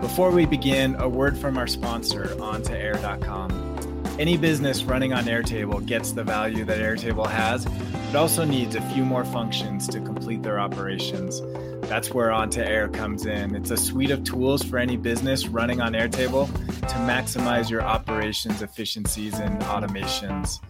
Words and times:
Before 0.00 0.30
we 0.30 0.46
begin, 0.46 0.94
a 0.96 1.08
word 1.08 1.36
from 1.36 1.58
our 1.58 1.66
sponsor, 1.66 2.24
OnToAir.com. 2.24 4.16
Any 4.18 4.38
business 4.38 4.82
running 4.82 5.12
on 5.12 5.24
Airtable 5.24 5.84
gets 5.84 6.12
the 6.12 6.24
value 6.24 6.64
that 6.64 6.78
Airtable 6.78 7.28
has, 7.28 7.64
but 7.64 8.16
also 8.16 8.44
needs 8.44 8.74
a 8.74 8.80
few 8.92 9.04
more 9.04 9.24
functions 9.26 9.86
to 9.88 10.00
complete 10.00 10.42
their 10.42 10.58
operations. 10.58 11.42
That's 11.88 12.10
where 12.10 12.32
Onto 12.32 12.60
Air 12.60 12.88
comes 12.88 13.26
in. 13.26 13.54
It's 13.54 13.70
a 13.70 13.76
suite 13.76 14.10
of 14.10 14.24
tools 14.24 14.62
for 14.62 14.78
any 14.78 14.96
business 14.96 15.48
running 15.48 15.80
on 15.80 15.92
Airtable 15.92 16.46
to 16.80 16.94
maximize 17.06 17.68
your 17.68 17.82
operations 17.82 18.62
efficiencies 18.62 19.38
and 19.38 19.60
automations. 19.62 20.60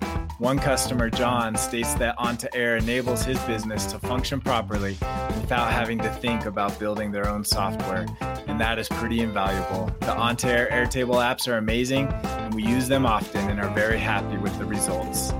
One 0.41 0.59
customer, 0.59 1.11
John, 1.11 1.55
states 1.55 1.93
that 1.97 2.15
Onto 2.17 2.49
Air 2.55 2.79
enables 2.79 3.23
his 3.23 3.39
business 3.41 3.85
to 3.93 3.99
function 3.99 4.41
properly 4.41 4.93
without 5.39 5.71
having 5.71 5.99
to 5.99 6.09
think 6.15 6.47
about 6.47 6.79
building 6.79 7.13
their 7.13 7.29
own 7.29 7.45
software, 7.45 8.07
and 8.47 8.59
that 8.59 8.79
is 8.79 8.89
pretty 8.89 9.21
invaluable. 9.21 9.95
The 10.01 10.17
Onto 10.17 10.49
Air 10.49 10.67
Airtable 10.73 11.17
apps 11.17 11.47
are 11.47 11.59
amazing, 11.59 12.07
and 12.07 12.55
we 12.55 12.63
use 12.63 12.89
them 12.89 13.05
often 13.05 13.51
and 13.51 13.61
are 13.61 13.69
very 13.75 13.99
happy 13.99 14.39
with 14.39 14.59
the 14.59 14.65
results. 14.65 15.35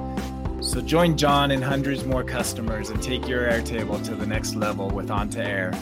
So 0.61 0.83
join 0.83 1.17
John 1.17 1.51
and 1.53 1.65
hundreds 1.65 2.05
more 2.05 2.23
customers 2.23 2.91
and 2.91 3.03
take 3.03 3.27
your 3.27 3.49
Airtable 3.49 4.05
to 4.05 4.15
the 4.15 4.27
next 4.27 4.55
level 4.55 4.91
with 4.91 5.11
Onto 5.11 5.41
Air. 5.41 5.73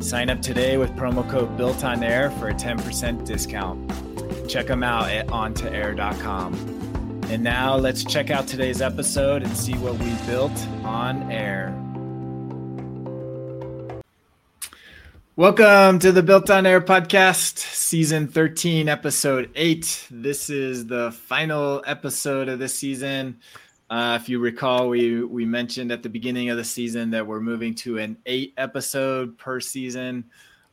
Sign 0.00 0.30
up 0.30 0.40
today 0.40 0.78
with 0.78 0.92
promo 0.92 1.28
code 1.28 1.58
Built 1.58 1.84
on 1.84 2.02
Air 2.02 2.30
for 2.30 2.48
a 2.48 2.54
10% 2.54 3.26
discount. 3.26 4.48
Check 4.48 4.66
them 4.68 4.82
out 4.82 5.10
at 5.10 5.26
ontoair.com. 5.26 6.81
And 7.32 7.42
now 7.42 7.76
let's 7.76 8.04
check 8.04 8.28
out 8.28 8.46
today's 8.46 8.82
episode 8.82 9.42
and 9.42 9.56
see 9.56 9.72
what 9.78 9.98
we 9.98 10.12
built 10.26 10.52
on 10.84 11.32
air. 11.32 11.74
Welcome 15.34 15.98
to 16.00 16.12
the 16.12 16.22
Built 16.22 16.50
on 16.50 16.66
Air 16.66 16.82
podcast, 16.82 17.56
season 17.56 18.28
13, 18.28 18.86
episode 18.86 19.48
8. 19.54 20.08
This 20.10 20.50
is 20.50 20.86
the 20.86 21.10
final 21.10 21.82
episode 21.86 22.50
of 22.50 22.58
this 22.58 22.74
season. 22.74 23.40
Uh, 23.88 24.18
if 24.20 24.28
you 24.28 24.38
recall, 24.38 24.90
we 24.90 25.24
we 25.24 25.46
mentioned 25.46 25.90
at 25.90 26.02
the 26.02 26.10
beginning 26.10 26.50
of 26.50 26.58
the 26.58 26.64
season 26.64 27.08
that 27.12 27.26
we're 27.26 27.40
moving 27.40 27.74
to 27.76 27.96
an 27.96 28.18
eight 28.26 28.52
episode 28.58 29.38
per 29.38 29.58
season 29.58 30.26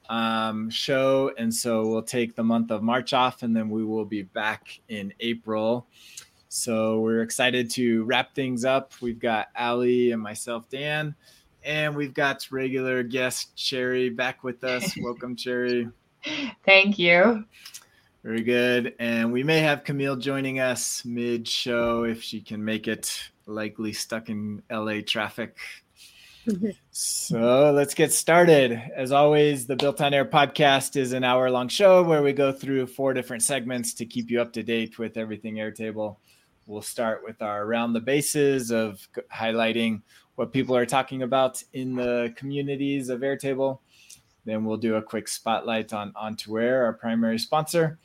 um, 0.10 0.70
show, 0.70 1.32
and 1.38 1.54
so 1.56 1.88
we'll 1.88 2.02
take 2.02 2.36
the 2.36 2.44
month 2.44 2.70
of 2.70 2.84
March 2.84 3.14
off, 3.14 3.44
and 3.44 3.56
then 3.56 3.70
we 3.70 3.86
will 3.86 4.04
be 4.04 4.24
back 4.24 4.82
in 4.90 5.14
April. 5.22 5.88
So 6.52 7.00
we're 7.02 7.22
excited 7.22 7.70
to 7.72 8.04
wrap 8.06 8.34
things 8.34 8.66
up. 8.66 8.94
We've 9.02 9.20
got 9.20 9.50
Ali 9.56 10.12
and 10.12 10.22
myself, 10.22 10.68
Dan, 10.68 11.14
and 11.64 11.96
we've 11.96 12.14
got 12.14 12.48
regular 12.52 13.04
guest 13.04 13.56
Cherry 13.56 14.10
back 14.10 14.44
with 14.44 14.64
us. 14.64 14.98
Welcome, 15.02 15.36
Cherry. 15.36 15.88
Thank 16.66 16.98
you. 16.98 17.46
Very 18.24 18.42
good. 18.42 18.96
And 19.00 19.32
we 19.32 19.44
may 19.44 19.60
have 19.60 19.84
Camille 19.84 20.16
joining 20.16 20.60
us 20.60 21.06
mid 21.06 21.48
show 21.48 22.04
if 22.04 22.24
she 22.24 22.42
can 22.42 22.66
make 22.66 22.88
it, 22.88 23.30
likely 23.46 23.94
stuck 23.94 24.30
in 24.30 24.64
LA 24.72 25.02
traffic. 25.06 25.56
so 26.92 27.72
let's 27.76 27.94
get 27.94 28.12
started. 28.12 28.72
As 28.96 29.12
always, 29.12 29.68
the 29.68 29.76
Built 29.76 30.02
on 30.02 30.16
Air 30.16 30.26
podcast 30.26 30.96
is 30.96 31.14
an 31.14 31.24
hour 31.24 31.52
long 31.52 31.68
show 31.68 32.02
where 32.02 32.24
we 32.24 32.34
go 32.34 32.52
through 32.52 32.88
four 32.88 33.14
different 33.14 33.44
segments 33.44 33.94
to 33.94 34.06
keep 34.08 34.32
you 34.32 34.42
up 34.42 34.52
to 34.54 34.64
date 34.64 34.98
with 34.98 35.16
everything 35.16 35.56
Airtable. 35.56 36.18
We'll 36.70 36.84
start 36.84 37.24
with 37.24 37.42
our 37.42 37.64
around 37.64 37.94
the 37.94 38.00
bases 38.00 38.70
of 38.70 39.00
highlighting 39.34 40.04
what 40.36 40.54
people 40.54 40.76
are 40.76 40.86
talking 40.86 41.24
about 41.24 41.64
in 41.74 41.96
the 41.96 42.32
communities 42.36 43.10
of 43.10 43.22
Airtable. 43.22 43.80
Then 44.46 44.66
we'll 44.66 44.78
do 44.78 44.94
a 44.94 45.02
quick 45.02 45.28
spotlight 45.28 45.94
on 45.94 46.14
Onto 46.16 46.60
our 46.60 46.94
primary 46.94 47.40
sponsor. 47.40 47.98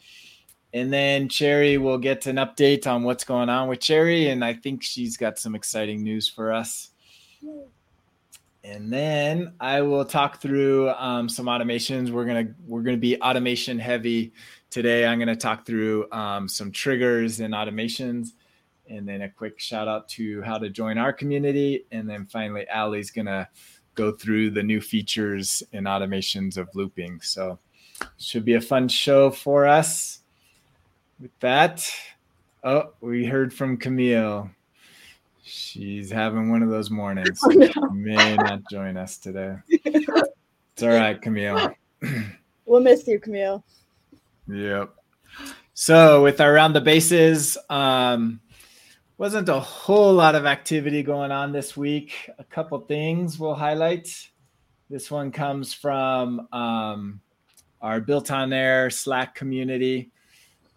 And 0.72 0.90
then 0.90 1.28
Cherry 1.28 1.76
will 1.76 1.98
get 1.98 2.24
an 2.26 2.36
update 2.36 2.86
on 2.86 3.02
what's 3.02 3.22
going 3.22 3.50
on 3.50 3.68
with 3.68 3.80
Cherry. 3.80 4.28
And 4.28 4.42
I 4.42 4.54
think 4.54 4.82
she's 4.82 5.18
got 5.18 5.38
some 5.38 5.54
exciting 5.54 6.02
news 6.02 6.26
for 6.26 6.50
us. 6.50 6.88
And 8.64 8.90
then 8.90 9.52
I 9.60 9.82
will 9.82 10.06
talk 10.06 10.40
through 10.40 10.88
um, 10.92 11.28
some 11.28 11.46
automations. 11.46 12.08
We're 12.08 12.24
gonna 12.24 12.48
we're 12.66 12.80
gonna 12.80 12.96
be 12.96 13.20
automation 13.20 13.78
heavy 13.78 14.32
today. 14.70 15.04
I'm 15.04 15.18
gonna 15.18 15.36
talk 15.36 15.66
through 15.66 16.10
um, 16.12 16.48
some 16.48 16.72
triggers 16.72 17.40
and 17.40 17.52
automations 17.52 18.28
and 18.88 19.08
then 19.08 19.22
a 19.22 19.28
quick 19.28 19.60
shout 19.60 19.88
out 19.88 20.08
to 20.10 20.42
how 20.42 20.58
to 20.58 20.68
join 20.68 20.98
our 20.98 21.12
community. 21.12 21.86
And 21.90 22.08
then 22.08 22.26
finally, 22.26 22.66
Ali's 22.68 23.10
going 23.10 23.26
to 23.26 23.48
go 23.94 24.12
through 24.12 24.50
the 24.50 24.62
new 24.62 24.80
features 24.80 25.62
and 25.72 25.86
automations 25.86 26.56
of 26.56 26.68
looping. 26.74 27.20
So, 27.20 27.58
should 28.18 28.44
be 28.44 28.54
a 28.54 28.60
fun 28.60 28.88
show 28.88 29.30
for 29.30 29.66
us. 29.66 30.20
With 31.20 31.38
that, 31.40 31.88
oh, 32.64 32.92
we 33.00 33.24
heard 33.24 33.54
from 33.54 33.76
Camille. 33.76 34.50
She's 35.42 36.10
having 36.10 36.50
one 36.50 36.62
of 36.62 36.70
those 36.70 36.90
mornings. 36.90 37.38
So 37.40 37.50
she 37.50 37.80
may 37.92 38.34
not 38.36 38.62
join 38.70 38.96
us 38.96 39.18
today. 39.18 39.56
It's 39.68 40.82
all 40.82 40.88
right, 40.88 41.20
Camille. 41.20 41.74
We'll 42.66 42.80
miss 42.80 43.06
you, 43.06 43.20
Camille. 43.20 43.62
Yep. 44.48 44.94
So 45.74 46.22
with 46.22 46.40
our 46.40 46.52
round 46.52 46.74
the 46.74 46.80
bases, 46.80 47.58
um, 47.68 48.40
wasn't 49.16 49.48
a 49.48 49.60
whole 49.60 50.12
lot 50.12 50.34
of 50.34 50.44
activity 50.44 51.02
going 51.02 51.30
on 51.30 51.52
this 51.52 51.76
week. 51.76 52.28
A 52.38 52.44
couple 52.44 52.80
things 52.80 53.38
we'll 53.38 53.54
highlight. 53.54 54.28
This 54.90 55.10
one 55.10 55.30
comes 55.30 55.72
from 55.72 56.48
um, 56.52 57.20
our 57.80 58.00
Built 58.00 58.30
on 58.30 58.52
Air 58.52 58.90
Slack 58.90 59.34
community. 59.34 60.10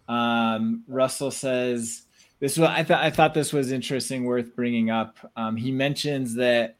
Um, 0.08 0.84
Russell 0.86 1.30
says 1.30 2.02
this 2.40 2.56
was 2.56 2.68
I 2.68 2.84
thought 2.84 3.02
I 3.04 3.10
thought 3.10 3.34
this 3.34 3.52
was 3.52 3.72
interesting, 3.72 4.24
worth 4.24 4.54
bringing 4.54 4.90
up. 4.90 5.18
Um, 5.36 5.56
he 5.56 5.72
mentions 5.72 6.34
that 6.36 6.76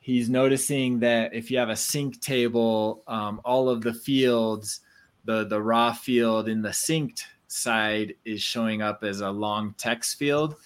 he's 0.00 0.30
noticing 0.30 1.00
that 1.00 1.34
if 1.34 1.50
you 1.50 1.58
have 1.58 1.68
a 1.68 1.76
sync 1.76 2.20
table, 2.20 3.02
um, 3.06 3.40
all 3.44 3.68
of 3.68 3.82
the 3.82 3.94
fields, 3.94 4.80
the 5.24 5.44
the 5.44 5.60
raw 5.60 5.92
field 5.92 6.48
in 6.48 6.62
the 6.62 6.70
synced 6.70 7.22
side 7.46 8.14
is 8.24 8.42
showing 8.42 8.80
up 8.82 9.04
as 9.04 9.20
a 9.20 9.30
long 9.30 9.74
text 9.76 10.18
field 10.18 10.56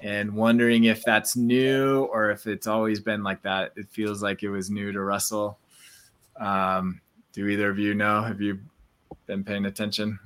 and 0.00 0.34
wondering 0.34 0.84
if 0.84 1.02
that's 1.04 1.36
new 1.36 2.04
or 2.12 2.30
if 2.30 2.46
it's 2.46 2.66
always 2.66 3.00
been 3.00 3.22
like 3.22 3.42
that. 3.42 3.72
It 3.76 3.88
feels 3.90 4.22
like 4.22 4.42
it 4.42 4.50
was 4.50 4.70
new 4.70 4.92
to 4.92 5.00
Russell. 5.00 5.58
Um, 6.36 7.00
do 7.32 7.46
either 7.48 7.70
of 7.70 7.78
you 7.78 7.94
know? 7.94 8.22
Have 8.22 8.40
you 8.40 8.58
been 9.26 9.44
paying 9.44 9.66
attention? 9.66 10.18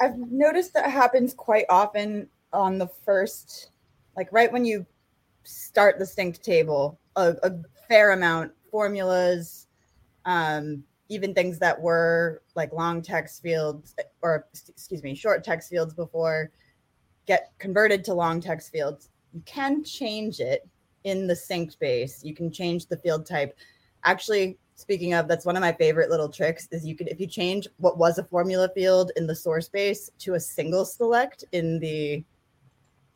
I've 0.00 0.16
noticed 0.16 0.72
that 0.74 0.90
happens 0.90 1.34
quite 1.34 1.66
often 1.68 2.28
on 2.52 2.78
the 2.78 2.88
first, 2.88 3.70
like 4.16 4.28
right 4.32 4.50
when 4.50 4.64
you 4.64 4.86
start 5.44 5.98
the 5.98 6.04
synced 6.04 6.42
table, 6.42 6.98
a, 7.16 7.34
a 7.42 7.52
fair 7.88 8.12
amount 8.12 8.52
formulas, 8.70 9.66
um, 10.24 10.82
even 11.08 11.34
things 11.34 11.58
that 11.58 11.80
were 11.80 12.42
like 12.54 12.72
long 12.72 13.02
text 13.02 13.42
fields 13.42 13.94
or 14.22 14.46
excuse 14.68 15.02
me, 15.02 15.14
short 15.14 15.44
text 15.44 15.68
fields 15.68 15.92
before 15.92 16.50
get 17.30 17.52
converted 17.60 18.04
to 18.04 18.12
long 18.12 18.40
text 18.40 18.72
fields. 18.72 19.08
You 19.32 19.40
can 19.46 19.84
change 19.84 20.40
it 20.40 20.66
in 21.04 21.28
the 21.28 21.34
synced 21.34 21.78
base. 21.78 22.24
You 22.24 22.34
can 22.34 22.50
change 22.50 22.86
the 22.86 22.96
field 22.96 23.24
type. 23.24 23.56
Actually, 24.02 24.58
speaking 24.74 25.14
of, 25.14 25.28
that's 25.28 25.46
one 25.46 25.54
of 25.54 25.60
my 25.60 25.70
favorite 25.70 26.10
little 26.10 26.28
tricks 26.28 26.66
is 26.72 26.84
you 26.84 26.96
could 26.96 27.06
if 27.06 27.20
you 27.20 27.28
change 27.28 27.68
what 27.76 27.98
was 27.98 28.18
a 28.18 28.24
formula 28.24 28.68
field 28.74 29.12
in 29.14 29.28
the 29.28 29.36
source 29.36 29.68
base 29.68 30.10
to 30.18 30.34
a 30.34 30.40
single 30.40 30.84
select 30.84 31.44
in 31.52 31.78
the 31.78 32.24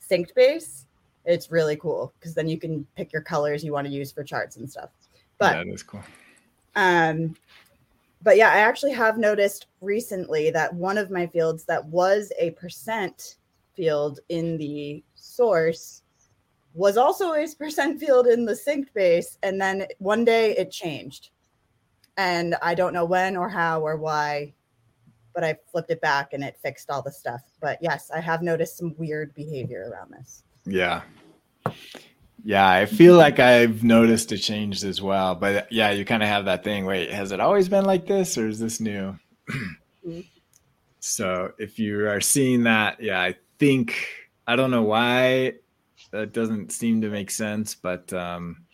synced 0.00 0.32
base, 0.36 0.86
it's 1.24 1.50
really 1.50 1.74
cool 1.74 2.12
because 2.20 2.34
then 2.34 2.46
you 2.46 2.56
can 2.56 2.86
pick 2.94 3.12
your 3.12 3.22
colors 3.22 3.64
you 3.64 3.72
want 3.72 3.84
to 3.84 3.92
use 3.92 4.12
for 4.12 4.22
charts 4.22 4.58
and 4.58 4.70
stuff. 4.70 4.90
But 5.38 5.54
that 5.54 5.66
is 5.66 5.82
cool. 5.82 6.04
Um, 6.76 7.34
but 8.22 8.36
yeah, 8.36 8.50
I 8.50 8.58
actually 8.58 8.92
have 8.92 9.18
noticed 9.18 9.66
recently 9.80 10.50
that 10.50 10.72
one 10.72 10.98
of 10.98 11.10
my 11.10 11.26
fields 11.26 11.64
that 11.64 11.84
was 11.86 12.30
a 12.38 12.52
percent 12.52 13.38
field 13.74 14.20
in 14.28 14.56
the 14.56 15.02
source 15.14 16.02
was 16.74 16.96
also 16.96 17.32
a 17.32 17.46
percent 17.58 18.00
field 18.04 18.26
in 18.26 18.44
the 18.44 18.52
synced 18.52 18.92
base. 18.94 19.38
And 19.42 19.60
then 19.60 19.86
one 19.98 20.24
day 20.24 20.56
it 20.56 20.70
changed. 20.70 21.30
And 22.16 22.54
I 22.62 22.74
don't 22.74 22.92
know 22.92 23.04
when 23.04 23.36
or 23.36 23.48
how 23.48 23.80
or 23.80 23.96
why, 23.96 24.54
but 25.34 25.42
I 25.42 25.56
flipped 25.70 25.90
it 25.90 26.00
back 26.00 26.32
and 26.32 26.44
it 26.44 26.56
fixed 26.62 26.90
all 26.90 27.02
the 27.02 27.10
stuff. 27.10 27.42
But 27.60 27.78
yes, 27.80 28.10
I 28.14 28.20
have 28.20 28.42
noticed 28.42 28.76
some 28.76 28.94
weird 28.98 29.34
behavior 29.34 29.90
around 29.90 30.12
this. 30.12 30.44
Yeah. 30.64 31.02
Yeah, 32.44 32.68
I 32.68 32.86
feel 32.86 33.16
like 33.16 33.40
I've 33.40 33.82
noticed 33.82 34.30
a 34.30 34.38
change 34.38 34.84
as 34.84 35.00
well. 35.00 35.34
But 35.34 35.72
yeah, 35.72 35.90
you 35.90 36.04
kind 36.04 36.22
of 36.22 36.28
have 36.28 36.44
that 36.44 36.62
thing. 36.62 36.84
Wait, 36.84 37.10
has 37.10 37.32
it 37.32 37.40
always 37.40 37.68
been 37.68 37.84
like 37.84 38.06
this 38.06 38.36
or 38.36 38.46
is 38.46 38.58
this 38.58 38.80
new? 38.80 39.18
mm-hmm. 39.48 40.20
So 41.06 41.52
if 41.58 41.78
you 41.78 42.08
are 42.08 42.22
seeing 42.22 42.62
that, 42.62 42.98
yeah, 42.98 43.20
I 43.20 43.34
think 43.64 43.96
I 44.46 44.56
don't 44.56 44.70
know 44.70 44.82
why 44.82 45.54
that 46.10 46.32
doesn't 46.32 46.70
seem 46.70 47.00
to 47.00 47.08
make 47.08 47.30
sense, 47.30 47.74
but 47.74 48.12
um, 48.12 48.64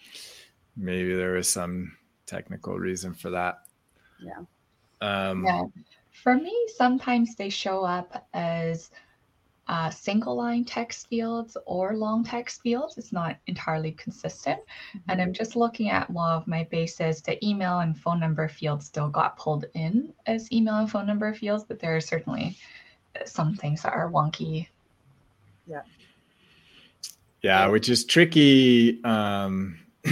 maybe 0.76 1.14
there 1.14 1.32
was 1.32 1.48
some 1.48 1.96
technical 2.26 2.76
reason 2.76 3.14
for 3.14 3.30
that. 3.30 3.60
Yeah. 4.20 4.42
Um, 5.00 5.44
yeah. 5.44 5.62
For 6.22 6.34
me, 6.34 6.54
sometimes 6.76 7.36
they 7.36 7.50
show 7.50 7.84
up 7.84 8.26
as 8.34 8.90
uh, 9.68 9.90
single 9.90 10.34
line 10.34 10.64
text 10.64 11.06
fields 11.06 11.56
or 11.66 11.96
long 11.96 12.24
text 12.24 12.60
fields. 12.60 12.98
It's 12.98 13.12
not 13.12 13.36
entirely 13.46 13.92
consistent. 13.92 14.58
Mm-hmm. 14.58 15.10
And 15.10 15.22
I'm 15.22 15.32
just 15.32 15.54
looking 15.54 15.88
at 15.88 16.10
one 16.10 16.32
of 16.32 16.48
my 16.48 16.64
bases. 16.64 17.22
The 17.22 17.42
email 17.46 17.78
and 17.78 17.96
phone 17.96 18.18
number 18.18 18.48
fields 18.48 18.86
still 18.86 19.08
got 19.08 19.38
pulled 19.38 19.66
in 19.74 20.12
as 20.26 20.50
email 20.52 20.78
and 20.78 20.90
phone 20.90 21.06
number 21.06 21.32
fields, 21.32 21.62
but 21.62 21.78
there 21.78 21.94
are 21.94 22.00
certainly 22.00 22.58
some 23.24 23.54
things 23.54 23.82
that 23.82 23.92
are 23.92 24.10
wonky. 24.10 24.66
Yeah. 25.70 25.82
Yeah, 27.42 27.68
which 27.68 27.88
is 27.88 28.04
tricky. 28.04 29.02
Um, 29.04 29.78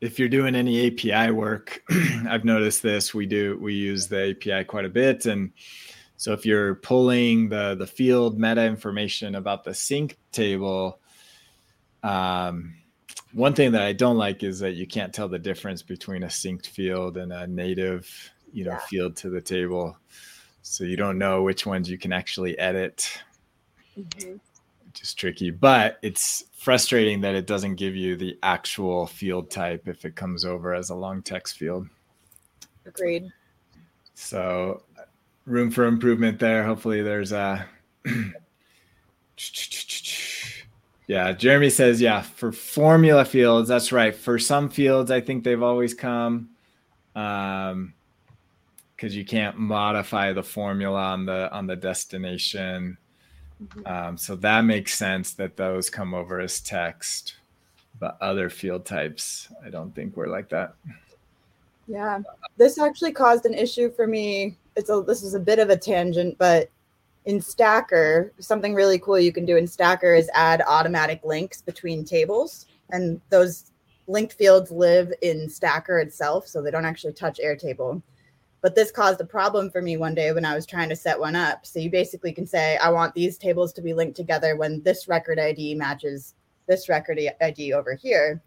if 0.00 0.18
you're 0.18 0.28
doing 0.28 0.54
any 0.54 0.86
API 0.86 1.32
work, 1.32 1.82
I've 2.28 2.44
noticed 2.44 2.82
this. 2.82 3.14
We 3.14 3.26
do 3.26 3.58
we 3.60 3.74
use 3.74 4.06
the 4.06 4.30
API 4.30 4.64
quite 4.64 4.84
a 4.84 4.90
bit, 4.90 5.26
and 5.26 5.52
so 6.16 6.32
if 6.32 6.44
you're 6.44 6.76
pulling 6.76 7.48
the 7.48 7.74
the 7.74 7.86
field 7.86 8.38
meta 8.38 8.64
information 8.64 9.34
about 9.34 9.64
the 9.64 9.74
sync 9.74 10.18
table, 10.30 11.00
um, 12.02 12.74
one 13.32 13.54
thing 13.54 13.72
that 13.72 13.82
I 13.82 13.92
don't 13.92 14.18
like 14.18 14.42
is 14.42 14.60
that 14.60 14.74
you 14.74 14.86
can't 14.86 15.12
tell 15.12 15.28
the 15.28 15.38
difference 15.38 15.82
between 15.82 16.22
a 16.22 16.28
synced 16.28 16.66
field 16.66 17.16
and 17.16 17.32
a 17.32 17.46
native, 17.46 18.08
you 18.52 18.64
know, 18.64 18.72
yeah. 18.72 18.86
field 18.88 19.16
to 19.16 19.30
the 19.30 19.40
table. 19.40 19.96
So 20.62 20.84
you 20.84 20.96
don't 20.96 21.18
know 21.18 21.42
which 21.42 21.66
ones 21.66 21.90
you 21.90 21.98
can 21.98 22.12
actually 22.12 22.58
edit. 22.58 23.20
Mm-hmm 23.98 24.36
which 24.98 25.06
is 25.06 25.14
tricky. 25.14 25.50
But 25.50 25.98
it's 26.02 26.44
frustrating 26.56 27.20
that 27.20 27.34
it 27.36 27.46
doesn't 27.46 27.76
give 27.76 27.94
you 27.94 28.16
the 28.16 28.36
actual 28.42 29.06
field 29.06 29.50
type 29.50 29.86
if 29.86 30.04
it 30.04 30.16
comes 30.16 30.44
over 30.44 30.74
as 30.74 30.90
a 30.90 30.94
long 30.94 31.22
text 31.22 31.56
field. 31.56 31.86
Agreed. 32.84 33.30
So, 34.14 34.82
room 35.46 35.70
for 35.70 35.84
improvement 35.84 36.40
there. 36.40 36.64
Hopefully, 36.64 37.02
there's 37.02 37.30
a. 37.32 37.64
yeah, 41.06 41.32
Jeremy 41.32 41.70
says, 41.70 42.00
yeah, 42.00 42.22
for 42.22 42.50
formula 42.50 43.24
fields, 43.24 43.68
that's 43.68 43.92
right. 43.92 44.14
For 44.14 44.38
some 44.38 44.68
fields, 44.68 45.12
I 45.12 45.20
think 45.20 45.44
they've 45.44 45.62
always 45.62 45.94
come. 45.94 46.50
Um, 47.14 47.94
because 48.96 49.14
you 49.14 49.24
can't 49.24 49.56
modify 49.56 50.32
the 50.32 50.42
formula 50.42 51.00
on 51.00 51.24
the 51.24 51.48
on 51.52 51.68
the 51.68 51.76
destination 51.76 52.98
Mm-hmm. 53.62 53.86
Um, 53.86 54.16
so 54.16 54.36
that 54.36 54.64
makes 54.64 54.96
sense 54.96 55.34
that 55.34 55.56
those 55.56 55.90
come 55.90 56.14
over 56.14 56.40
as 56.40 56.60
text, 56.60 57.36
but 57.98 58.16
other 58.20 58.48
field 58.48 58.84
types, 58.84 59.48
I 59.64 59.70
don't 59.70 59.94
think 59.94 60.16
we're 60.16 60.28
like 60.28 60.48
that. 60.50 60.74
Yeah, 61.86 62.20
this 62.56 62.78
actually 62.78 63.12
caused 63.12 63.46
an 63.46 63.54
issue 63.54 63.90
for 63.90 64.06
me. 64.06 64.56
It's 64.76 64.90
a 64.90 65.02
this 65.06 65.22
is 65.22 65.34
a 65.34 65.40
bit 65.40 65.58
of 65.58 65.70
a 65.70 65.76
tangent, 65.76 66.36
but 66.38 66.70
in 67.24 67.40
Stacker, 67.40 68.32
something 68.38 68.74
really 68.74 68.98
cool 68.98 69.18
you 69.18 69.32
can 69.32 69.44
do 69.44 69.56
in 69.56 69.66
Stacker 69.66 70.14
is 70.14 70.30
add 70.34 70.62
automatic 70.66 71.20
links 71.24 71.62
between 71.62 72.04
tables, 72.04 72.66
and 72.90 73.20
those 73.30 73.72
linked 74.06 74.34
fields 74.34 74.70
live 74.70 75.12
in 75.22 75.48
Stacker 75.48 75.98
itself, 75.98 76.46
so 76.46 76.62
they 76.62 76.70
don't 76.70 76.84
actually 76.84 77.12
touch 77.12 77.40
Airtable. 77.42 78.02
But 78.60 78.74
this 78.74 78.90
caused 78.90 79.20
a 79.20 79.24
problem 79.24 79.70
for 79.70 79.80
me 79.80 79.96
one 79.96 80.14
day 80.14 80.32
when 80.32 80.44
I 80.44 80.54
was 80.54 80.66
trying 80.66 80.88
to 80.88 80.96
set 80.96 81.18
one 81.18 81.36
up. 81.36 81.64
So 81.64 81.78
you 81.78 81.90
basically 81.90 82.32
can 82.32 82.46
say, 82.46 82.76
I 82.78 82.90
want 82.90 83.14
these 83.14 83.38
tables 83.38 83.72
to 83.74 83.82
be 83.82 83.94
linked 83.94 84.16
together 84.16 84.56
when 84.56 84.82
this 84.82 85.06
record 85.06 85.38
ID 85.38 85.74
matches 85.74 86.34
this 86.66 86.88
record 86.88 87.18
ID 87.40 87.72
over 87.72 87.94
here. 87.94 88.42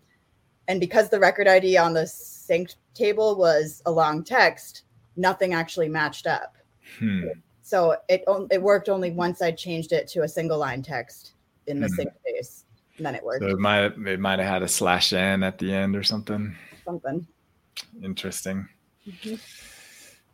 And 0.68 0.80
because 0.80 1.10
the 1.10 1.20
record 1.20 1.48
ID 1.48 1.78
on 1.78 1.94
the 1.94 2.04
synced 2.04 2.76
table 2.94 3.36
was 3.36 3.82
a 3.86 3.92
long 3.92 4.24
text, 4.24 4.84
nothing 5.16 5.54
actually 5.54 5.90
matched 5.90 6.28
up. 6.28 6.56
Hmm. 7.00 7.28
So 7.62 7.96
it 8.10 8.24
it 8.52 8.62
worked 8.62 8.90
only 8.90 9.12
once 9.12 9.42
I 9.42 9.52
changed 9.52 9.92
it 9.92 10.08
to 10.10 10.24
a 10.24 10.28
single 10.28 10.58
line 10.58 10.82
text 10.82 11.34
in 11.68 11.80
the 11.80 11.88
hmm. 11.88 12.02
synced 12.02 12.16
base, 12.26 12.66
and 12.98 13.06
then 13.06 13.16
it 13.16 13.24
worked. 13.24 13.44
So 13.44 13.50
it 13.50 13.60
might 13.60 13.98
it 14.08 14.20
might 14.20 14.40
have 14.40 14.48
had 14.48 14.64
a 14.64 14.68
slash 14.68 15.14
n 15.14 15.44
at 15.44 15.58
the 15.58 15.74
end 15.74 15.96
or 15.96 16.04
something. 16.04 16.56
Something. 16.86 17.26
Interesting. 18.04 18.68
Mm-hmm. 19.08 19.36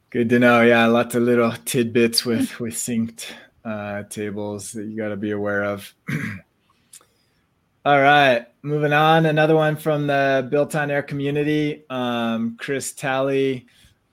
Good 0.10 0.30
to 0.30 0.40
know. 0.40 0.62
Yeah, 0.62 0.86
lots 0.86 1.16
of 1.16 1.24
little 1.24 1.52
tidbits 1.66 2.24
with 2.24 2.62
with 2.62 2.76
synced 2.76 3.26
uh, 3.66 4.04
tables 4.04 4.72
that 4.72 4.86
you 4.86 4.96
got 4.96 5.10
to 5.10 5.18
be 5.18 5.32
aware 5.32 5.66
of. 5.66 5.94
All 7.86 8.00
right, 8.00 8.48
moving 8.62 8.94
on. 8.94 9.26
Another 9.26 9.56
one 9.56 9.76
from 9.76 10.08
the 10.08 10.48
Built 10.50 10.76
on 10.76 10.92
Air 10.92 11.04
community. 11.04 11.84
Um, 11.90 12.56
Chris 12.58 12.94
Talley 12.94 13.68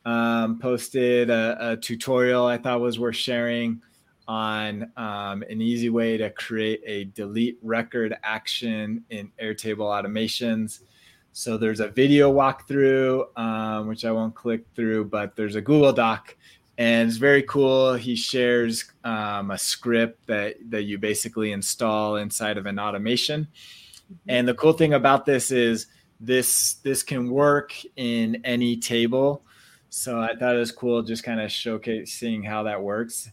um, 0.05 0.59
posted 0.59 1.31
a, 1.31 1.57
a, 1.61 1.77
tutorial 1.77 2.45
I 2.45 2.59
thought 2.59 2.81
was 2.81 2.99
worth 2.99 3.17
sharing 3.17 3.81
on 4.27 4.91
um, 4.97 5.45
an 5.49 5.63
easy 5.63 5.91
way 5.91 6.17
to 6.17 6.29
create 6.31 6.83
a 6.85 7.05
delete 7.05 7.59
record 7.63 8.17
action 8.25 9.05
in 9.11 9.31
Airtable 9.41 9.79
automations. 9.79 10.81
So 11.37 11.57
there's 11.57 11.81
a 11.81 11.89
video 11.89 12.33
walkthrough, 12.33 13.37
um, 13.37 13.89
which 13.89 14.05
I 14.05 14.13
won't 14.13 14.37
click 14.37 14.65
through, 14.77 15.07
but 15.07 15.35
there's 15.35 15.57
a 15.57 15.61
Google 15.61 15.93
Doc, 15.93 16.37
and 16.79 17.09
it's 17.09 17.19
very 17.19 17.43
cool. 17.43 17.95
He 17.95 18.15
shares 18.15 18.85
um, 19.03 19.51
a 19.51 19.59
script 19.59 20.29
that 20.29 20.55
that 20.71 20.85
you 20.85 20.97
basically 20.97 21.51
install 21.51 22.17
inside 22.17 22.57
of 22.57 22.67
an 22.67 22.79
automation. 22.79 23.49
Mm-hmm. 23.49 24.31
And 24.31 24.47
the 24.47 24.55
cool 24.55 24.75
thing 24.75 24.95
about 24.95 25.27
this 25.27 25.51
is 25.51 25.89
this 26.21 26.75
this 26.85 27.03
can 27.03 27.29
work 27.29 27.75
in 27.97 28.41
any 28.45 28.77
table. 28.77 29.43
So 29.91 30.21
I 30.21 30.37
thought 30.37 30.55
it 30.55 30.61
was 30.61 30.71
cool, 30.71 31.03
just 31.03 31.25
kind 31.25 31.41
of 31.41 31.51
showcasing 31.51 32.47
how 32.47 32.63
that 32.63 32.81
works. 32.81 33.29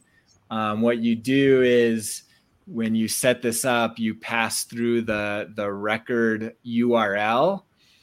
Um, 0.50 0.82
what 0.82 0.98
you 0.98 1.16
do 1.16 1.62
is 1.62 2.24
when 2.66 2.96
you 2.96 3.08
set 3.08 3.44
this 3.44 3.64
up, 3.64 4.00
you 4.00 4.16
pass 4.16 4.64
through 4.64 5.04
the 5.04 5.52
the 5.56 5.72
record 5.72 6.56
URL 6.66 7.62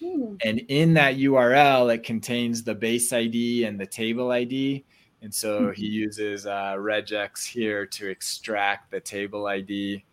Hmm. 0.08 0.34
And 0.42 0.60
in 0.68 0.94
that 0.94 1.16
URL, 1.16 1.94
it 1.94 2.02
contains 2.02 2.62
the 2.62 2.74
base 2.74 3.12
ID 3.12 3.64
and 3.64 3.78
the 3.78 3.86
table 3.86 4.30
ID. 4.30 4.84
And 5.22 5.34
so 5.34 5.62
mm-hmm. 5.62 5.72
he 5.72 5.86
uses 5.86 6.46
uh, 6.46 6.76
regex 6.78 7.44
here 7.44 7.86
to 7.86 8.08
extract 8.08 8.90
the 8.90 9.00
table 9.00 9.46
ID. 9.46 10.04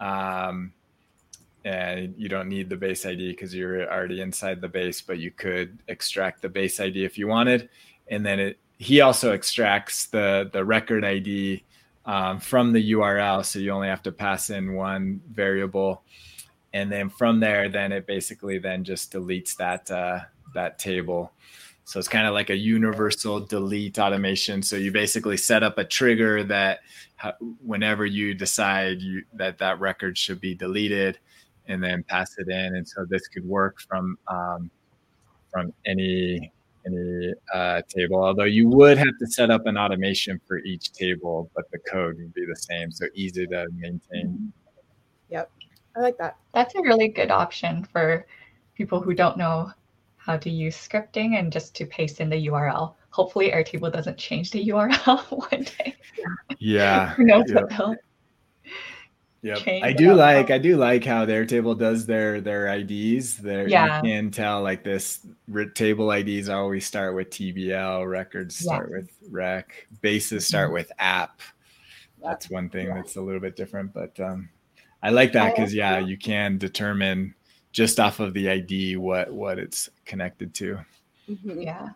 Um, 0.00 0.72
and 1.64 2.14
you 2.16 2.28
don't 2.28 2.48
need 2.48 2.68
the 2.68 2.76
base 2.76 3.04
ID 3.04 3.30
because 3.30 3.54
you're 3.54 3.90
already 3.90 4.20
inside 4.20 4.60
the 4.60 4.68
base, 4.68 5.00
but 5.00 5.18
you 5.18 5.30
could 5.30 5.78
extract 5.88 6.42
the 6.42 6.48
base 6.48 6.80
ID 6.80 7.04
if 7.04 7.18
you 7.18 7.28
wanted. 7.28 7.68
And 8.08 8.24
then 8.24 8.40
it, 8.40 8.58
he 8.78 9.02
also 9.02 9.32
extracts 9.32 10.06
the, 10.06 10.48
the 10.52 10.64
record 10.64 11.04
ID 11.04 11.62
um, 12.06 12.40
from 12.40 12.72
the 12.72 12.92
URL. 12.92 13.44
So 13.44 13.58
you 13.58 13.70
only 13.70 13.88
have 13.88 14.02
to 14.04 14.12
pass 14.12 14.50
in 14.50 14.74
one 14.74 15.20
variable 15.30 16.02
and 16.72 16.90
then 16.90 17.08
from 17.10 17.40
there 17.40 17.68
then 17.68 17.92
it 17.92 18.06
basically 18.06 18.58
then 18.58 18.84
just 18.84 19.12
deletes 19.12 19.56
that 19.56 19.90
uh, 19.90 20.20
that 20.54 20.78
table. 20.78 21.32
So 21.84 21.98
it's 21.98 22.08
kind 22.08 22.26
of 22.26 22.34
like 22.34 22.50
a 22.50 22.56
universal 22.56 23.40
delete 23.40 23.98
automation. 23.98 24.62
So 24.62 24.76
you 24.76 24.92
basically 24.92 25.36
set 25.36 25.62
up 25.62 25.78
a 25.78 25.84
trigger 25.84 26.44
that 26.44 26.80
whenever 27.64 28.06
you 28.06 28.34
decide 28.34 29.00
you 29.00 29.24
that 29.34 29.58
that 29.58 29.80
record 29.80 30.16
should 30.16 30.40
be 30.40 30.54
deleted 30.54 31.18
and 31.66 31.82
then 31.82 32.04
pass 32.04 32.36
it 32.38 32.48
in. 32.48 32.76
And 32.76 32.86
so 32.86 33.04
this 33.08 33.26
could 33.28 33.44
work 33.44 33.80
from 33.80 34.16
um, 34.28 34.70
from 35.50 35.72
any 35.84 36.52
any 36.86 37.34
uh, 37.52 37.82
table 37.88 38.24
although 38.24 38.44
you 38.44 38.66
would 38.66 38.96
have 38.96 39.18
to 39.18 39.26
set 39.26 39.50
up 39.50 39.66
an 39.66 39.76
automation 39.76 40.40
for 40.48 40.60
each 40.60 40.92
table 40.92 41.50
but 41.54 41.70
the 41.72 41.78
code 41.80 42.16
would 42.16 42.32
be 42.32 42.46
the 42.46 42.56
same. 42.56 42.92
So 42.92 43.06
easy 43.14 43.46
to 43.48 43.66
maintain. 43.74 44.52
Yep 45.28 45.50
I 45.96 46.00
like 46.00 46.18
that. 46.18 46.36
That's 46.54 46.74
a 46.74 46.82
really 46.82 47.08
good 47.08 47.30
option 47.30 47.84
for 47.84 48.26
people 48.74 49.00
who 49.00 49.14
don't 49.14 49.36
know 49.36 49.70
how 50.16 50.36
to 50.36 50.50
use 50.50 50.76
scripting 50.76 51.38
and 51.38 51.52
just 51.52 51.74
to 51.76 51.86
paste 51.86 52.20
in 52.20 52.28
the 52.30 52.46
URL. 52.48 52.94
Hopefully, 53.10 53.50
Airtable 53.50 53.92
doesn't 53.92 54.18
change 54.18 54.50
the 54.50 54.64
URL 54.68 55.20
one 55.50 55.62
day. 55.64 55.96
Yeah. 56.58 57.10
who 57.14 57.24
knows 57.24 57.46
yeah. 57.48 57.54
what 57.54 57.70
they'll. 57.70 57.96
Yep. 59.42 59.58
change 59.58 59.84
I 59.84 59.94
do 59.94 60.10
up. 60.12 60.18
like 60.18 60.50
I 60.50 60.58
do 60.58 60.76
like 60.76 61.02
how 61.02 61.24
Airtable 61.24 61.76
does 61.78 62.04
their 62.04 62.42
their 62.42 62.66
IDs. 62.68 63.38
There 63.38 63.66
Yeah. 63.66 63.96
you 63.96 64.02
can 64.02 64.30
tell 64.30 64.62
like 64.62 64.84
this 64.84 65.26
table 65.74 66.10
IDs 66.12 66.50
always 66.50 66.86
start 66.86 67.14
with 67.14 67.30
TBL, 67.30 68.06
records 68.08 68.56
start 68.58 68.90
with 68.90 69.08
rec, 69.30 69.86
bases 70.02 70.46
start 70.46 70.72
with 70.72 70.92
app. 70.98 71.40
That's 72.22 72.50
one 72.50 72.68
thing 72.68 72.88
Yeah. 72.88 72.96
that's 72.96 73.16
a 73.16 73.20
little 73.22 73.40
bit 73.40 73.56
different, 73.56 73.94
but 73.94 74.20
um 74.20 74.50
I 75.02 75.10
like 75.10 75.32
that 75.32 75.54
because 75.54 75.74
yeah, 75.74 75.98
you 75.98 76.16
can 76.18 76.58
determine 76.58 77.34
just 77.72 78.00
off 78.00 78.20
of 78.20 78.34
the 78.34 78.50
ID 78.50 78.96
what 78.96 79.32
what 79.32 79.58
it's 79.58 79.88
connected 80.04 80.52
to. 80.54 80.78
Mhm. 81.28 81.64
Yeah. 81.64 81.88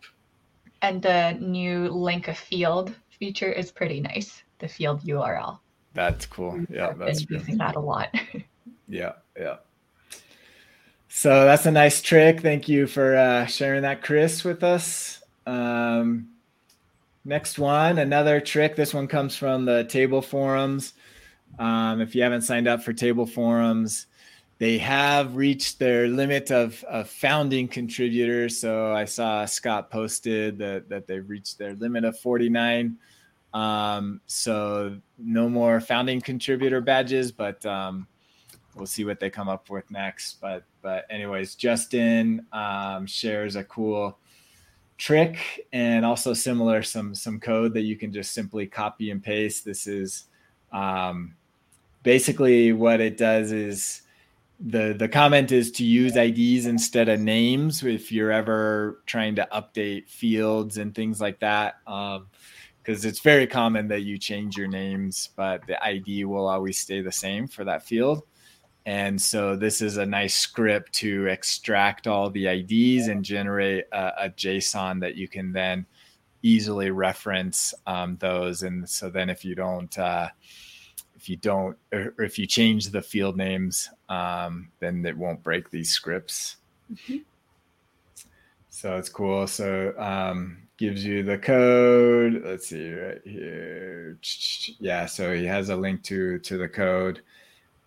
And 0.83 1.03
the 1.03 1.33
new 1.41 1.89
link 1.89 2.29
a 2.29 2.35
field 2.35 2.95
feature 3.19 3.51
is 3.51 3.73
pretty 3.73 4.01
nice. 4.01 4.43
The 4.59 4.69
field 4.69 5.03
URL. 5.03 5.59
That's 5.95 6.27
cool. 6.27 6.65
Yeah, 6.69 6.89
I've 6.89 6.99
that's 6.99 7.25
been 7.25 7.39
good. 7.39 7.47
using 7.47 7.59
that 7.59 7.77
a 7.77 7.81
lot. 7.81 8.15
Yeah, 8.87 9.13
yeah. 9.39 9.57
So 11.09 11.47
that's 11.47 11.65
a 11.65 11.71
nice 11.71 12.03
trick. 12.03 12.41
Thank 12.41 12.69
you 12.69 12.87
for 12.87 13.17
uh, 13.17 13.47
sharing 13.47 13.81
that, 13.81 14.03
Chris, 14.03 14.45
with 14.45 14.63
us. 14.63 15.23
Um, 15.47 16.29
next 17.25 17.59
one, 17.59 17.99
another 17.99 18.41
trick. 18.41 18.77
This 18.77 18.93
one 18.93 19.09
comes 19.09 19.37
from 19.37 19.65
the 19.65 19.85
table 19.85 20.21
forums. 20.21 20.93
Um, 21.59 22.01
if 22.01 22.15
you 22.15 22.23
haven't 22.23 22.43
signed 22.43 22.69
up 22.69 22.83
for 22.83 22.93
table 22.93 23.27
forums, 23.27 24.07
they 24.59 24.79
have 24.79 25.37
reached 25.37 25.79
their 25.79 26.07
limit 26.09 26.51
of, 26.51 26.83
of 26.85 27.09
founding 27.09 27.69
contributors. 27.69 28.59
So 28.59 28.93
I 28.93 29.05
saw 29.05 29.45
Scott 29.45 29.91
posted 29.91 30.59
that, 30.59 30.89
that 30.89 31.07
they've 31.07 31.29
reached 31.29 31.59
their 31.59 31.75
limit 31.75 32.05
of 32.05 32.19
49. 32.19 32.97
Um, 33.53 34.21
so 34.27 34.99
no 35.19 35.49
more 35.49 35.81
founding 35.81 36.21
contributor 36.21 36.81
badges, 36.81 37.31
but 37.31 37.65
um, 37.67 38.07
we'll 38.75 38.87
see 38.87 39.05
what 39.05 39.21
they 39.21 39.31
come 39.31 39.49
up 39.49 39.71
with 39.71 39.89
next. 39.91 40.41
But 40.41 40.65
but 40.83 41.07
anyways, 41.09 41.55
Justin 41.55 42.47
um, 42.53 43.07
shares 43.07 43.57
a 43.57 43.65
cool 43.65 44.19
trick 44.99 45.67
and 45.73 46.05
also 46.05 46.35
similar 46.35 46.83
some 46.83 47.15
some 47.15 47.41
code 47.41 47.75
that 47.75 47.83
you 47.83 47.97
can 47.97 48.13
just 48.13 48.33
simply 48.33 48.67
copy 48.67 49.11
and 49.11 49.23
paste. 49.23 49.65
This 49.65 49.87
is 49.87 50.25
um, 50.73 51.37
basically 52.05 52.73
what 52.73 53.01
it 53.01 53.17
does 53.17 53.51
is 53.51 54.03
the 54.61 54.95
the 54.97 55.09
comment 55.09 55.51
is 55.51 55.73
to 55.73 55.85
use 55.85 56.15
IDs 56.15 56.67
instead 56.67 57.09
of 57.09 57.19
names 57.19 57.83
if 57.83 58.13
you're 58.13 58.31
ever 58.31 59.03
trying 59.07 59.35
to 59.35 59.49
update 59.53 60.09
fields 60.09 60.79
and 60.79 60.95
things 60.95 61.21
like 61.21 61.41
that. 61.41 61.75
Um, 61.89 62.29
because 62.79 63.07
it's 63.07 63.21
very 63.21 63.47
common 63.47 63.89
that 63.89 64.03
you 64.03 64.19
change 64.19 64.59
your 64.59 64.69
names, 64.69 65.31
but 65.37 65.67
the 65.67 65.83
ID 65.83 66.27
will 66.27 66.47
always 66.47 66.79
stay 66.79 67.01
the 67.01 67.11
same 67.11 67.49
for 67.49 67.65
that 67.65 67.83
field. 67.83 68.25
And 68.85 69.21
so 69.21 69.57
this 69.57 69.81
is 69.81 69.97
a 69.97 70.05
nice 70.05 70.35
script 70.35 70.93
to 70.97 71.27
extract 71.29 72.07
all 72.07 72.29
the 72.29 72.47
IDs 72.47 73.09
and 73.09 73.25
generate 73.25 73.87
a, 73.91 74.25
a 74.25 74.29
JSON 74.29 75.01
that 75.01 75.15
you 75.15 75.29
can 75.29 75.55
then 75.55 75.87
easily 76.43 76.91
reference 76.91 77.73
um, 77.87 78.19
those. 78.21 78.63
And 78.63 78.87
so 78.87 79.09
then 79.09 79.31
if 79.31 79.47
you 79.47 79.55
don't, 79.55 79.99
uh, 79.99 80.29
if 81.25 81.31
you 81.31 81.37
don't, 81.39 81.75
or 81.91 82.13
if 82.19 82.39
you 82.39 82.47
change 82.47 82.91
the 82.91 83.01
field 83.01 83.35
names, 83.35 83.89
um, 84.11 84.71
then 84.79 85.03
it 85.07 85.17
won't 85.17 85.43
break 85.43 85.71
these 85.71 85.91
scripts. 85.91 86.57
So 88.69 88.99
it's 88.99 89.09
cool. 89.09 89.47
So 89.47 89.95
um, 89.97 90.59
gives 90.77 91.03
you 91.03 91.23
the 91.23 91.39
code. 91.39 92.43
Let's 92.45 92.67
see 92.67 92.93
right 92.93 93.23
here. 93.25 94.19
Yeah, 94.79 95.07
so 95.07 95.35
he 95.35 95.47
has 95.47 95.71
a 95.71 95.77
link 95.77 96.03
to 96.03 96.41
to 96.41 96.59
the 96.59 96.69
code 96.69 97.23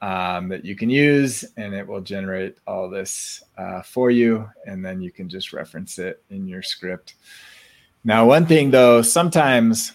um, 0.01 0.49
that 0.49 0.65
you 0.65 0.75
can 0.75 0.89
use, 0.89 1.45
and 1.57 1.75
it 1.75 1.85
will 1.85 2.01
generate 2.01 2.57
all 2.65 2.89
this 2.89 3.43
uh, 3.55 3.83
for 3.83 4.09
you, 4.09 4.49
and 4.65 4.83
then 4.83 4.99
you 4.99 5.11
can 5.11 5.29
just 5.29 5.53
reference 5.53 5.99
it 5.99 6.23
in 6.31 6.47
your 6.47 6.63
script. 6.63 7.13
Now, 8.03 8.25
one 8.25 8.47
thing 8.47 8.71
though, 8.71 9.03
sometimes 9.03 9.91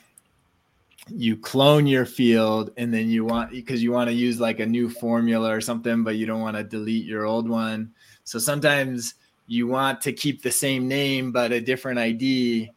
you 1.16 1.36
clone 1.36 1.86
your 1.86 2.06
field 2.06 2.70
and 2.76 2.92
then 2.92 3.08
you 3.08 3.24
want 3.24 3.50
because 3.50 3.82
you 3.82 3.92
want 3.92 4.08
to 4.08 4.14
use 4.14 4.40
like 4.40 4.60
a 4.60 4.66
new 4.66 4.88
formula 4.88 5.54
or 5.54 5.60
something 5.60 6.02
but 6.04 6.16
you 6.16 6.26
don't 6.26 6.40
want 6.40 6.56
to 6.56 6.64
delete 6.64 7.04
your 7.04 7.24
old 7.24 7.48
one. 7.48 7.92
So 8.24 8.38
sometimes 8.38 9.14
you 9.46 9.66
want 9.66 10.00
to 10.02 10.12
keep 10.12 10.42
the 10.42 10.50
same 10.50 10.88
name 10.88 11.32
but 11.32 11.52
a 11.52 11.60
different 11.60 11.98
id 11.98 12.70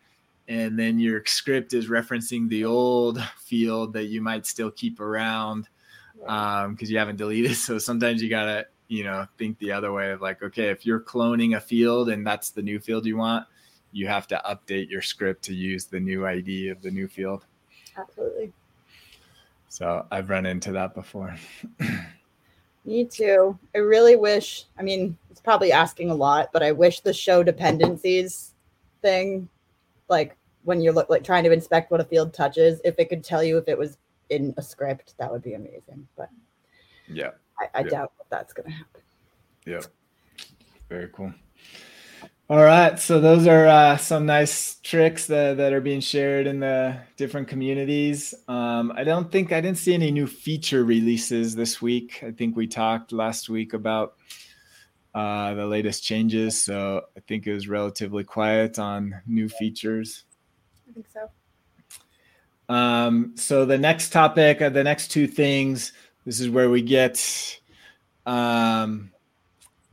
and 0.48 0.77
then 0.77 1.00
your 1.00 1.24
script 1.25 1.74
is 1.74 1.88
referencing 1.88 2.50
the 2.50 2.65
old 2.65 3.22
field 3.38 3.94
that 3.94 4.06
you 4.06 4.22
might 4.22 4.46
still 4.46 4.72
keep 4.72 5.00
around 5.00 5.68
um 6.27 6.74
because 6.74 6.89
you 6.92 6.98
haven't 6.98 7.18
deleted. 7.18 7.56
So 7.56 7.77
sometimes 7.77 8.22
you 8.22 8.30
gotta 8.30 8.68
you 8.88 9.04
know 9.04 9.27
think 9.38 9.58
the 9.60 9.72
other 9.72 9.92
way 9.92 10.12
of 10.12 10.22
like 10.22 10.44
okay 10.44 10.70
if 10.70 10.86
you're 10.86 11.00
cloning 11.00 11.56
a 11.56 11.60
field 11.60 12.10
and 12.10 12.25
that's 12.25 12.51
the 12.51 12.62
new 12.62 12.80
field 12.80 13.06
you 13.06 13.18
want 13.18 13.46
you 13.92 14.08
have 14.08 14.27
to 14.27 14.42
update 14.46 14.89
your 14.89 15.01
script 15.01 15.44
to 15.46 15.54
use 15.54 15.86
the 15.86 16.00
new 16.00 16.25
id 16.27 16.70
of 16.70 16.82
the 16.82 16.92
new 16.92 17.08
field 17.08 17.46
Absolutely. 17.98 18.52
so 19.70 20.06
I've 20.12 20.30
run 20.30 20.46
into 20.46 20.72
that 20.74 20.94
before. 20.94 21.36
Me 22.86 23.04
too. 23.06 23.58
I 23.74 23.80
really 23.80 24.16
wish, 24.16 24.66
I 24.78 24.84
mean, 24.84 25.18
it's 25.32 25.42
probably 25.42 25.72
asking 25.72 26.12
a 26.12 26.16
lot, 26.16 26.50
but 26.54 26.62
I 26.62 26.72
wish 26.72 27.00
the 27.00 27.14
show 27.14 27.42
dependencies 27.42 28.54
thing, 29.02 29.50
like 30.08 30.38
when 30.64 30.82
you're 30.82 30.94
look, 30.94 31.10
like 31.10 31.24
trying 31.24 31.44
to 31.46 31.52
inspect 31.52 31.90
what 31.92 32.00
a 32.02 32.06
field 32.06 32.34
touches, 32.34 32.82
if 32.86 32.96
it 33.00 33.10
could 33.10 33.24
tell 33.24 33.44
you 33.44 33.58
if 33.58 33.68
it 33.68 33.78
was 33.78 33.98
in 34.30 34.54
a 34.58 34.62
script, 34.62 35.16
that 35.18 35.32
would 35.32 35.42
be 35.42 35.54
amazing. 35.56 36.08
But 36.16 36.30
Yeah, 37.08 37.32
I, 37.60 37.68
I 37.74 37.84
Yeah. 37.84 37.90
doubt 37.90 38.12
that 38.18 38.30
that's 38.30 38.54
going 38.54 38.70
to 38.70 38.75
happen. 38.75 39.02
yeah, 39.66 39.82
very 40.90 41.10
cool. 41.12 41.34
All 42.48 42.64
right, 42.64 43.00
so 43.00 43.20
those 43.20 43.48
are 43.48 43.66
uh, 43.66 43.98
some 43.98 44.28
nice 44.28 44.75
tricks 44.84 45.25
that, 45.25 45.58
that 45.58 45.74
are 45.74 45.82
being 45.82 46.00
shared 46.00 46.46
in 46.46 46.60
the 46.60 46.96
different 47.18 47.48
communities. 47.48 48.36
Um, 48.48 48.94
I 48.96 49.04
don't 49.04 49.32
think 49.32 49.52
I 49.52 49.62
didn't 49.62 49.80
see 49.80 49.96
any 49.96 50.12
new 50.12 50.28
feature 50.28 50.84
releases 50.84 51.56
this 51.56 51.82
week. 51.82 52.24
I 52.24 52.30
think 52.30 52.56
we 52.56 52.68
talked 52.68 53.12
last 53.12 53.50
week 53.50 53.74
about 53.74 54.18
uh, 55.16 55.56
the 55.56 55.66
latest 55.66 56.04
changes, 56.04 56.62
so 56.62 57.06
I 57.18 57.22
think 57.22 57.48
it 57.48 57.54
was 57.54 57.68
relatively 57.68 58.24
quiet 58.24 58.78
on 58.78 59.20
new 59.25 59.50
features. 59.50 60.25
I 60.88 60.94
think 60.94 61.08
so. 61.12 61.32
Um, 62.72 63.32
so 63.34 63.66
the 63.66 63.80
next 63.80 64.12
topic, 64.12 64.62
uh, 64.62 64.70
the 64.70 64.84
next 64.84 65.08
two 65.08 65.25
things, 65.25 65.94
this 66.28 66.40
is 66.40 66.52
where 66.52 66.70
we 66.70 66.84
get, 66.84 67.60
um, 68.28 69.12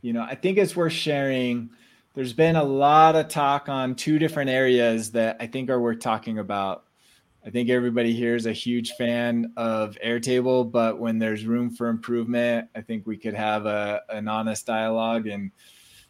you 0.03 0.13
know, 0.13 0.23
I 0.23 0.35
think 0.35 0.59
it's 0.59 0.77
worth 0.77 0.93
sharing. 0.93 1.71
There's 2.15 2.35
been 2.35 2.57
a 2.57 2.65
lot 2.65 3.17
of 3.17 3.29
talk 3.29 3.71
on 3.71 3.95
two 3.95 4.19
different 4.19 4.51
areas 4.51 5.11
that 5.13 5.37
I 5.41 5.47
think 5.47 5.71
are 5.71 5.81
worth 5.81 6.01
talking 6.01 6.39
about. 6.39 6.85
I 7.45 7.49
think 7.49 7.71
everybody 7.71 8.13
here 8.13 8.37
is 8.37 8.45
a 8.45 8.53
huge 8.53 8.93
fan 8.93 9.53
of 9.57 9.97
Airtable, 10.05 10.71
but 10.71 10.99
when 10.99 11.19
there's 11.19 11.47
room 11.47 11.71
for 11.71 11.89
improvement, 11.89 12.69
I 12.77 12.83
think 12.83 13.07
we 13.07 13.17
could 13.17 13.33
have 13.33 13.65
a, 13.65 14.03
an 14.11 14.29
honest 14.29 14.67
dialogue 14.67 15.27
and 15.27 15.51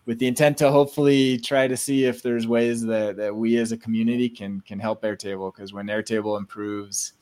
with 0.05 0.19
the 0.19 0.27
intent 0.27 0.59
to 0.59 0.73
hopefully 0.73 1.39
try 1.39 1.69
to 1.69 1.77
see 1.77 2.05
if 2.05 2.21
there's 2.21 2.49
ways 2.49 2.83
that, 2.83 3.17
that 3.17 3.35
we 3.35 3.57
as 3.59 3.71
a 3.71 3.77
community 3.77 4.29
can 4.29 4.61
can 4.63 4.81
help 4.81 5.03
Airtable 5.03 5.55
because 5.55 5.73
when 5.73 5.87
Airtable 5.87 6.37
improves, 6.37 7.13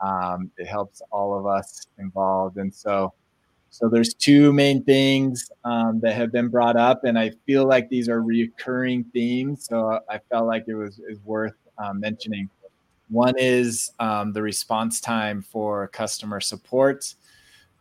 um, 0.00 0.50
it 0.56 0.66
helps 0.66 1.02
all 1.10 1.36
of 1.36 1.46
us 1.46 1.88
involved. 1.98 2.56
And 2.56 2.72
so, 2.72 3.12
so 3.70 3.88
there's 3.88 4.14
two 4.14 4.52
main 4.52 4.82
things 4.82 5.50
um, 5.64 6.00
that 6.00 6.14
have 6.14 6.32
been 6.32 6.48
brought 6.48 6.76
up, 6.76 7.04
and 7.04 7.18
I 7.18 7.32
feel 7.46 7.66
like 7.66 7.88
these 7.88 8.08
are 8.08 8.22
recurring 8.22 9.04
themes. 9.12 9.66
So 9.66 10.00
I 10.08 10.18
felt 10.30 10.46
like 10.46 10.64
it 10.68 10.74
was 10.74 11.00
is 11.08 11.18
worth 11.24 11.54
um, 11.78 12.00
mentioning. 12.00 12.48
One 13.10 13.34
is 13.38 13.92
um, 14.00 14.32
the 14.32 14.42
response 14.42 15.00
time 15.00 15.42
for 15.42 15.88
customer 15.88 16.40
support 16.40 17.14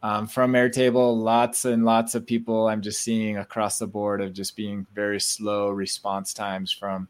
um, 0.03 0.27
from 0.27 0.53
Airtable. 0.53 1.22
Lots 1.22 1.65
and 1.65 1.84
lots 1.86 2.15
of 2.15 2.25
people 2.25 2.67
I'm 2.67 2.82
just 2.82 3.01
seeing 3.01 3.38
across 3.38 3.79
the 3.79 3.88
board 3.88 4.22
of 4.22 4.34
just 4.34 4.56
being 4.56 4.86
very 4.94 5.20
slow 5.20 5.70
response 5.70 6.34
times 6.34 6.72
from 6.72 7.08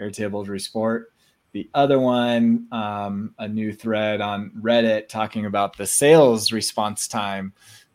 Airtable's 0.00 0.48
report. 0.48 1.12
The 1.52 1.70
other 1.72 2.00
one, 2.00 2.66
um, 2.72 3.32
a 3.38 3.46
new 3.46 3.72
thread 3.72 4.20
on 4.20 4.50
Reddit 4.60 5.08
talking 5.08 5.46
about 5.46 5.76
the 5.76 5.86
sales 5.86 6.50
response 6.50 7.06
time 7.06 7.52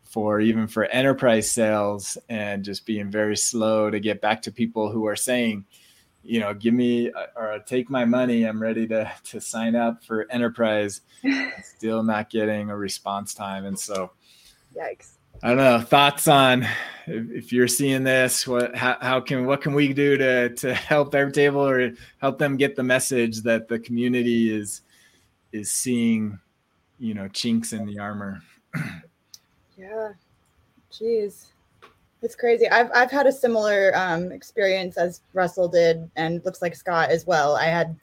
for 0.09 0.41
even 0.41 0.67
for 0.67 0.85
enterprise 0.85 1.51
sales 1.51 2.17
and 2.29 2.65
just 2.65 2.85
being 2.85 3.11
very 3.11 3.37
slow 3.37 3.91
to 3.91 3.99
get 3.99 4.21
back 4.21 4.41
to 4.41 4.51
people 4.51 4.91
who 4.91 5.05
are 5.05 5.15
saying, 5.15 5.63
you 6.23 6.39
know, 6.39 6.51
give 6.53 6.73
me 6.73 7.11
uh, 7.11 7.27
or 7.35 7.59
take 7.59 7.91
my 7.91 8.05
money. 8.05 8.43
I'm 8.43 8.61
ready 8.61 8.87
to 8.87 9.09
to 9.25 9.39
sign 9.39 9.75
up 9.75 10.03
for 10.03 10.29
enterprise. 10.31 11.01
Still 11.63 12.03
not 12.03 12.29
getting 12.29 12.71
a 12.71 12.75
response 12.75 13.33
time, 13.33 13.65
and 13.65 13.79
so 13.79 14.11
Yikes. 14.75 15.13
I 15.41 15.49
don't 15.49 15.57
know 15.57 15.79
thoughts 15.79 16.27
on 16.27 16.63
if, 17.07 17.31
if 17.31 17.53
you're 17.53 17.67
seeing 17.67 18.03
this. 18.03 18.47
What 18.47 18.75
how, 18.75 18.97
how 18.99 19.21
can 19.21 19.45
what 19.45 19.61
can 19.61 19.73
we 19.73 19.93
do 19.93 20.17
to 20.17 20.49
to 20.55 20.73
help 20.73 21.13
Airtable 21.13 21.69
or 21.69 21.95
help 22.17 22.39
them 22.39 22.57
get 22.57 22.75
the 22.75 22.83
message 22.83 23.43
that 23.43 23.67
the 23.67 23.79
community 23.79 24.51
is 24.53 24.81
is 25.51 25.71
seeing, 25.71 26.39
you 26.97 27.13
know, 27.13 27.27
chinks 27.27 27.73
in 27.73 27.85
the 27.85 27.99
armor. 27.99 28.41
Yeah. 29.79 30.09
Jeez. 30.91 31.47
It's 32.21 32.35
crazy. 32.35 32.67
I've 32.67 32.91
I've 32.93 33.11
had 33.11 33.27
a 33.27 33.31
similar 33.31 33.93
um, 33.95 34.31
experience 34.33 34.97
as 34.97 35.21
Russell 35.33 35.69
did, 35.69 36.09
and 36.17 36.43
looks 36.43 36.61
like 36.61 36.75
Scott 36.75 37.09
as 37.09 37.25
well. 37.25 37.55
I 37.55 37.65
had 37.65 37.95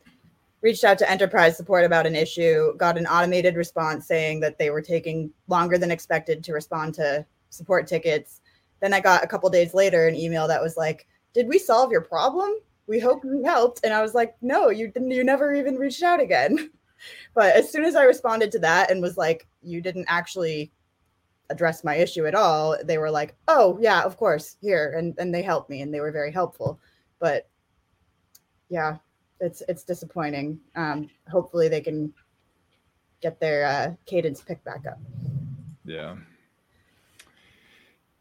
reached 0.63 0.85
out 0.85 0.97
to 0.99 1.11
enterprise 1.11 1.57
support 1.57 1.85
about 1.85 2.07
an 2.07 2.17
issue, 2.17 2.75
got 2.79 2.97
an 2.97 3.07
automated 3.07 3.57
response 3.57 4.07
saying 4.07 4.41
that 4.41 4.59
they 4.59 4.71
were 4.71 4.81
taking 4.81 5.31
longer 5.49 5.77
than 5.77 5.91
expected 5.91 6.43
to 6.45 6.55
respond 6.55 6.95
to 6.95 7.27
support 7.51 7.87
tickets. 7.87 8.41
Then 8.81 8.95
I 8.95 9.01
got 9.01 9.23
a 9.23 9.27
couple 9.27 9.51
days 9.51 9.75
later 9.75 10.07
an 10.07 10.17
email 10.17 10.49
that 10.49 10.63
was 10.63 10.79
like, 10.79 11.07
"Did 11.35 11.47
we 11.47 11.59
solve 11.59 11.93
your 11.93 12.01
problem? 12.01 12.55
We 12.87 12.99
hope 12.99 13.23
we 13.23 13.43
helped." 13.43 13.81
And 13.85 13.93
I 13.93 14.01
was 14.01 14.15
like, 14.15 14.35
"No, 14.41 14.71
you 14.71 14.89
didn't. 14.89 15.11
You 15.11 15.25
never 15.25 15.53
even 15.55 15.77
reached 15.77 16.03
out 16.03 16.21
again." 16.21 16.71
But 17.35 17.55
as 17.55 17.71
soon 17.71 17.85
as 17.85 17.95
I 17.95 18.05
responded 18.05 18.51
to 18.53 18.59
that 18.61 18.91
and 18.91 19.03
was 19.03 19.19
like, 19.19 19.47
"You 19.63 19.83
didn't 19.83 20.07
actually 20.09 20.73
address 21.51 21.85
my 21.85 21.95
issue 21.95 22.27
at 22.27 22.35
all 22.35 22.77
they 22.85 22.99
were 22.99 23.11
like 23.11 23.37
oh 23.49 23.79
yeah 23.81 24.03
of 24.03 24.17
course 24.17 24.57
here 24.61 24.95
and 24.97 25.15
and 25.19 25.35
they 25.35 25.43
helped 25.43 25.71
me 25.71 25.83
and 25.83 25.93
they 25.93 26.01
were 26.01 26.13
very 26.13 26.33
helpful. 26.33 26.81
But 27.19 27.49
yeah 28.69 28.97
it's 29.41 29.63
it's 29.69 29.85
disappointing. 29.85 30.61
Um 30.75 31.09
hopefully 31.31 31.69
they 31.69 31.81
can 31.81 32.13
get 33.21 33.39
their 33.41 33.65
uh 33.65 33.95
cadence 34.07 34.41
picked 34.41 34.65
back 34.65 34.87
up. 34.87 34.99
Yeah. 35.85 36.17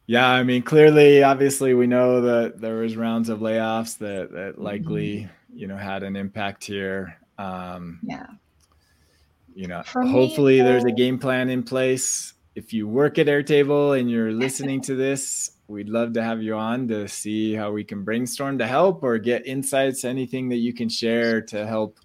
Yeah 0.07 0.29
i 0.29 0.43
mean 0.43 0.61
clearly 0.61 1.23
obviously 1.23 1.73
we 1.73 1.87
know 1.87 2.21
that 2.21 2.61
there 2.61 2.75
was 2.75 2.95
rounds 2.95 3.29
of 3.29 3.39
layoffs 3.39 3.97
that 3.97 4.31
that 4.31 4.61
likely 4.61 5.21
mm-hmm. 5.21 5.57
you 5.57 5.67
know 5.67 5.77
had 5.77 6.03
an 6.03 6.15
impact 6.15 6.63
here. 6.63 7.17
Um 7.39 7.99
yeah. 8.03 8.27
you 9.55 9.67
know 9.67 9.81
For 9.83 10.03
hopefully 10.03 10.59
me, 10.59 10.63
there's 10.63 10.85
a 10.85 10.91
game 10.91 11.17
plan 11.17 11.49
in 11.49 11.63
place 11.63 12.34
if 12.55 12.71
you 12.71 12.87
work 12.87 13.19
at 13.19 13.27
Airtable 13.27 13.99
and 13.99 14.09
you're 14.09 14.31
listening 14.45 14.81
to 14.81 14.95
this, 14.95 15.51
we'd 15.67 15.89
love 15.89 16.13
to 16.13 16.23
have 16.23 16.41
you 16.41 16.55
on 16.55 16.87
to 16.87 17.07
see 17.07 17.53
how 17.53 17.71
we 17.71 17.83
can 17.83 18.03
brainstorm 18.03 18.57
to 18.59 18.67
help 18.67 19.03
or 19.03 19.17
get 19.17 19.45
insights, 19.45 20.05
anything 20.05 20.49
that 20.49 20.57
you 20.57 20.73
can 20.73 20.89
share 20.89 21.41
to 21.41 21.67
help 21.67 21.99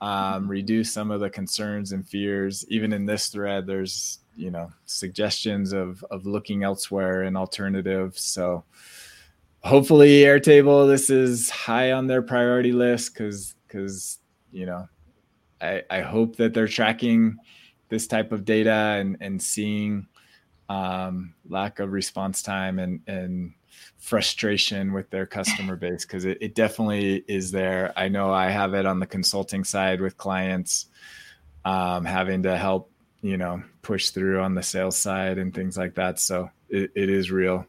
um, 0.00 0.48
reduce 0.48 0.92
some 0.92 1.10
of 1.10 1.20
the 1.20 1.30
concerns 1.30 1.92
and 1.92 2.06
fears. 2.06 2.64
Even 2.68 2.92
in 2.92 3.06
this 3.06 3.28
thread, 3.28 3.66
there's 3.66 4.18
you 4.34 4.50
know 4.50 4.70
suggestions 4.86 5.72
of 5.72 6.04
of 6.10 6.26
looking 6.26 6.64
elsewhere 6.64 7.22
and 7.22 7.36
alternatives. 7.36 8.22
So 8.22 8.64
hopefully, 9.62 10.22
Airtable, 10.22 10.88
this 10.88 11.08
is 11.08 11.50
high 11.50 11.92
on 11.92 12.08
their 12.08 12.22
priority 12.22 12.72
list 12.72 13.14
because 13.14 13.54
because 13.66 14.18
you 14.50 14.66
know 14.66 14.88
I 15.60 15.82
I 15.88 16.00
hope 16.00 16.36
that 16.36 16.52
they're 16.52 16.68
tracking 16.68 17.38
this 17.92 18.06
type 18.06 18.32
of 18.32 18.46
data 18.46 18.96
and 18.98 19.18
and 19.20 19.40
seeing 19.40 20.06
um, 20.70 21.34
lack 21.50 21.78
of 21.78 21.92
response 21.92 22.42
time 22.42 22.78
and 22.78 23.00
and 23.06 23.52
frustration 23.98 24.94
with 24.94 25.10
their 25.10 25.26
customer 25.26 25.76
base 25.76 26.06
because 26.06 26.24
it, 26.24 26.38
it 26.40 26.54
definitely 26.54 27.22
is 27.28 27.50
there. 27.50 27.92
I 27.94 28.08
know 28.08 28.32
I 28.32 28.48
have 28.48 28.72
it 28.72 28.86
on 28.86 28.98
the 28.98 29.06
consulting 29.06 29.62
side 29.62 30.00
with 30.00 30.16
clients 30.16 30.86
um, 31.66 32.06
having 32.06 32.42
to 32.44 32.56
help 32.56 32.90
you 33.20 33.36
know 33.36 33.62
push 33.82 34.08
through 34.08 34.40
on 34.40 34.54
the 34.54 34.62
sales 34.62 34.96
side 34.96 35.36
and 35.36 35.52
things 35.52 35.76
like 35.76 35.94
that. 35.96 36.18
So 36.18 36.48
it, 36.70 36.90
it 36.94 37.10
is 37.10 37.30
real. 37.30 37.66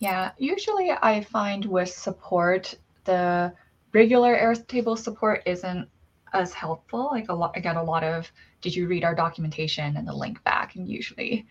Yeah, 0.00 0.32
usually 0.36 0.90
I 0.90 1.22
find 1.22 1.64
with 1.64 1.88
support 1.88 2.74
the 3.04 3.54
regular 3.94 4.36
Airtable 4.36 4.98
support 4.98 5.42
isn't 5.46 5.88
as 6.34 6.52
helpful. 6.52 7.08
Like 7.10 7.30
a 7.30 7.34
lot, 7.34 7.52
I 7.56 7.60
get 7.60 7.76
a 7.76 7.82
lot 7.82 8.04
of, 8.04 8.30
did 8.60 8.74
you 8.74 8.86
read 8.86 9.04
our 9.04 9.14
documentation 9.14 9.96
and 9.96 10.06
the 10.06 10.12
link 10.12 10.42
back? 10.44 10.76
And 10.76 10.88
usually, 10.88 11.46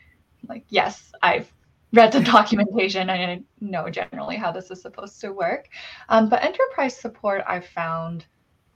like, 0.47 0.65
yes, 0.69 1.11
I've 1.21 1.51
read 1.93 2.11
the 2.11 2.19
documentation 2.37 3.09
and 3.09 3.31
I 3.31 3.41
know 3.61 3.89
generally 3.89 4.37
how 4.37 4.51
this 4.51 4.71
is 4.71 4.81
supposed 4.81 5.19
to 5.21 5.31
work. 5.31 5.69
Um, 6.07 6.29
but 6.29 6.43
enterprise 6.43 6.97
support, 6.97 7.43
I 7.47 7.59
found, 7.59 8.25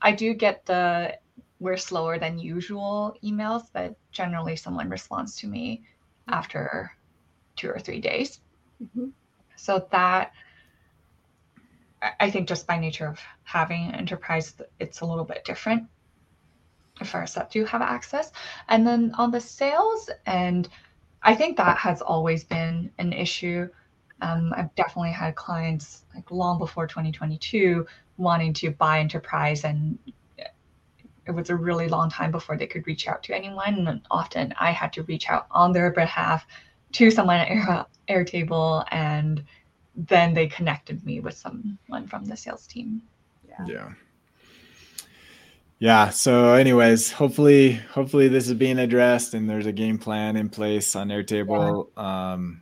I 0.02 0.12
do 0.12 0.34
get 0.34 0.66
the 0.66 1.18
we're 1.60 1.78
slower 1.78 2.20
than 2.20 2.38
usual 2.38 3.16
emails, 3.24 3.64
but 3.72 3.96
generally 4.12 4.58
someone 4.58 4.90
responds 4.90 5.38
to 5.38 5.48
me 5.48 5.84
after 6.28 6.92
two 7.56 7.70
or 7.70 7.80
three 7.80 8.02
days. 8.02 8.42
Mm-hmm. 8.84 9.10
So 9.56 9.88
that 9.92 10.34
I 12.20 12.30
think 12.30 12.50
just 12.50 12.68
by 12.68 12.78
nature 12.78 13.08
of 13.08 13.22
having 13.44 13.94
enterprise, 13.94 14.56
it's 14.80 15.00
a 15.00 15.06
little 15.06 15.24
bit 15.24 15.46
different 15.46 15.88
for 17.04 17.22
us 17.22 17.34
that 17.34 17.52
do 17.52 17.66
have 17.66 17.82
access. 17.82 18.32
And 18.70 18.86
then 18.86 19.14
on 19.18 19.32
the 19.32 19.40
sales 19.40 20.10
and 20.26 20.70
I 21.22 21.36
think 21.36 21.58
that 21.58 21.78
has 21.78 22.02
always 22.02 22.44
been 22.44 22.92
an 22.98 23.14
issue. 23.14 23.70
Um, 24.22 24.54
I've 24.56 24.74
definitely 24.76 25.12
had 25.12 25.36
clients 25.36 26.04
like 26.14 26.30
long 26.32 26.58
before 26.58 26.88
2022 26.88 27.86
wanting 28.18 28.54
to 28.54 28.72
buy 28.72 29.00
enterprise 29.00 29.64
and 29.64 29.98
it 31.26 31.32
was 31.32 31.50
a 31.50 31.56
really 31.56 31.88
long 31.88 32.10
time 32.10 32.32
before 32.32 32.58
they 32.58 32.68
could 32.68 32.86
reach 32.86 33.08
out 33.08 33.24
to 33.24 33.36
anyone. 33.36 33.88
And 33.88 34.02
often 34.12 34.54
I 34.60 34.72
had 34.72 34.92
to 34.94 35.04
reach 35.04 35.30
out 35.30 35.48
on 35.52 35.72
their 35.72 35.92
behalf 35.92 36.46
to 36.94 37.10
someone 37.10 37.38
at 37.38 37.50
Air, 37.50 37.86
Airtable 38.10 38.86
and 38.92 39.44
then 39.96 40.34
they 40.34 40.48
connected 40.48 41.06
me 41.06 41.20
with 41.20 41.38
someone 41.38 42.08
from 42.08 42.26
the 42.26 42.36
sales 42.36 42.68
team. 42.68 43.02
Yeah. 43.48 43.66
Yeah. 43.66 43.90
Yeah. 45.84 46.12
So, 46.12 46.54
anyways, 46.54 47.12
hopefully, 47.12 47.74
hopefully 47.74 48.30
this 48.30 48.48
is 48.48 48.54
being 48.54 48.80
addressed 48.80 49.34
and 49.34 49.50
there's 49.50 49.66
a 49.66 49.74
game 49.74 49.98
plan 49.98 50.38
in 50.38 50.48
place 50.48 50.96
on 50.96 51.10
Airtable. 51.10 51.90
Yeah. 51.98 52.32
Um, 52.32 52.62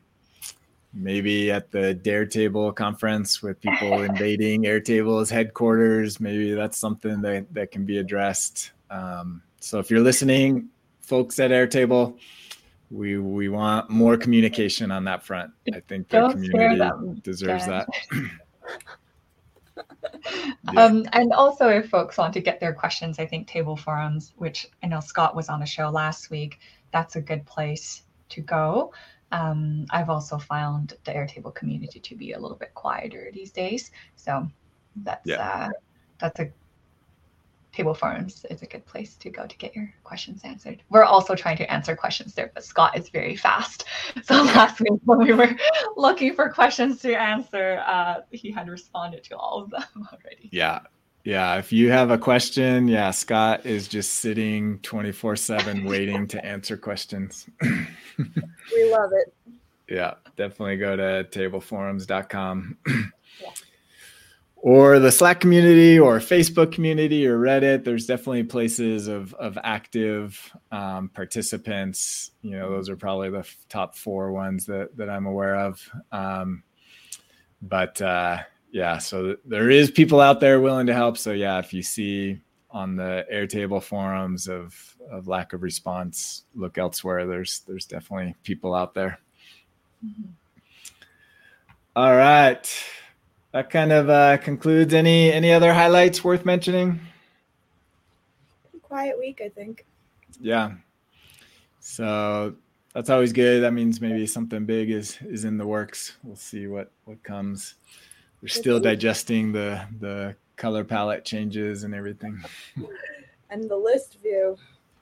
maybe 0.92 1.52
at 1.52 1.70
the 1.70 1.94
Dare 1.94 2.26
Table 2.26 2.72
conference 2.72 3.44
with 3.44 3.62
people 3.62 4.02
invading 4.02 4.64
Airtable's 4.64 5.30
headquarters. 5.30 6.20
Maybe 6.20 6.54
that's 6.54 6.80
something 6.80 7.22
that, 7.22 7.46
that 7.54 7.70
can 7.70 7.86
be 7.86 8.00
addressed. 8.00 8.72
Um, 8.90 9.44
so 9.60 9.78
if 9.78 9.92
you're 9.92 10.00
listening, 10.00 10.70
folks 11.02 11.40
at 11.40 11.52
Airtable, 11.52 12.18
we 12.90 13.20
we 13.20 13.50
want 13.50 13.88
more 13.92 14.18
communication 14.18 14.90
on 14.90 15.04
that 15.04 15.24
front. 15.24 15.52
I 15.72 15.80
think 15.82 16.10
the 16.10 16.28
community 16.32 17.22
deserves 17.22 17.68
that. 17.68 17.88
yeah. 20.74 20.86
um, 20.86 21.06
and 21.14 21.34
also, 21.34 21.68
if 21.68 21.90
folks 21.90 22.18
want 22.18 22.34
to 22.34 22.42
get 22.42 22.60
their 22.60 22.74
questions, 22.74 23.20
I 23.20 23.26
think 23.26 23.48
table 23.48 23.76
forums, 23.76 24.34
which 24.38 24.68
I 24.84 24.88
know 24.88 25.00
Scott 25.00 25.36
was 25.36 25.50
on 25.50 25.60
the 25.60 25.66
show 25.66 25.90
last 25.90 26.30
week, 26.30 26.60
that's 26.92 27.16
a 27.16 27.22
good 27.22 27.46
place 27.46 28.04
to 28.30 28.42
go. 28.42 28.94
Um, 29.32 29.86
I've 29.92 30.10
also 30.10 30.38
found 30.38 30.94
the 31.06 31.12
Airtable 31.12 31.56
community 31.56 32.00
to 32.00 32.16
be 32.16 32.34
a 32.34 32.40
little 32.40 32.58
bit 32.58 32.74
quieter 32.74 33.32
these 33.34 33.52
days, 33.52 33.92
so 34.16 34.48
that's 34.98 35.26
yeah. 35.26 35.68
uh, 35.68 35.70
that's 36.20 36.40
a 36.40 36.52
Table 37.72 37.94
Forums 37.94 38.46
is 38.50 38.62
a 38.62 38.66
good 38.66 38.86
place 38.86 39.16
to 39.16 39.30
go 39.30 39.48
to 39.48 39.58
get 39.58 39.74
your 39.76 39.94
questions 40.04 40.42
answered. 40.44 40.84
We're 40.90 41.06
also 41.06 41.36
trying 41.36 41.56
to 41.58 41.72
answer 41.72 41.96
questions 41.96 42.34
there, 42.34 42.52
but 42.54 42.66
Scott 42.66 42.98
is 42.98 43.10
very 43.10 43.36
fast. 43.36 43.86
So 44.24 44.44
last 44.44 44.80
week 44.80 45.00
when 45.06 45.20
we 45.20 45.34
were 45.34 45.56
looking 46.02 46.34
for 46.34 46.50
questions 46.50 47.00
to 47.02 47.14
answer, 47.14 47.84
uh, 47.86 48.22
he 48.32 48.52
had 48.52 48.68
responded 48.68 49.24
to 49.26 49.38
all 49.38 49.64
of 49.64 49.70
them 49.70 49.84
already. 50.12 50.50
Yeah. 50.52 50.80
Yeah. 51.24 51.58
If 51.58 51.72
you 51.72 51.92
have 51.92 52.10
a 52.10 52.18
question, 52.18 52.88
yeah, 52.88 53.12
Scott 53.12 53.66
is 53.66 53.88
just 53.88 54.16
sitting 54.16 54.80
24 54.80 55.36
7 55.36 55.86
waiting 55.86 56.28
to 56.28 56.44
answer 56.44 56.76
questions. 56.76 57.48
we 57.62 58.92
love 58.92 59.12
it. 59.14 59.34
Yeah. 59.88 60.16
Definitely 60.36 60.78
go 60.78 60.96
to 60.96 61.28
tableforums.com. 61.32 62.78
yeah 62.88 62.96
or 64.62 65.00
the 65.00 65.12
Slack 65.12 65.40
community 65.40 65.98
or 66.00 66.20
Facebook 66.20 66.72
community 66.72 67.26
or 67.26 67.40
Reddit. 67.40 67.84
There's 67.84 68.06
definitely 68.06 68.44
places 68.44 69.08
of 69.08 69.34
of 69.36 69.58
active 69.64 70.56
um, 70.72 71.10
participants. 71.10 72.32
You 72.42 72.52
know, 72.52 72.70
those 72.70 72.88
are 72.88 72.96
probably 72.96 73.32
the 73.32 73.40
f- 73.40 73.58
top 73.70 73.96
four 73.96 74.32
ones 74.32 74.68
that 74.68 74.96
that 74.98 75.10
I'm 75.10 75.26
aware 75.26 75.56
of. 75.56 75.82
Um, 76.12 76.64
but 77.62 78.00
uh, 78.02 78.40
yeah, 78.72 79.00
so 79.00 79.36
there 79.46 79.72
is 79.72 79.90
people 79.90 80.22
out 80.22 80.40
there 80.40 80.62
willing 80.62 80.88
to 80.88 80.94
help. 80.94 81.18
So 81.18 81.32
yeah, 81.32 81.58
if 81.58 81.74
you 81.74 81.82
see 81.82 82.40
on 82.70 82.96
the 82.96 83.26
Airtable 83.34 83.82
forums 83.82 84.48
of 84.48 84.96
of 85.12 85.28
lack 85.28 85.54
of 85.54 85.64
response, 85.64 86.44
look 86.54 86.78
elsewhere. 86.78 87.26
There's 87.26 87.62
there's 87.62 87.86
definitely 87.86 88.36
people 88.44 88.76
out 88.76 88.94
there. 88.94 89.20
Mm-hmm. 90.06 90.30
All 91.96 92.16
right 92.16 92.70
that 93.52 93.70
kind 93.70 93.92
of 93.92 94.10
uh, 94.10 94.38
concludes. 94.38 94.94
Any 94.94 95.32
any 95.32 95.52
other 95.52 95.74
highlights 95.74 96.24
worth 96.24 96.46
mentioning? 96.46 97.00
Quiet 98.84 99.18
week, 99.18 99.42
I 99.44 99.50
think. 99.50 99.86
Yeah. 100.40 100.74
So 101.80 102.56
that's 102.94 103.10
always 103.10 103.34
good. 103.34 103.64
That 103.64 103.74
means 103.74 104.02
maybe 104.02 104.26
something 104.28 104.66
big 104.66 104.90
is 104.90 105.18
is 105.22 105.46
in 105.46 105.58
the 105.58 105.68
works. 105.68 106.18
We'll 106.24 106.36
see 106.36 106.68
what 106.68 106.92
what 107.06 107.22
comes. 107.24 107.76
We're 108.42 108.48
still 108.48 108.80
digesting 108.80 109.52
the 109.52 109.86
the 110.00 110.36
color 110.56 110.84
palette 110.84 111.26
changes 111.26 111.84
and 111.84 111.94
everything. 111.94 112.42
and 113.50 113.70
the 113.70 113.76
list 113.76 114.18
view. 114.22 114.58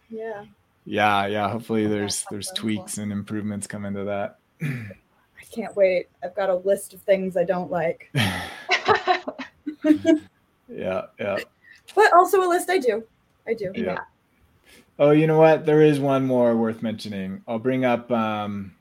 Yeah. 0.09 0.45
Yeah, 0.85 1.27
yeah. 1.27 1.49
Hopefully 1.49 1.85
there's 1.87 2.25
there's 2.31 2.51
tweaks 2.55 2.97
and 2.97 3.11
improvements 3.11 3.67
coming 3.67 3.93
to 3.93 4.03
that. 4.05 4.39
I 5.49 5.55
can't 5.55 5.75
wait. 5.75 6.07
I've 6.23 6.35
got 6.35 6.49
a 6.49 6.55
list 6.55 6.93
of 6.93 7.01
things 7.01 7.35
I 7.35 7.43
don't 7.43 7.71
like. 7.71 8.09
yeah, 8.13 8.49
yeah. 11.19 11.37
But 11.95 12.13
also 12.13 12.45
a 12.45 12.47
list 12.47 12.69
I 12.69 12.77
do. 12.77 13.03
I 13.47 13.53
do. 13.53 13.71
Yeah. 13.75 13.97
Oh, 14.99 15.11
you 15.11 15.27
know 15.27 15.39
what? 15.39 15.65
There 15.65 15.81
is 15.81 15.99
one 15.99 16.25
more 16.25 16.55
worth 16.55 16.83
mentioning. 16.83 17.41
I'll 17.47 17.59
bring 17.59 17.85
up 17.85 18.11
um 18.11 18.73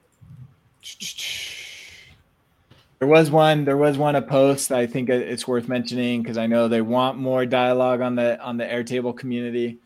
there 2.99 3.09
was 3.09 3.31
one 3.31 3.65
there 3.65 3.77
was 3.77 3.99
one 3.99 4.17
a 4.17 4.23
post 4.23 4.73
i 4.73 4.87
think 4.87 5.09
it's 5.09 5.47
worth 5.47 5.69
mentioning 5.69 6.23
because 6.23 6.39
i 6.39 6.47
know 6.47 6.69
they 6.69 6.81
want 6.81 7.19
more 7.19 7.47
dialogue 7.47 8.01
on 8.01 8.15
the 8.15 8.41
on 8.41 8.57
the 8.57 8.65
airtable 8.65 9.17
community 9.17 9.79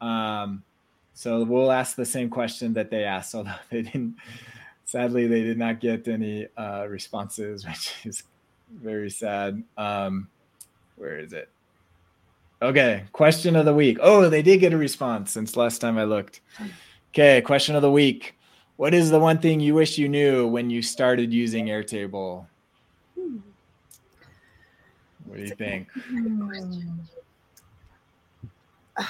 um, 0.00 0.62
so 1.14 1.42
we'll 1.42 1.72
ask 1.72 1.96
the 1.96 2.04
same 2.04 2.28
question 2.28 2.74
that 2.74 2.90
they 2.90 3.04
asked 3.04 3.34
although 3.34 3.52
they 3.70 3.82
didn't 3.82 4.16
sadly 4.86 5.26
they 5.26 5.42
did 5.42 5.58
not 5.58 5.80
get 5.80 6.08
any 6.08 6.46
uh, 6.56 6.86
responses 6.88 7.66
which 7.68 7.92
is 8.04 8.22
very 8.72 9.10
sad. 9.10 9.62
Um, 9.76 10.28
where 10.96 11.18
is 11.18 11.34
it? 11.34 11.50
Okay 12.62 13.04
question 13.12 13.54
of 13.54 13.66
the 13.66 13.74
week. 13.74 13.98
Oh 14.00 14.30
they 14.30 14.40
did 14.40 14.60
get 14.60 14.72
a 14.72 14.78
response 14.78 15.30
since 15.30 15.56
last 15.56 15.80
time 15.80 15.98
i 15.98 16.04
looked. 16.04 16.40
Okay 17.10 17.42
question 17.42 17.76
of 17.76 17.82
the 17.82 17.90
week. 17.90 18.34
What 18.76 18.94
is 18.94 19.10
the 19.10 19.20
one 19.20 19.38
thing 19.38 19.60
you 19.60 19.74
wish 19.74 19.98
you 19.98 20.08
knew 20.08 20.46
when 20.46 20.70
you 20.70 20.80
started 20.82 21.32
using 21.32 21.66
airtable? 21.66 22.46
What 25.24 25.38
do 25.38 25.42
you 25.42 25.54
think? 25.54 25.88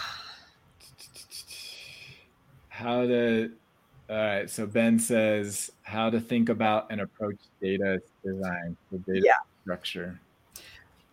How 2.68 3.06
to, 3.06 3.50
all 4.08 4.16
right. 4.16 4.48
So 4.48 4.66
Ben 4.66 4.98
says 4.98 5.70
how 5.82 6.10
to 6.10 6.20
think 6.20 6.48
about 6.48 6.86
and 6.90 7.00
approach 7.00 7.38
data 7.60 8.00
design, 8.24 8.76
the 8.92 8.98
data 8.98 9.22
yeah. 9.24 9.32
structure. 9.62 10.20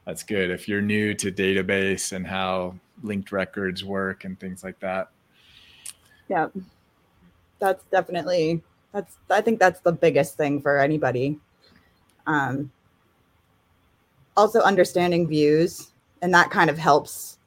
That's 0.05 0.21
good. 0.21 0.51
If 0.51 0.67
you're 0.67 0.81
new 0.81 1.13
to 1.15 1.31
database 1.31 2.11
and 2.11 2.27
how 2.27 2.75
linked 3.01 3.31
records 3.31 3.83
work 3.83 4.25
and 4.25 4.39
things 4.39 4.63
like 4.63 4.79
that. 4.79 5.09
Yeah. 6.29 6.49
That's 7.59 7.83
definitely 7.85 8.61
that's 8.91 9.15
I 9.29 9.41
think 9.41 9.59
that's 9.59 9.79
the 9.79 9.91
biggest 9.91 10.37
thing 10.37 10.61
for 10.61 10.77
anybody. 10.77 11.39
Um, 12.27 12.71
also 14.37 14.59
understanding 14.61 15.27
views 15.27 15.93
and 16.21 16.33
that 16.33 16.51
kind 16.51 16.69
of 16.69 16.77
helps 16.77 17.39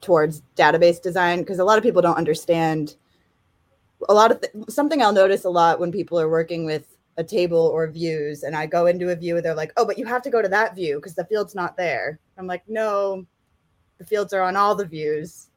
towards 0.00 0.42
database 0.56 1.02
design 1.02 1.40
because 1.40 1.58
a 1.58 1.64
lot 1.64 1.76
of 1.76 1.84
people 1.84 2.00
don't 2.00 2.16
understand 2.16 2.96
a 4.08 4.14
lot 4.14 4.30
of 4.30 4.40
th- 4.40 4.52
something 4.68 5.02
i'll 5.02 5.12
notice 5.12 5.44
a 5.44 5.50
lot 5.50 5.78
when 5.78 5.92
people 5.92 6.18
are 6.18 6.28
working 6.28 6.64
with 6.64 6.96
a 7.16 7.24
table 7.24 7.70
or 7.74 7.86
views 7.88 8.42
and 8.42 8.56
i 8.56 8.66
go 8.66 8.86
into 8.86 9.10
a 9.10 9.16
view 9.16 9.36
and 9.36 9.44
they're 9.44 9.54
like 9.54 9.72
oh 9.76 9.84
but 9.84 9.98
you 9.98 10.06
have 10.06 10.22
to 10.22 10.30
go 10.30 10.40
to 10.40 10.48
that 10.48 10.74
view 10.74 10.96
because 10.96 11.14
the 11.14 11.24
field's 11.26 11.54
not 11.54 11.76
there 11.76 12.18
i'm 12.38 12.46
like 12.46 12.62
no 12.68 13.24
the 13.98 14.04
fields 14.04 14.32
are 14.32 14.42
on 14.42 14.56
all 14.56 14.74
the 14.74 14.86
views 14.86 15.48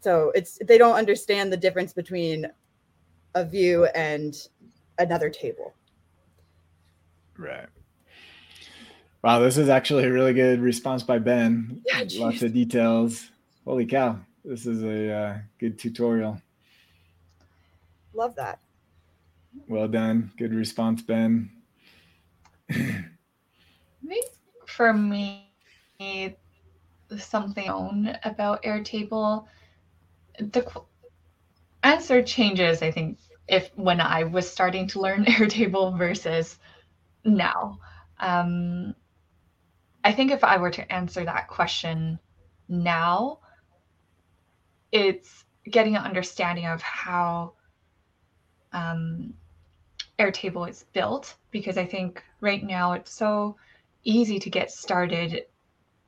so 0.00 0.32
it's 0.34 0.58
they 0.66 0.78
don't 0.78 0.96
understand 0.96 1.52
the 1.52 1.56
difference 1.56 1.92
between 1.92 2.46
a 3.34 3.44
view 3.44 3.84
and 3.94 4.48
another 4.98 5.28
table 5.28 5.74
right 7.36 7.68
Wow, 9.22 9.38
this 9.38 9.56
is 9.56 9.68
actually 9.68 10.04
a 10.04 10.12
really 10.12 10.32
good 10.34 10.60
response 10.60 11.04
by 11.04 11.20
Ben. 11.20 11.80
Yeah, 11.86 12.02
Lots 12.16 12.42
of 12.42 12.52
details. 12.52 13.30
Holy 13.64 13.86
cow, 13.86 14.18
this 14.44 14.66
is 14.66 14.82
a 14.82 15.12
uh, 15.12 15.38
good 15.60 15.78
tutorial. 15.78 16.42
Love 18.14 18.34
that. 18.36 18.60
Well 19.68 19.88
done. 19.88 20.32
Good 20.36 20.54
response, 20.54 21.02
Ben. 21.02 21.50
For 24.66 24.92
me, 24.92 25.48
something 27.18 27.66
known 27.66 28.16
about 28.24 28.62
Airtable, 28.62 29.46
the 30.38 30.66
answer 31.82 32.22
changes. 32.22 32.82
I 32.82 32.90
think 32.90 33.18
if 33.48 33.70
when 33.76 34.00
I 34.00 34.24
was 34.24 34.50
starting 34.50 34.86
to 34.88 35.00
learn 35.00 35.24
Airtable 35.26 35.96
versus 35.96 36.58
now. 37.24 37.78
Um, 38.18 38.94
I 40.04 40.12
think 40.12 40.30
if 40.30 40.42
I 40.42 40.56
were 40.56 40.70
to 40.70 40.92
answer 40.92 41.24
that 41.24 41.48
question 41.48 42.18
now, 42.68 43.38
it's 44.90 45.44
getting 45.70 45.96
an 45.96 46.02
understanding 46.02 46.66
of 46.66 46.82
how 46.82 47.54
um, 48.72 49.34
Airtable 50.18 50.68
is 50.68 50.84
built 50.92 51.34
because 51.50 51.76
I 51.78 51.84
think 51.84 52.22
right 52.40 52.62
now 52.62 52.92
it's 52.92 53.12
so 53.12 53.56
easy 54.04 54.38
to 54.38 54.50
get 54.50 54.70
started, 54.70 55.46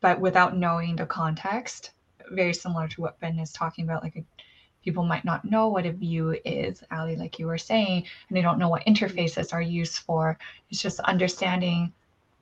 but 0.00 0.20
without 0.20 0.56
knowing 0.56 0.96
the 0.96 1.06
context. 1.06 1.92
Very 2.30 2.54
similar 2.54 2.88
to 2.88 3.00
what 3.00 3.20
Ben 3.20 3.38
is 3.38 3.52
talking 3.52 3.84
about, 3.84 4.02
like 4.02 4.16
a, 4.16 4.24
people 4.82 5.04
might 5.04 5.24
not 5.24 5.44
know 5.44 5.68
what 5.68 5.86
a 5.86 5.92
view 5.92 6.38
is, 6.44 6.82
Ali, 6.90 7.16
like 7.16 7.38
you 7.38 7.46
were 7.46 7.58
saying, 7.58 8.04
and 8.28 8.36
they 8.36 8.42
don't 8.42 8.58
know 8.58 8.68
what 8.68 8.84
interfaces 8.86 9.52
are 9.52 9.62
used 9.62 9.98
for. 9.98 10.38
It's 10.70 10.80
just 10.80 11.00
understanding 11.00 11.92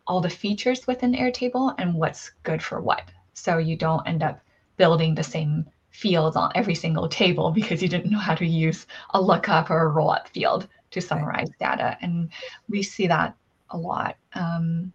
all 0.07 0.21
the 0.21 0.31
features 0.31 0.87
within 0.87 1.15
Airtable 1.15 1.75
and 1.79 1.95
what's 1.95 2.31
good 2.43 2.63
for 2.63 2.81
what. 2.81 3.03
So 3.35 3.59
you 3.59 3.77
don't 3.77 4.07
end 4.07 4.23
up 4.23 4.41
building 4.77 5.15
the 5.15 5.23
same 5.23 5.67
fields 5.93 6.37
on 6.37 6.51
every 6.55 6.75
single 6.75 7.09
table 7.09 7.51
because 7.51 7.83
you 7.83 7.89
didn't 7.89 8.11
know 8.11 8.19
how 8.19 8.35
to 8.35 8.47
use 8.47 8.87
a 9.11 9.21
lookup 9.21 9.71
or 9.71 9.89
a 9.89 9.93
rollup 9.93 10.27
field 10.29 10.67
to 10.91 11.01
summarize 11.01 11.51
data. 11.61 11.97
And 12.01 12.31
we 12.69 12.83
see 12.83 13.07
that 13.07 13.37
a 13.71 13.79
lot. 13.79 14.17
Um, 14.35 14.93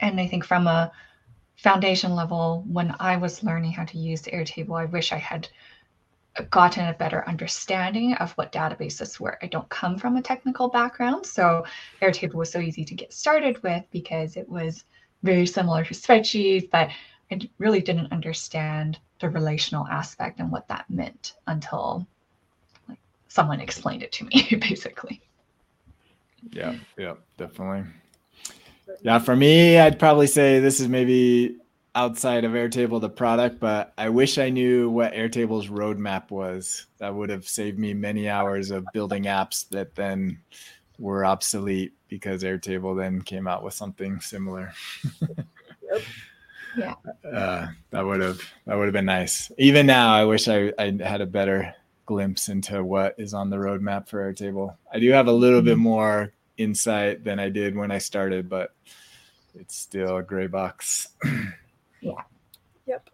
and 0.00 0.20
I 0.20 0.26
think 0.26 0.44
from 0.44 0.66
a 0.66 0.90
foundation 1.56 2.14
level, 2.14 2.64
when 2.66 2.94
I 3.00 3.16
was 3.16 3.42
learning 3.42 3.72
how 3.72 3.84
to 3.84 3.98
use 3.98 4.22
Airtable, 4.22 4.80
I 4.80 4.86
wish 4.86 5.12
I 5.12 5.18
had 5.18 5.48
gotten 6.50 6.88
a 6.88 6.94
better 6.94 7.26
understanding 7.28 8.14
of 8.14 8.32
what 8.32 8.52
databases 8.52 9.20
were. 9.20 9.38
I 9.40 9.46
don't 9.46 9.68
come 9.68 9.96
from 9.98 10.16
a 10.16 10.22
technical 10.22 10.68
background, 10.68 11.26
so 11.26 11.64
Airtable 12.02 12.34
was 12.34 12.50
so 12.50 12.58
easy 12.58 12.84
to 12.84 12.94
get 12.94 13.12
started 13.12 13.62
with 13.62 13.84
because 13.92 14.36
it 14.36 14.48
was 14.48 14.84
very 15.22 15.46
similar 15.46 15.84
to 15.84 15.94
spreadsheets, 15.94 16.68
but 16.70 16.90
I 17.30 17.40
really 17.58 17.80
didn't 17.80 18.12
understand 18.12 18.98
the 19.20 19.28
relational 19.28 19.86
aspect 19.86 20.40
and 20.40 20.50
what 20.50 20.68
that 20.68 20.88
meant 20.88 21.34
until 21.46 22.06
like 22.88 22.98
someone 23.28 23.60
explained 23.60 24.02
it 24.02 24.12
to 24.12 24.24
me, 24.24 24.56
basically. 24.60 25.20
Yeah, 26.50 26.76
yeah, 26.98 27.14
definitely. 27.38 27.90
Yeah, 29.02 29.18
for 29.18 29.34
me, 29.34 29.78
I'd 29.78 29.98
probably 29.98 30.26
say 30.26 30.60
this 30.60 30.80
is 30.80 30.88
maybe 30.88 31.56
outside 31.94 32.44
of 32.44 32.52
Airtable, 32.52 33.00
the 33.00 33.08
product, 33.08 33.60
but 33.60 33.92
I 33.96 34.08
wish 34.08 34.38
I 34.38 34.50
knew 34.50 34.90
what 34.90 35.14
Airtable's 35.14 35.68
roadmap 35.68 36.30
was. 36.30 36.86
That 36.98 37.14
would 37.14 37.30
have 37.30 37.46
saved 37.46 37.78
me 37.78 37.94
many 37.94 38.28
hours 38.28 38.70
of 38.70 38.84
building 38.92 39.24
apps 39.24 39.68
that 39.70 39.94
then 39.94 40.40
were 40.98 41.24
obsolete 41.24 41.92
because 42.08 42.42
Airtable 42.42 42.96
then 42.96 43.22
came 43.22 43.46
out 43.46 43.62
with 43.62 43.74
something 43.74 44.20
similar. 44.20 44.72
yep. 45.20 46.02
Yeah. 46.76 46.94
Uh, 47.24 47.68
that 47.90 48.04
would 48.04 48.20
have 48.20 48.40
that 48.66 48.76
would 48.76 48.84
have 48.84 48.92
been 48.92 49.04
nice. 49.04 49.50
Even 49.58 49.86
now, 49.86 50.14
I 50.14 50.24
wish 50.24 50.48
I, 50.48 50.72
I 50.78 50.96
had 51.00 51.20
a 51.20 51.26
better 51.26 51.74
glimpse 52.06 52.48
into 52.48 52.84
what 52.84 53.14
is 53.18 53.34
on 53.34 53.50
the 53.50 53.56
roadmap 53.56 54.08
for 54.08 54.32
Airtable. 54.32 54.76
I 54.92 54.98
do 54.98 55.10
have 55.10 55.26
a 55.26 55.32
little 55.32 55.60
mm-hmm. 55.60 55.68
bit 55.68 55.78
more 55.78 56.32
insight 56.56 57.24
than 57.24 57.38
I 57.38 57.48
did 57.48 57.76
when 57.76 57.90
I 57.90 57.98
started, 57.98 58.48
but 58.48 58.74
it's 59.54 59.76
still 59.76 60.18
a 60.18 60.22
gray 60.22 60.46
box. 60.46 61.08
Yeah. 62.00 62.12
Yep. 62.86 63.10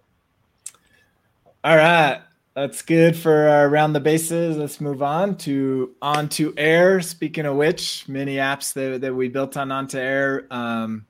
All 1.62 1.76
right. 1.76 2.22
That's 2.54 2.82
good 2.82 3.16
for 3.16 3.48
uh, 3.48 3.62
around 3.62 3.92
the 3.92 4.00
bases. 4.00 4.56
Let's 4.56 4.80
move 4.80 5.02
on 5.02 5.36
to 5.38 5.94
onto 6.02 6.52
air. 6.56 7.00
Speaking 7.00 7.46
of 7.46 7.56
which, 7.56 8.08
many 8.08 8.36
apps 8.36 8.72
that, 8.72 9.02
that 9.02 9.14
we 9.14 9.28
built 9.28 9.56
on 9.56 9.70
onto 9.70 9.96
air 9.96 10.46
um, 10.50 11.06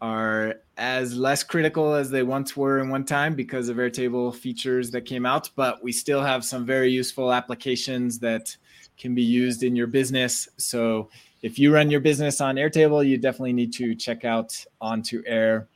are 0.00 0.54
as 0.76 1.16
less 1.16 1.42
critical 1.42 1.94
as 1.94 2.10
they 2.10 2.22
once 2.22 2.56
were 2.56 2.80
in 2.80 2.88
one 2.88 3.04
time 3.04 3.34
because 3.34 3.68
of 3.68 3.76
Airtable 3.76 4.34
features 4.34 4.90
that 4.90 5.02
came 5.02 5.24
out, 5.24 5.50
but 5.54 5.82
we 5.82 5.92
still 5.92 6.22
have 6.22 6.44
some 6.44 6.66
very 6.66 6.90
useful 6.90 7.32
applications 7.32 8.18
that 8.18 8.56
can 8.96 9.14
be 9.14 9.22
used 9.22 9.62
in 9.62 9.76
your 9.76 9.86
business. 9.86 10.48
So 10.56 11.10
if 11.42 11.58
you 11.58 11.72
run 11.72 11.90
your 11.90 12.00
business 12.00 12.40
on 12.40 12.56
Airtable, 12.56 13.06
you 13.06 13.18
definitely 13.18 13.52
need 13.52 13.72
to 13.74 13.94
check 13.94 14.24
out 14.24 14.64
onto 14.80 15.22
air. 15.26 15.68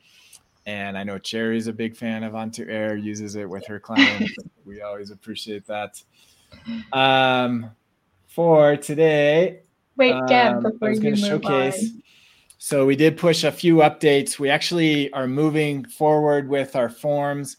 And 0.68 0.98
I 0.98 1.02
know 1.04 1.16
Cherry's 1.16 1.66
a 1.66 1.72
big 1.72 1.96
fan 1.96 2.22
of 2.24 2.34
Onto 2.34 2.68
Air, 2.68 2.94
uses 2.94 3.36
it 3.36 3.48
with 3.48 3.66
her 3.66 3.80
clients. 3.80 4.34
we 4.66 4.82
always 4.82 5.10
appreciate 5.10 5.66
that. 5.66 6.02
Um, 6.92 7.70
for 8.26 8.76
today, 8.76 9.60
wait, 9.96 10.14
Gab, 10.28 10.56
um, 10.56 10.62
before 10.64 10.88
I 10.88 10.90
was 10.90 11.00
going 11.00 11.14
to 11.14 11.20
showcase. 11.20 11.90
On. 11.90 12.02
So 12.58 12.84
we 12.84 12.96
did 12.96 13.16
push 13.16 13.44
a 13.44 13.52
few 13.52 13.76
updates. 13.76 14.40
We 14.40 14.50
actually 14.50 15.12
are 15.12 15.28
moving 15.28 15.84
forward 15.84 16.48
with 16.48 16.74
our 16.74 16.88
forms. 16.88 17.56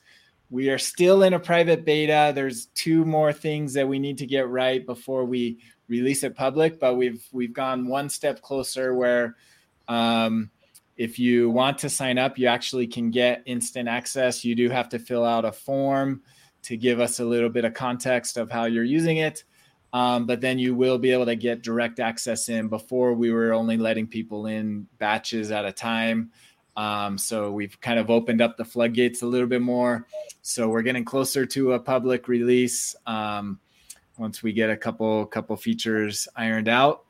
we 0.51 0.69
are 0.69 0.77
still 0.77 1.23
in 1.23 1.33
a 1.33 1.39
private 1.39 1.85
beta. 1.85 2.31
There's 2.33 2.67
two 2.67 3.05
more 3.05 3.31
things 3.31 3.73
that 3.73 3.87
we 3.87 3.99
need 3.99 4.17
to 4.17 4.25
get 4.25 4.49
right 4.49 4.85
before 4.85 5.23
we 5.23 5.59
release 5.87 6.23
it 6.23 6.35
public, 6.35 6.79
but 6.79 6.95
we've 6.95 7.23
we've 7.31 7.53
gone 7.53 7.87
one 7.87 8.09
step 8.09 8.41
closer 8.41 8.93
where 8.95 9.35
um, 9.87 10.49
if 10.97 11.17
you 11.17 11.49
want 11.49 11.77
to 11.79 11.89
sign 11.89 12.17
up, 12.17 12.37
you 12.37 12.47
actually 12.47 12.87
can 12.87 13.11
get 13.11 13.43
instant 13.45 13.87
access. 13.87 14.43
You 14.43 14.55
do 14.55 14.69
have 14.69 14.89
to 14.89 14.99
fill 14.99 15.23
out 15.23 15.45
a 15.45 15.51
form 15.51 16.21
to 16.63 16.75
give 16.75 16.99
us 16.99 17.19
a 17.19 17.25
little 17.25 17.49
bit 17.49 17.63
of 17.63 17.73
context 17.73 18.37
of 18.37 18.51
how 18.51 18.65
you're 18.65 18.83
using 18.83 19.17
it. 19.17 19.43
Um, 19.91 20.25
but 20.25 20.41
then 20.41 20.59
you 20.59 20.75
will 20.75 20.97
be 20.97 21.11
able 21.11 21.25
to 21.25 21.35
get 21.35 21.63
direct 21.63 21.99
access 21.99 22.49
in. 22.49 22.67
Before 22.67 23.13
we 23.13 23.31
were 23.31 23.53
only 23.53 23.77
letting 23.77 24.07
people 24.07 24.45
in 24.45 24.87
batches 24.97 25.51
at 25.51 25.65
a 25.65 25.71
time. 25.71 26.31
Um, 26.77 27.17
so 27.17 27.51
we've 27.51 27.79
kind 27.81 27.99
of 27.99 28.09
opened 28.09 28.41
up 28.41 28.55
the 28.55 28.63
floodgates 28.63 29.21
a 29.21 29.25
little 29.25 29.47
bit 29.47 29.61
more. 29.61 30.07
So 30.41 30.69
we're 30.69 30.83
getting 30.83 31.03
closer 31.03 31.45
to 31.47 31.73
a 31.73 31.79
public 31.79 32.27
release 32.27 32.95
um, 33.05 33.59
once 34.17 34.43
we 34.43 34.53
get 34.53 34.69
a 34.69 34.77
couple 34.77 35.25
couple 35.25 35.55
features 35.57 36.27
ironed 36.35 36.69
out. 36.69 37.03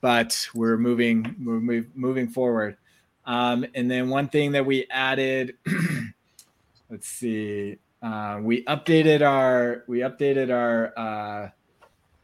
But 0.00 0.46
we're 0.54 0.76
moving 0.76 1.34
we're 1.42 1.84
moving 1.94 2.28
forward. 2.28 2.76
Um, 3.24 3.66
and 3.74 3.90
then 3.90 4.08
one 4.08 4.28
thing 4.28 4.52
that 4.52 4.64
we 4.64 4.86
added, 4.90 5.56
let's 6.90 7.08
see, 7.08 7.78
uh, 8.00 8.38
we 8.40 8.64
updated 8.64 9.26
our 9.26 9.82
we 9.88 10.00
updated 10.00 10.54
our 10.54 10.92
uh, 10.96 11.50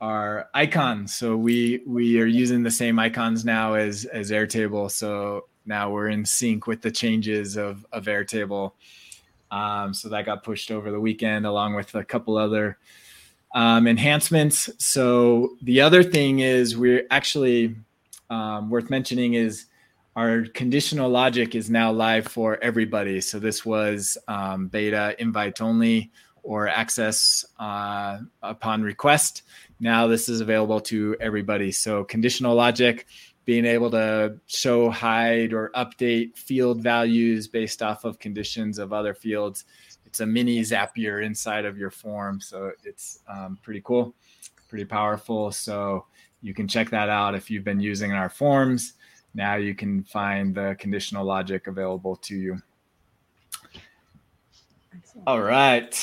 our 0.02 0.48
icons. 0.52 1.14
So 1.14 1.36
we 1.36 1.80
we 1.86 2.20
are 2.20 2.26
using 2.26 2.64
the 2.64 2.70
same 2.70 2.98
icons 2.98 3.44
now 3.44 3.74
as 3.74 4.04
as 4.06 4.32
Airtable. 4.32 4.90
So 4.90 5.46
now 5.64 5.90
we're 5.90 6.08
in 6.08 6.24
sync 6.24 6.66
with 6.66 6.82
the 6.82 6.90
changes 6.90 7.56
of 7.56 7.86
of 7.92 8.06
Airtable. 8.06 8.72
Um, 9.52 9.94
so 9.94 10.08
that 10.08 10.26
got 10.26 10.42
pushed 10.42 10.70
over 10.70 10.90
the 10.90 10.98
weekend 10.98 11.46
along 11.46 11.74
with 11.74 11.94
a 11.94 12.02
couple 12.04 12.36
other 12.36 12.78
um, 13.54 13.86
enhancements. 13.86 14.68
So 14.78 15.56
the 15.62 15.80
other 15.80 16.02
thing 16.02 16.40
is 16.40 16.76
we're 16.76 17.06
actually 17.10 17.76
um, 18.28 18.70
worth 18.70 18.90
mentioning 18.90 19.34
is 19.34 19.66
our 20.16 20.46
conditional 20.54 21.10
logic 21.10 21.54
is 21.54 21.70
now 21.70 21.92
live 21.92 22.26
for 22.26 22.58
everybody. 22.62 23.20
So 23.20 23.38
this 23.38 23.64
was 23.64 24.18
um, 24.26 24.66
beta 24.66 25.14
invite 25.18 25.60
only 25.60 26.10
or 26.42 26.66
access 26.66 27.44
uh, 27.58 28.18
upon 28.42 28.82
request. 28.82 29.42
Now 29.82 30.06
this 30.06 30.30
is 30.30 30.40
available 30.40 30.80
to 30.80 31.14
everybody. 31.20 31.70
So 31.70 32.04
conditional 32.04 32.54
logic, 32.54 33.06
being 33.44 33.66
able 33.66 33.90
to 33.90 34.38
show, 34.46 34.88
hide, 34.88 35.52
or 35.52 35.70
update 35.74 36.38
field 36.38 36.82
values 36.82 37.48
based 37.48 37.82
off 37.82 38.04
of 38.04 38.18
conditions 38.18 38.78
of 38.78 38.94
other 38.94 39.12
fields. 39.12 39.66
It's 40.06 40.20
a 40.20 40.26
mini 40.26 40.60
Zapier 40.60 41.22
inside 41.22 41.66
of 41.66 41.76
your 41.76 41.90
form. 41.90 42.40
So 42.40 42.72
it's 42.82 43.20
um, 43.28 43.58
pretty 43.62 43.82
cool, 43.84 44.14
pretty 44.68 44.86
powerful. 44.86 45.52
So 45.52 46.06
you 46.40 46.54
can 46.54 46.66
check 46.66 46.88
that 46.90 47.10
out 47.10 47.34
if 47.34 47.50
you've 47.50 47.64
been 47.64 47.80
using 47.80 48.12
our 48.12 48.30
forms 48.30 48.94
now 49.34 49.56
you 49.56 49.74
can 49.74 50.02
find 50.04 50.54
the 50.54 50.76
conditional 50.78 51.24
logic 51.24 51.66
available 51.66 52.16
to 52.16 52.36
you. 52.36 52.62
Excellent. 54.94 55.26
All 55.26 55.40
right. 55.40 55.98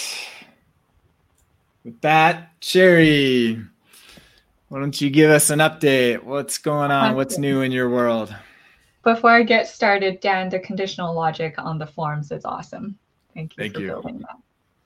With 1.84 2.02
that, 2.02 2.52
Sherry, 2.62 3.62
why 4.68 4.80
don't 4.80 5.00
you 5.00 5.10
give 5.10 5.32
us 5.32 5.50
an 5.50 5.60
update? 5.60 6.22
What's 6.24 6.58
going 6.58 6.92
on? 6.92 7.16
What's 7.16 7.38
new 7.38 7.62
in 7.62 7.72
your 7.72 7.90
world? 7.90 8.36
Before 9.04 9.32
I 9.32 9.44
get 9.44 9.68
started, 9.68 10.20
Dan, 10.20 10.50
the 10.50 10.60
conditional 10.60 11.14
logic 11.14 11.56
on 11.58 11.78
the 11.78 11.88
forms 11.88 12.32
is 12.32 12.44
awesome. 12.44 12.98
Thank 13.34 13.56
you 13.56 13.64
Thank 13.64 13.76
for 13.76 13.82
you. 13.82 13.88
building 13.88 14.20
that. 14.20 14.36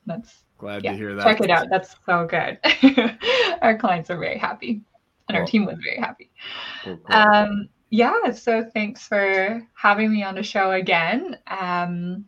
That's 0.05 0.43
glad 0.59 0.83
yeah, 0.83 0.91
to 0.91 0.97
hear 0.97 1.15
that. 1.15 1.23
Check 1.23 1.41
it 1.41 1.49
out. 1.49 1.67
That's 1.69 1.95
so 2.05 2.27
good. 2.27 2.59
our 3.61 3.77
clients 3.77 4.11
are 4.11 4.17
very 4.17 4.37
happy, 4.37 4.81
and 5.27 5.35
cool. 5.35 5.37
our 5.37 5.45
team 5.47 5.65
was 5.65 5.79
very 5.83 5.97
happy. 5.97 6.29
Cool, 6.83 6.97
cool. 6.97 7.15
Um, 7.15 7.69
yeah, 7.89 8.31
so 8.31 8.63
thanks 8.73 9.07
for 9.07 9.67
having 9.73 10.11
me 10.11 10.23
on 10.23 10.35
the 10.35 10.43
show 10.43 10.71
again. 10.71 11.37
Um, 11.47 12.25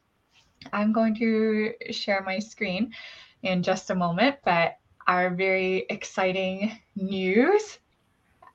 I'm 0.73 0.91
going 0.91 1.15
to 1.15 1.73
share 1.91 2.23
my 2.23 2.39
screen 2.39 2.91
in 3.45 3.63
just 3.63 3.89
a 3.89 3.95
moment, 3.95 4.37
but 4.43 4.77
our 5.07 5.29
very 5.29 5.85
exciting 5.89 6.79
news 6.95 7.79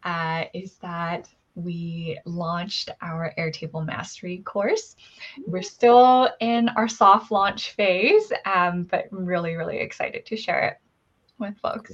uh, 0.05 0.45
is 0.53 0.77
that 0.79 1.29
we 1.55 2.19
launched 2.25 2.91
our 3.03 3.33
Airtable 3.39 3.85
Mastery 3.85 4.39
course. 4.39 4.97
We're 5.47 5.63
still 5.63 6.31
in 6.41 6.69
our 6.71 6.89
soft 6.89 7.31
launch 7.31 7.73
phase, 7.73 8.33
um, 8.47 8.85
but 8.85 9.07
I'm 9.13 9.25
really, 9.25 9.57
really 9.57 9.79
excited 9.79 10.27
to 10.27 10.37
share 10.37 10.69
it 10.69 10.77
with 11.39 11.57
folks. 11.59 11.93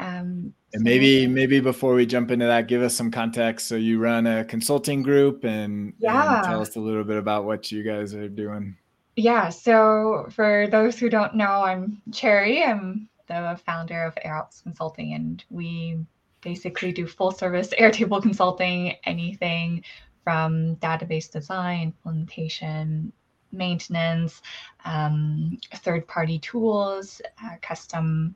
Um, 0.00 0.52
and 0.72 0.82
maybe 0.82 1.26
maybe 1.26 1.60
before 1.60 1.94
we 1.94 2.04
jump 2.04 2.30
into 2.30 2.46
that, 2.46 2.66
give 2.66 2.82
us 2.82 2.94
some 2.94 3.10
context. 3.10 3.68
So 3.68 3.76
you 3.76 4.00
run 4.00 4.26
a 4.26 4.44
consulting 4.44 5.02
group, 5.02 5.44
and, 5.44 5.92
yeah. 5.98 6.38
and 6.38 6.44
tell 6.44 6.60
us 6.60 6.76
a 6.76 6.80
little 6.80 7.04
bit 7.04 7.16
about 7.16 7.44
what 7.44 7.70
you 7.70 7.82
guys 7.82 8.14
are 8.14 8.28
doing. 8.28 8.76
Yeah. 9.16 9.50
So 9.50 10.28
for 10.30 10.66
those 10.70 10.98
who 10.98 11.08
don't 11.08 11.34
know, 11.34 11.62
I'm 11.62 12.02
Cherry. 12.12 12.62
I'm 12.62 13.08
the 13.28 13.58
founder 13.64 14.02
of 14.02 14.14
AirOps 14.16 14.62
Consulting, 14.62 15.14
and 15.14 15.44
we 15.50 15.98
basically 16.40 16.92
do 16.92 17.06
full 17.06 17.30
service 17.30 17.68
Airtable 17.78 18.22
consulting, 18.22 18.96
anything 19.04 19.84
from 20.24 20.76
database 20.76 21.30
design, 21.30 21.82
implementation, 22.04 23.12
maintenance, 23.52 24.42
um, 24.84 25.58
third 25.76 26.06
party 26.08 26.38
tools, 26.38 27.20
uh, 27.44 27.56
custom 27.62 28.34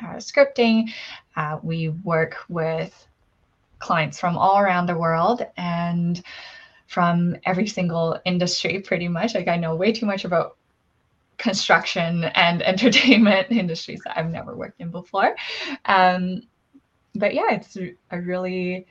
uh, 0.00 0.16
scripting. 0.16 0.90
Uh, 1.36 1.58
we 1.62 1.88
work 1.88 2.36
with 2.48 3.06
clients 3.78 4.18
from 4.18 4.38
all 4.38 4.58
around 4.58 4.86
the 4.86 4.96
world 4.96 5.44
and 5.56 6.22
from 6.86 7.36
every 7.44 7.66
single 7.66 8.18
industry, 8.24 8.80
pretty 8.80 9.08
much. 9.08 9.34
Like 9.34 9.48
I 9.48 9.56
know 9.56 9.74
way 9.74 9.92
too 9.92 10.06
much 10.06 10.24
about 10.24 10.56
construction 11.38 12.24
and 12.24 12.62
entertainment 12.72 13.50
industries 13.50 14.00
that 14.04 14.18
I've 14.18 14.30
never 14.30 14.56
worked 14.56 14.80
in 14.80 14.90
before. 14.90 15.36
Um, 15.84 16.42
but 17.14 17.34
yeah, 17.34 17.52
it's 17.52 17.76
a 18.10 18.20
really 18.20 18.86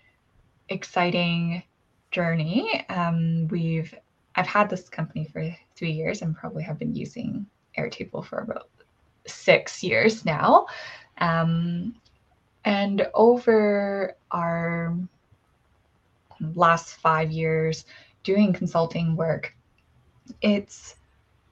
exciting 0.69 1.63
journey. 2.11 2.85
Um, 2.89 3.47
we've 3.49 3.93
I've 4.35 4.47
had 4.47 4.69
this 4.69 4.89
company 4.89 5.27
for 5.31 5.55
three 5.75 5.91
years 5.91 6.21
and 6.21 6.35
probably 6.35 6.63
have 6.63 6.77
been 6.77 6.95
using 6.95 7.45
Airtable 7.77 8.25
for 8.25 8.39
about 8.39 8.69
six 9.27 9.83
years 9.83 10.25
now. 10.25 10.65
Um, 11.19 11.95
and 12.65 13.07
over 13.13 14.17
our 14.31 14.97
last 16.55 16.95
five 16.95 17.31
years 17.31 17.85
doing 18.23 18.53
consulting 18.53 19.15
work, 19.15 19.55
it's 20.41 20.95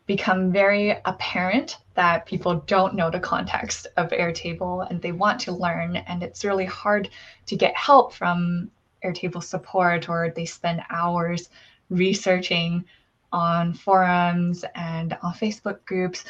become 0.06 0.52
very 0.52 0.98
apparent 1.06 1.78
that 1.94 2.26
people 2.26 2.56
don't 2.68 2.96
know 2.96 3.10
the 3.10 3.20
context 3.20 3.88
of 3.98 4.10
Airtable 4.10 4.90
and 4.90 5.02
they 5.02 5.12
want 5.12 5.40
to 5.42 5.52
learn. 5.52 5.96
And 5.96 6.22
it's 6.24 6.44
really 6.44 6.66
hard 6.66 7.10
to 7.46 7.56
get 7.56 7.76
help 7.76 8.14
from 8.14 8.70
Airtable 9.04 9.44
support, 9.44 10.10
or 10.10 10.34
they 10.36 10.46
spend 10.46 10.82
hours 10.90 11.50
researching 11.90 12.86
on 13.32 13.74
forums 13.74 14.66
and 14.76 15.18
on 15.22 15.34
Facebook 15.34 15.86
groups 15.86 16.26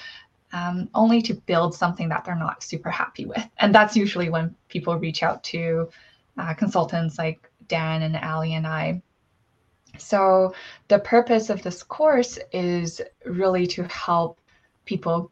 um, 0.53 0.89
only 0.93 1.21
to 1.23 1.33
build 1.33 1.73
something 1.73 2.09
that 2.09 2.23
they're 2.23 2.35
not 2.35 2.63
super 2.63 2.89
happy 2.89 3.25
with. 3.25 3.47
And 3.57 3.73
that's 3.73 3.95
usually 3.95 4.29
when 4.29 4.55
people 4.69 4.97
reach 4.97 5.23
out 5.23 5.43
to 5.45 5.89
uh, 6.37 6.53
consultants 6.53 7.17
like 7.17 7.49
Dan 7.73 8.03
and 8.03 8.15
Ali 8.17 8.53
and 8.53 8.67
I. 8.67 9.01
So, 9.97 10.53
the 10.89 10.99
purpose 10.99 11.49
of 11.49 11.63
this 11.63 11.81
course 11.81 12.37
is 12.51 13.01
really 13.25 13.65
to 13.67 13.83
help 13.85 14.39
people 14.85 15.31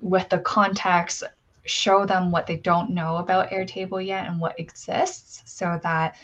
with 0.00 0.28
the 0.28 0.38
context, 0.38 1.24
show 1.64 2.06
them 2.06 2.30
what 2.30 2.46
they 2.46 2.58
don't 2.58 2.90
know 2.90 3.16
about 3.16 3.50
Airtable 3.50 4.04
yet 4.04 4.28
and 4.28 4.40
what 4.40 4.60
exists 4.60 5.42
so 5.46 5.80
that 5.82 6.14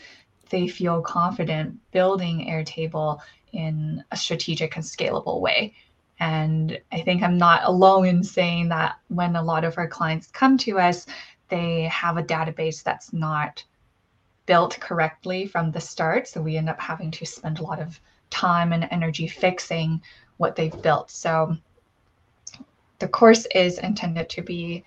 they 0.49 0.69
feel 0.69 1.01
confident 1.01 1.77
building 1.91 2.47
Airtable 2.47 3.19
in 3.51 4.01
a 4.11 4.15
strategic 4.15 4.77
and 4.77 4.85
scalable 4.85 5.41
way. 5.41 5.73
And 6.21 6.79
I 6.93 7.01
think 7.01 7.23
I'm 7.23 7.37
not 7.37 7.63
alone 7.65 8.05
in 8.05 8.23
saying 8.23 8.69
that 8.69 8.99
when 9.09 9.35
a 9.35 9.43
lot 9.43 9.65
of 9.65 9.77
our 9.77 9.87
clients 9.87 10.27
come 10.27 10.57
to 10.59 10.79
us, 10.79 11.07
they 11.49 11.83
have 11.83 12.15
a 12.15 12.23
database 12.23 12.83
that's 12.83 13.11
not 13.11 13.65
built 14.45 14.79
correctly 14.79 15.45
from 15.45 15.71
the 15.71 15.81
start. 15.81 16.27
So 16.27 16.41
we 16.41 16.57
end 16.57 16.69
up 16.69 16.79
having 16.79 17.11
to 17.11 17.25
spend 17.25 17.59
a 17.59 17.63
lot 17.63 17.79
of 17.79 17.99
time 18.29 18.73
and 18.73 18.87
energy 18.91 19.27
fixing 19.27 20.01
what 20.37 20.55
they've 20.55 20.81
built. 20.81 21.11
So 21.11 21.55
the 22.99 23.07
course 23.07 23.45
is 23.53 23.79
intended 23.79 24.29
to 24.29 24.41
be 24.41 24.83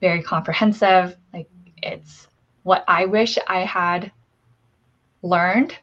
very 0.00 0.22
comprehensive. 0.22 1.16
Like 1.32 1.48
it's 1.82 2.28
what 2.62 2.84
I 2.88 3.06
wish 3.06 3.38
I 3.46 3.60
had 3.60 4.12
learned 5.22 5.76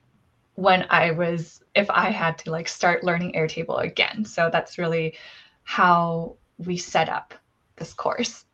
when 0.55 0.85
I 0.89 1.11
was 1.11 1.61
if 1.75 1.89
I 1.89 2.09
had 2.09 2.37
to 2.39 2.51
like 2.51 2.67
start 2.67 3.03
learning 3.03 3.33
Airtable 3.33 3.83
again. 3.83 4.23
So 4.23 4.49
that's 4.51 4.77
really 4.77 5.15
how 5.63 6.35
we 6.57 6.77
set 6.77 7.09
up 7.09 7.33
this 7.75 7.93
course. 7.93 8.45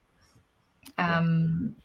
Um, 0.97 1.75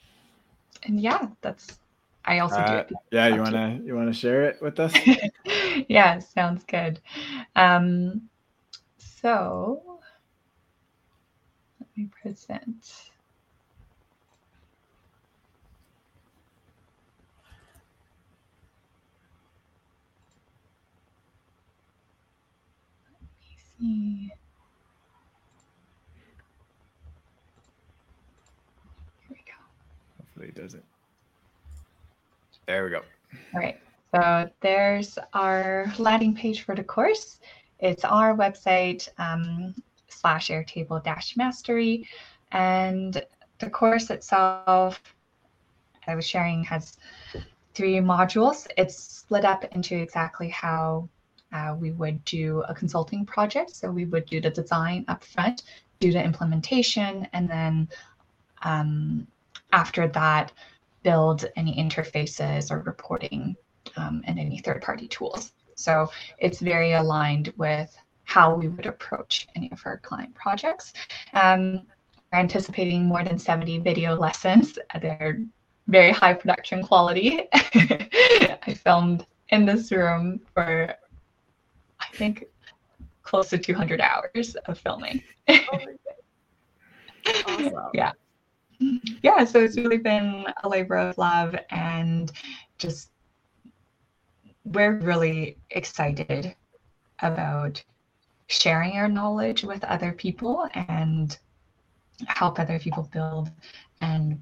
and 0.85 1.01
yeah, 1.01 1.29
that's 1.43 1.79
I 2.27 2.41
also 2.41 2.57
uh, 2.57 2.83
do. 2.85 2.95
Yeah, 3.13 3.29
you 3.29 3.41
wanna 3.41 3.81
you 3.85 3.95
wanna 3.95 4.13
share 4.13 4.45
it 4.45 4.61
with 4.61 4.81
us? 4.81 4.95
yeah, 5.89 6.19
sounds 6.19 6.65
good. 6.65 7.01
Um, 7.55 8.29
so 8.99 10.01
let 11.81 11.89
me 11.97 12.09
present. 12.23 12.87
Let 23.13 23.23
me 23.41 23.57
see. 23.79 24.33
Hopefully, 30.19 30.53
does 30.55 30.75
it. 30.75 30.85
There 32.67 32.85
we 32.85 32.91
go. 32.91 33.03
All 33.55 33.61
right. 33.61 33.79
So 34.15 34.51
there's 34.61 35.19
our 35.35 35.93
landing 35.99 36.35
page 36.35 36.63
for 36.63 36.75
the 36.75 36.85
course. 36.85 37.41
It's 37.79 38.05
our 38.05 38.35
website 38.37 39.09
um, 39.19 39.75
slash 40.09 40.49
Airtable 40.49 41.03
dash 41.03 41.37
mastery. 41.37 42.09
And 42.53 43.23
the 43.59 43.71
course 43.71 44.11
itself, 44.11 45.03
I 46.07 46.15
was 46.15 46.27
sharing, 46.27 46.65
has 46.65 46.97
three 47.75 47.97
modules. 47.97 48.67
It's 48.77 48.97
split 48.97 49.45
up 49.45 49.65
into 49.73 49.97
exactly 49.97 50.49
how 50.49 51.09
uh, 51.53 51.77
we 51.79 51.93
would 51.93 52.25
do 52.25 52.63
a 52.69 52.75
consulting 52.75 53.25
project. 53.27 53.77
So 53.77 53.91
we 53.91 54.07
would 54.07 54.27
do 54.27 54.41
the 54.41 54.51
design 54.51 55.05
up 55.09 55.23
front, 55.23 55.63
do 56.01 56.13
the 56.13 56.23
implementation, 56.23 57.29
and 57.33 57.49
then 57.49 57.89
um, 58.63 59.27
after 59.73 60.09
that, 60.09 60.53
build 61.07 61.47
any 61.55 61.73
interfaces 61.77 62.69
or 62.73 62.81
reporting 62.81 63.55
um, 63.97 64.23
and 64.27 64.41
any 64.41 64.59
third 64.59 64.83
party 64.83 65.07
tools. 65.07 65.53
So 65.77 66.11
it's 66.41 66.59
very 66.59 66.95
aligned 66.95 67.53
with 67.57 67.97
how 68.25 68.57
we 68.57 68.67
would 68.67 68.87
approach 68.87 69.47
any 69.55 69.71
of 69.71 69.81
our 69.85 69.99
client 69.99 70.35
projects. 70.35 70.93
Um, 71.33 71.83
we're 72.33 72.41
anticipating 72.41 73.05
more 73.05 73.23
than 73.23 73.39
70 73.39 73.79
video 73.79 74.17
lessons. 74.17 74.81
They're 75.01 75.45
very 75.87 76.11
high 76.11 76.35
production 76.35 76.83
quality. 76.83 77.43
I 77.55 78.77
filmed 78.83 79.27
in 79.51 79.65
this 79.65 79.93
room 79.93 80.41
for, 80.55 80.93
I 82.01 82.07
think, 82.15 82.47
close 83.23 83.49
to 83.51 83.59
200 83.59 84.01
hours 84.01 84.57
of 84.67 84.77
filming. 84.77 85.23
awesome. 87.47 87.91
Yeah 87.95 88.11
yeah, 88.79 89.45
so 89.45 89.61
it's 89.63 89.77
really 89.77 89.99
been 89.99 90.47
a 90.63 90.69
labor 90.69 90.97
of 90.97 91.19
love 91.19 91.55
and 91.71 92.33
just 92.79 93.11
we're 94.65 94.99
really 94.99 95.57
excited 95.71 96.55
about 97.21 97.83
sharing 98.49 98.97
our 98.97 99.09
knowledge 99.09 99.65
with 99.65 99.83
other 99.85 100.13
people 100.13 100.69
and 100.75 101.39
help 102.27 102.59
other 102.59 102.79
people 102.79 103.09
build 103.13 103.51
and 104.01 104.41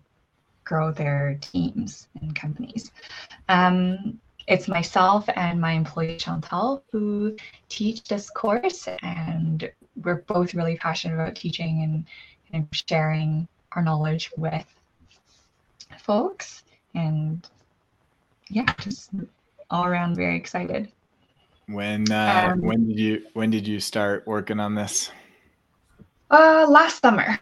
grow 0.64 0.90
their 0.90 1.38
teams 1.40 2.08
and 2.20 2.34
companies. 2.34 2.90
Um, 3.48 4.18
it's 4.46 4.68
myself 4.68 5.26
and 5.36 5.60
my 5.60 5.72
employee 5.72 6.16
Chantal 6.16 6.84
who 6.92 7.36
teach 7.68 8.04
this 8.04 8.28
course, 8.30 8.88
and 9.02 9.70
we're 10.02 10.22
both 10.22 10.54
really 10.54 10.76
passionate 10.76 11.14
about 11.14 11.34
teaching 11.34 11.82
and, 11.82 12.04
and 12.52 12.68
sharing 12.72 13.48
our 13.74 13.82
knowledge 13.82 14.30
with 14.36 14.66
folks. 15.98 16.64
And 16.94 17.46
yeah, 18.50 18.72
just 18.80 19.10
all 19.70 19.86
around 19.86 20.16
very 20.16 20.36
excited. 20.36 20.90
When 21.66 22.10
uh, 22.12 22.50
um, 22.52 22.60
when 22.60 22.86
did 22.88 22.98
you 22.98 23.22
when 23.32 23.50
did 23.50 23.66
you 23.66 23.80
start 23.80 24.26
working 24.26 24.60
on 24.60 24.74
this? 24.74 25.10
Uh, 26.30 26.66
last 26.68 27.00
summer. 27.00 27.38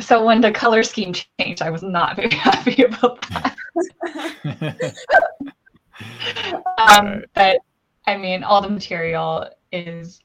So 0.00 0.24
when 0.24 0.40
the 0.40 0.50
color 0.50 0.82
scheme 0.82 1.12
changed, 1.12 1.62
I 1.62 1.70
was 1.70 1.82
not 1.82 2.16
very 2.16 2.30
happy 2.34 2.82
about 2.82 3.22
that. 3.30 3.56
um, 6.78 7.06
right. 7.06 7.24
But 7.34 7.58
I 8.06 8.16
mean, 8.16 8.42
all 8.44 8.60
the 8.60 8.68
material 8.68 9.48
is 9.72 10.20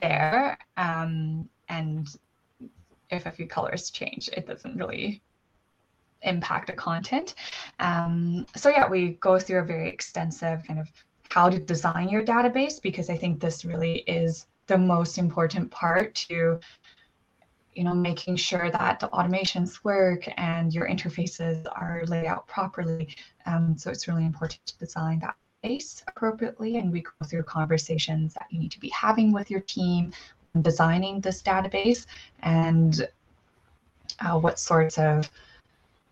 there, 0.00 0.58
um, 0.76 1.48
and 1.68 2.08
if 3.16 3.26
a 3.26 3.30
few 3.30 3.46
colors 3.46 3.90
change, 3.90 4.28
it 4.36 4.46
doesn't 4.46 4.76
really 4.76 5.22
impact 6.22 6.68
the 6.68 6.72
content. 6.72 7.34
Um, 7.80 8.46
so 8.56 8.68
yeah, 8.70 8.88
we 8.88 9.18
go 9.20 9.38
through 9.38 9.60
a 9.60 9.64
very 9.64 9.88
extensive 9.88 10.64
kind 10.66 10.80
of 10.80 10.90
how 11.30 11.48
to 11.48 11.58
design 11.58 12.08
your 12.08 12.24
database 12.24 12.80
because 12.80 13.10
I 13.10 13.16
think 13.16 13.40
this 13.40 13.64
really 13.64 13.98
is 14.06 14.46
the 14.66 14.78
most 14.78 15.18
important 15.18 15.70
part 15.70 16.14
to 16.14 16.58
you 17.74 17.82
know 17.82 17.92
making 17.92 18.36
sure 18.36 18.70
that 18.70 19.00
the 19.00 19.08
automations 19.08 19.82
work 19.82 20.22
and 20.36 20.72
your 20.72 20.88
interfaces 20.88 21.66
are 21.72 22.04
laid 22.06 22.24
out 22.24 22.46
properly 22.46 23.16
um, 23.46 23.76
so 23.76 23.90
it's 23.90 24.06
really 24.06 24.24
important 24.24 24.64
to 24.64 24.78
design 24.78 25.18
that 25.18 25.34
appropriately 26.08 26.76
and 26.76 26.92
we 26.92 27.00
go 27.00 27.26
through 27.26 27.42
conversations 27.42 28.34
that 28.34 28.46
you 28.50 28.58
need 28.58 28.70
to 28.70 28.78
be 28.78 28.90
having 28.90 29.32
with 29.32 29.50
your 29.50 29.60
team 29.60 30.12
designing 30.62 31.20
this 31.20 31.42
database 31.42 32.06
and 32.42 33.08
uh, 34.20 34.38
what 34.38 34.58
sorts 34.58 34.98
of 34.98 35.30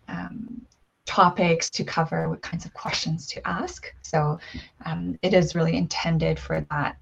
um, 0.07 0.61
topics 1.05 1.69
to 1.69 1.83
cover, 1.83 2.29
what 2.29 2.41
kinds 2.41 2.65
of 2.65 2.73
questions 2.73 3.27
to 3.27 3.47
ask. 3.47 3.93
So 4.01 4.39
um, 4.85 5.17
it 5.21 5.33
is 5.33 5.55
really 5.55 5.77
intended 5.77 6.39
for 6.39 6.65
that 6.71 6.97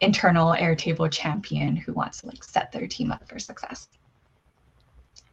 internal 0.00 0.52
Airtable 0.52 1.10
champion 1.10 1.76
who 1.76 1.92
wants 1.92 2.20
to 2.20 2.26
like 2.26 2.42
set 2.42 2.72
their 2.72 2.86
team 2.86 3.12
up 3.12 3.26
for 3.28 3.38
success. 3.38 3.88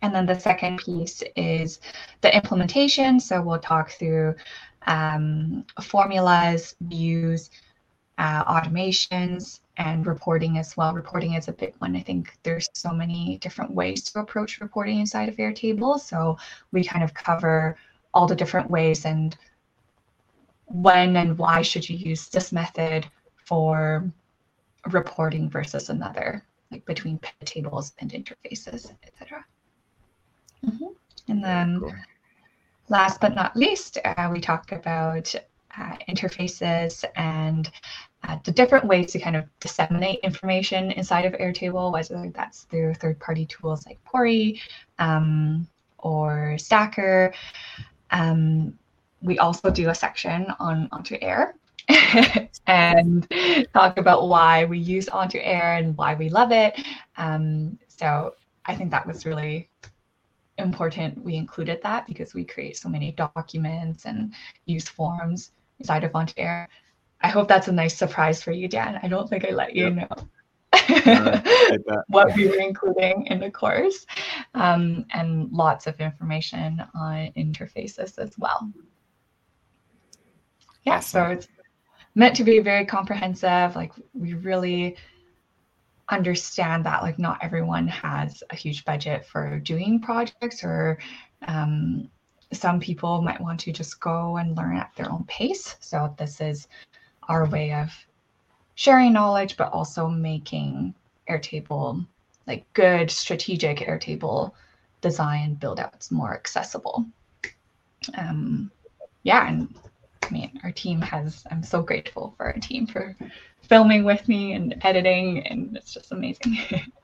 And 0.02 0.14
then 0.14 0.26
the 0.26 0.40
second 0.40 0.80
piece 0.80 1.24
is 1.36 1.80
the 2.22 2.36
implementation. 2.36 3.20
So 3.20 3.42
we'll 3.42 3.60
talk 3.60 3.92
through 3.92 4.36
um, 4.88 5.66
formulas, 5.82 6.76
views, 6.82 7.52
uh, 8.18 8.44
automations, 8.46 9.61
and 9.78 10.06
reporting 10.06 10.58
as 10.58 10.76
well. 10.76 10.94
Reporting 10.94 11.34
is 11.34 11.48
a 11.48 11.54
big 11.54 11.74
one. 11.80 11.96
I 11.96 12.02
think 12.02 12.38
there's 12.44 12.70
so 12.74 12.92
many 12.92 13.38
different 13.38 13.72
ways 13.72 14.04
to 14.04 14.20
approach 14.20 14.60
reporting 14.60 15.00
inside 15.00 15.30
of 15.30 15.38
Airtable. 15.38 16.00
So 16.00 16.38
we 16.72 16.84
kind 16.84 17.04
of 17.04 17.14
cover 17.14 17.78
all 18.14 18.28
the 18.28 18.36
different 18.36 18.70
ways 18.70 19.06
and 19.06 19.38
when 20.66 21.18
and 21.18 21.38
why 21.38 21.62
should 21.62 21.90
you 21.90 21.98
use 21.98 22.28
this 22.30 22.52
method 22.52 23.08
for 23.46 24.10
reporting 24.92 25.50
versus 25.50 25.90
another, 25.90 26.44
like 26.72 26.86
between 26.86 27.20
tables 27.46 27.94
and 28.00 28.12
interfaces, 28.12 28.94
etc. 29.04 29.46
Mm-hmm. 30.66 30.86
And 31.28 31.44
then 31.44 31.80
cool. 31.80 31.94
last 32.90 33.22
but 33.22 33.36
not 33.36 33.56
least, 33.56 33.98
uh, 34.04 34.30
we 34.32 34.40
talk 34.40 34.72
about 34.72 35.34
uh, 35.78 35.96
interfaces 36.10 37.04
and 37.16 37.72
uh, 38.24 38.38
the 38.44 38.52
different 38.52 38.86
ways 38.86 39.12
to 39.12 39.20
kind 39.20 39.36
of 39.36 39.46
disseminate 39.60 40.20
information 40.20 40.92
inside 40.92 41.26
of 41.26 41.34
Airtable, 41.34 41.92
whether 41.92 42.32
that's 42.34 42.64
through 42.64 42.94
third-party 42.96 43.46
tools 43.48 43.86
like 43.86 44.04
Pory 44.04 44.62
um, 45.00 45.68
or 45.98 46.56
Stacker. 46.58 47.34
Um, 48.12 48.78
we 49.22 49.40
also 49.40 49.70
do 49.70 49.90
a 49.90 49.96
section 49.96 50.48
on 50.60 50.90
On2Air 50.90 51.54
and 52.68 53.28
talk 53.74 53.98
about 53.98 54.28
why 54.28 54.66
we 54.66 54.78
use 54.78 55.08
On2Air 55.08 55.80
and 55.80 55.98
why 55.98 56.14
we 56.16 56.30
love 56.30 56.52
it. 56.52 56.80
Um, 57.18 57.78
so 57.88 58.36
I 58.66 58.76
think 58.76 58.92
that 58.92 59.08
was 59.08 59.26
really 59.26 59.70
important. 60.58 61.24
We 61.24 61.36
included 61.36 61.82
that 61.84 62.06
because 62.08 62.34
we 62.34 62.46
create 62.46 62.78
so 62.78 62.90
many 62.90 63.12
documents 63.14 64.06
and 64.06 64.34
use 64.66 64.88
forms 64.88 65.52
inside 65.82 66.04
of 66.04 66.12
On2Air. 66.12 66.68
I 67.22 67.28
hope 67.28 67.48
that's 67.48 67.68
a 67.68 67.72
nice 67.72 67.98
surprise 67.98 68.42
for 68.42 68.52
you, 68.52 68.68
Dan. 68.68 69.00
I 69.02 69.08
don't 69.08 69.28
think 69.30 69.46
I 69.46 69.52
let 69.52 69.76
you 69.76 69.90
know. 69.90 70.08
what 72.08 72.34
we 72.36 72.48
were 72.48 72.60
including 72.60 73.26
in 73.28 73.40
the 73.40 73.52
course 73.52 74.06
um, 74.54 75.06
and 75.12 75.52
lots 75.52 75.86
of 75.88 76.00
information 76.00 76.82
on 76.96 77.32
interfaces 77.36 78.18
as 78.20 78.38
well. 78.38 78.72
Yeah, 80.84 81.00
so 81.00 81.26
it's 81.26 81.48
meant 82.16 82.36
to 82.38 82.44
be 82.44 82.60
very 82.60 82.86
comprehensive. 82.86 83.76
Like 83.76 83.92
we 84.14 84.34
really 84.34 84.98
understand 86.10 86.86
that 86.86 87.02
like 87.02 87.18
not 87.20 87.40
everyone 87.42 87.88
has 87.88 88.44
a 88.50 88.56
huge 88.56 88.86
budget 88.86 89.26
for 89.26 89.60
doing 89.60 90.00
projects 90.00 90.64
or 90.64 91.00
um, 91.48 92.10
some 92.54 92.80
people 92.80 93.22
might 93.22 93.42
want 93.42 93.60
to 93.62 93.72
just 93.72 94.00
go 94.00 94.38
and 94.38 94.58
learn 94.58 94.78
at 94.78 94.92
their 94.96 95.12
own 95.12 95.24
pace. 95.26 95.76
So 95.80 96.14
this 96.18 96.42
is 96.42 96.68
our 97.30 97.46
way 97.46 97.74
of 97.74 97.92
sharing 98.76 99.14
knowledge, 99.14 99.58
but 99.58 99.72
also 99.72 100.08
making 100.08 100.94
Airtable 101.30 102.06
like 102.48 102.66
good 102.74 103.10
strategic 103.10 103.78
Airtable 103.80 104.52
design 105.02 105.56
build 105.56 105.80
outs 105.80 106.12
more 106.12 106.34
accessible. 106.34 107.06
Um, 108.16 108.72
yeah, 109.24 109.48
and 109.48 109.74
I 110.24 110.30
mean, 110.32 110.60
our 110.64 110.72
team 110.72 111.02
has, 111.02 111.44
I'm 111.52 111.64
so 111.64 111.82
grateful 111.82 112.34
for 112.38 112.48
our 112.48 112.54
team 112.54 112.88
for 112.88 113.16
filming 113.62 114.04
with 114.04 114.28
me 114.28 114.54
and 114.54 114.76
editing, 114.82 115.46
and 115.48 115.78
it's 115.78 115.94
just 115.94 116.12
amazing. 116.12 116.58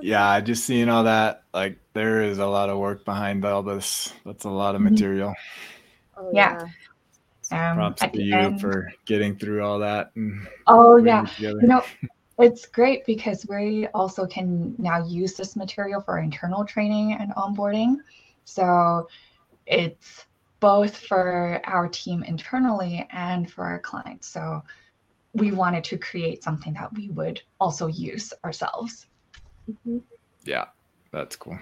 yeah, 0.00 0.40
just 0.40 0.64
seeing 0.64 0.88
all 0.88 1.04
that, 1.04 1.44
like, 1.52 1.78
there 1.92 2.22
is 2.22 2.38
a 2.38 2.46
lot 2.46 2.70
of 2.70 2.78
work 2.78 3.04
behind 3.04 3.44
all 3.44 3.62
this. 3.62 4.12
That's 4.24 4.44
a 4.44 4.50
lot 4.50 4.74
of 4.74 4.80
mm-hmm. 4.80 4.92
material. 4.92 5.34
Oh, 6.16 6.30
yeah. 6.32 6.68
yeah. 7.50 7.70
Um, 7.70 7.76
Props 7.76 8.02
to 8.02 8.22
you 8.22 8.34
end, 8.34 8.60
for 8.60 8.92
getting 9.06 9.36
through 9.36 9.62
all 9.64 9.78
that. 9.80 10.12
oh, 10.66 10.96
yeah. 10.96 11.26
You 11.38 11.60
know, 11.62 11.82
it's 12.38 12.66
great 12.66 13.04
because 13.06 13.46
we 13.48 13.86
also 13.88 14.26
can 14.26 14.74
now 14.78 15.04
use 15.06 15.34
this 15.34 15.54
material 15.54 16.00
for 16.00 16.18
internal 16.18 16.64
training 16.64 17.12
and 17.12 17.32
onboarding. 17.34 17.96
So 18.44 19.08
it's 19.66 20.26
both 20.60 20.96
for 20.96 21.60
our 21.64 21.88
team 21.88 22.22
internally 22.24 23.06
and 23.12 23.50
for 23.50 23.64
our 23.64 23.78
clients. 23.78 24.28
So 24.28 24.62
we 25.34 25.52
wanted 25.52 25.84
to 25.84 25.98
create 25.98 26.42
something 26.42 26.72
that 26.74 26.92
we 26.94 27.10
would 27.10 27.42
also 27.60 27.86
use 27.86 28.32
ourselves. 28.44 29.06
Mm-hmm. 29.70 29.98
Yeah, 30.44 30.64
that's 31.12 31.36
cool. 31.36 31.58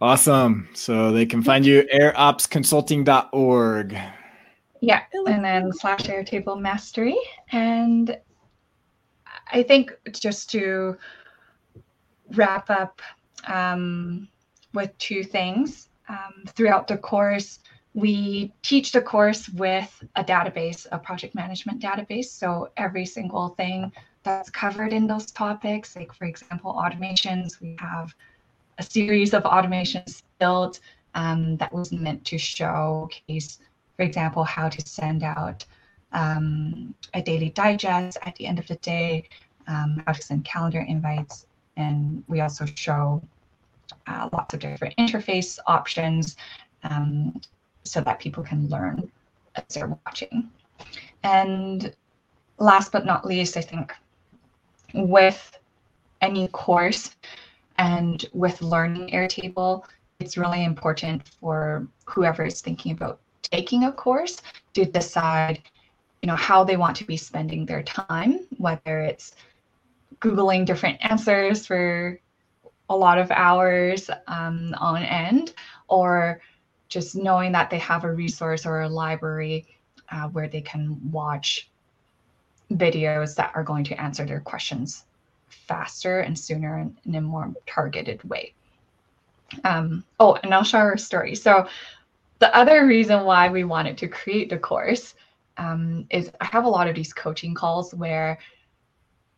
Awesome. 0.00 0.68
So 0.74 1.12
they 1.12 1.26
can 1.26 1.42
find 1.42 1.64
you 1.64 1.88
airopsconsulting.org. 1.94 3.98
Yeah, 4.82 5.02
and 5.26 5.44
then 5.44 5.72
slash 5.72 6.02
Airtable 6.02 6.60
Mastery. 6.60 7.16
And 7.50 8.18
I 9.50 9.62
think 9.62 9.96
just 10.12 10.50
to 10.50 10.98
wrap 12.34 12.68
up 12.68 13.00
um, 13.46 14.28
with 14.74 14.96
two 14.98 15.24
things 15.24 15.88
um, 16.08 16.44
throughout 16.48 16.88
the 16.88 16.98
course, 16.98 17.60
we 17.94 18.52
teach 18.60 18.92
the 18.92 19.00
course 19.00 19.48
with 19.48 20.04
a 20.16 20.22
database, 20.22 20.86
a 20.92 20.98
project 20.98 21.34
management 21.34 21.80
database. 21.80 22.26
So 22.26 22.68
every 22.76 23.06
single 23.06 23.48
thing 23.50 23.90
that's 24.26 24.50
covered 24.50 24.92
in 24.92 25.06
those 25.06 25.30
topics, 25.30 25.94
like 25.94 26.12
for 26.12 26.24
example, 26.24 26.74
automations, 26.74 27.60
we 27.60 27.76
have 27.78 28.12
a 28.78 28.82
series 28.82 29.32
of 29.32 29.44
automations 29.44 30.22
built 30.40 30.80
um, 31.14 31.56
that 31.58 31.72
was 31.72 31.92
meant 31.92 32.24
to 32.26 32.36
showcase, 32.36 33.60
for 33.96 34.02
example, 34.02 34.42
how 34.42 34.68
to 34.68 34.86
send 34.86 35.22
out 35.22 35.64
um, 36.12 36.92
a 37.14 37.22
daily 37.22 37.50
digest 37.50 38.18
at 38.22 38.34
the 38.34 38.46
end 38.46 38.58
of 38.58 38.66
the 38.66 38.74
day, 38.76 39.24
um, 39.68 40.02
how 40.06 40.12
to 40.12 40.20
send 40.20 40.44
calendar 40.44 40.80
invites, 40.80 41.46
and 41.76 42.24
we 42.26 42.40
also 42.40 42.66
show 42.74 43.22
uh, 44.08 44.28
lots 44.32 44.54
of 44.54 44.60
different 44.60 44.94
interface 44.96 45.58
options 45.66 46.36
um, 46.82 47.40
so 47.84 48.00
that 48.00 48.18
people 48.18 48.42
can 48.42 48.68
learn 48.68 49.08
as 49.54 49.62
they're 49.72 49.96
watching. 50.04 50.50
And 51.22 51.94
last 52.58 52.90
but 52.90 53.06
not 53.06 53.24
least, 53.24 53.56
I 53.56 53.60
think 53.60 53.92
with 54.96 55.58
any 56.20 56.48
course 56.48 57.14
and 57.78 58.24
with 58.32 58.62
learning 58.62 59.10
Airtable, 59.10 59.84
it's 60.18 60.36
really 60.36 60.64
important 60.64 61.28
for 61.40 61.86
whoever 62.06 62.44
is 62.44 62.60
thinking 62.60 62.92
about 62.92 63.20
taking 63.42 63.84
a 63.84 63.92
course 63.92 64.40
to 64.74 64.84
decide 64.84 65.62
you 66.22 66.26
know 66.26 66.36
how 66.36 66.64
they 66.64 66.76
want 66.76 66.96
to 66.96 67.04
be 67.04 67.16
spending 67.16 67.64
their 67.64 67.82
time 67.82 68.40
whether 68.56 69.00
it's 69.00 69.34
googling 70.20 70.64
different 70.64 70.98
answers 71.02 71.66
for 71.66 72.18
a 72.88 72.96
lot 72.96 73.18
of 73.18 73.30
hours 73.30 74.10
um, 74.28 74.74
on 74.78 75.02
end, 75.02 75.54
or 75.88 76.40
just 76.88 77.16
knowing 77.16 77.52
that 77.52 77.70
they 77.70 77.78
have 77.78 78.04
a 78.04 78.12
resource 78.12 78.64
or 78.64 78.82
a 78.82 78.88
library 78.88 79.66
uh, 80.10 80.28
where 80.28 80.48
they 80.48 80.60
can 80.60 80.98
watch 81.10 81.68
videos 82.72 83.34
that 83.36 83.52
are 83.54 83.64
going 83.64 83.84
to 83.84 84.00
answer 84.00 84.24
their 84.24 84.40
questions 84.40 85.04
faster 85.48 86.20
and 86.20 86.38
sooner 86.38 86.78
and 86.78 86.96
in 87.04 87.14
a 87.14 87.20
more 87.20 87.52
targeted 87.66 88.22
way. 88.24 88.52
Um, 89.64 90.04
oh, 90.18 90.34
and 90.42 90.52
I'll 90.52 90.64
share 90.64 90.92
a 90.92 90.98
story. 90.98 91.34
So, 91.34 91.68
the 92.38 92.54
other 92.54 92.86
reason 92.86 93.24
why 93.24 93.48
we 93.48 93.64
wanted 93.64 93.96
to 93.98 94.08
create 94.08 94.50
the 94.50 94.58
course 94.58 95.14
um, 95.56 96.06
is 96.10 96.30
I 96.40 96.44
have 96.46 96.64
a 96.64 96.68
lot 96.68 96.86
of 96.86 96.94
these 96.94 97.12
coaching 97.12 97.54
calls 97.54 97.94
where, 97.94 98.38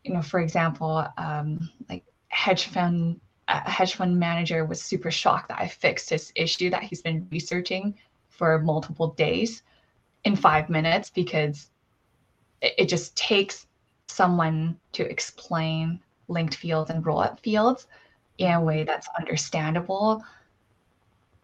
you 0.03 0.13
know, 0.13 0.23
for 0.23 0.41
example, 0.41 1.07
um, 1.17 1.71
like 1.89 2.03
hedge 2.29 2.67
fund 2.67 3.21
a 3.49 3.71
hedge 3.71 3.95
fund 3.95 4.19
manager 4.19 4.65
was 4.65 4.83
super 4.83 5.11
shocked 5.11 5.49
that 5.49 5.61
I 5.61 5.69
fixed 5.69 6.11
his 6.11 6.33
issue 6.35 6.71
that 6.71 6.83
he's 6.83 7.01
been 7.01 7.27
researching 7.31 7.95
for 8.29 8.59
multiple 8.59 9.09
days 9.15 9.63
in 10.25 10.37
five 10.37 10.69
minutes 10.69 11.11
because 11.11 11.71
it, 12.61 12.75
it 12.79 12.89
just 12.89 13.17
takes 13.17 13.67
someone 14.09 14.79
to 14.93 15.09
explain 15.09 16.01
linked 16.29 16.57
fields 16.57 16.91
and 16.91 17.05
rollup 17.05 17.41
fields 17.41 17.87
in 18.39 18.53
a 18.53 18.61
way 18.61 18.85
that's 18.85 19.09
understandable 19.19 20.23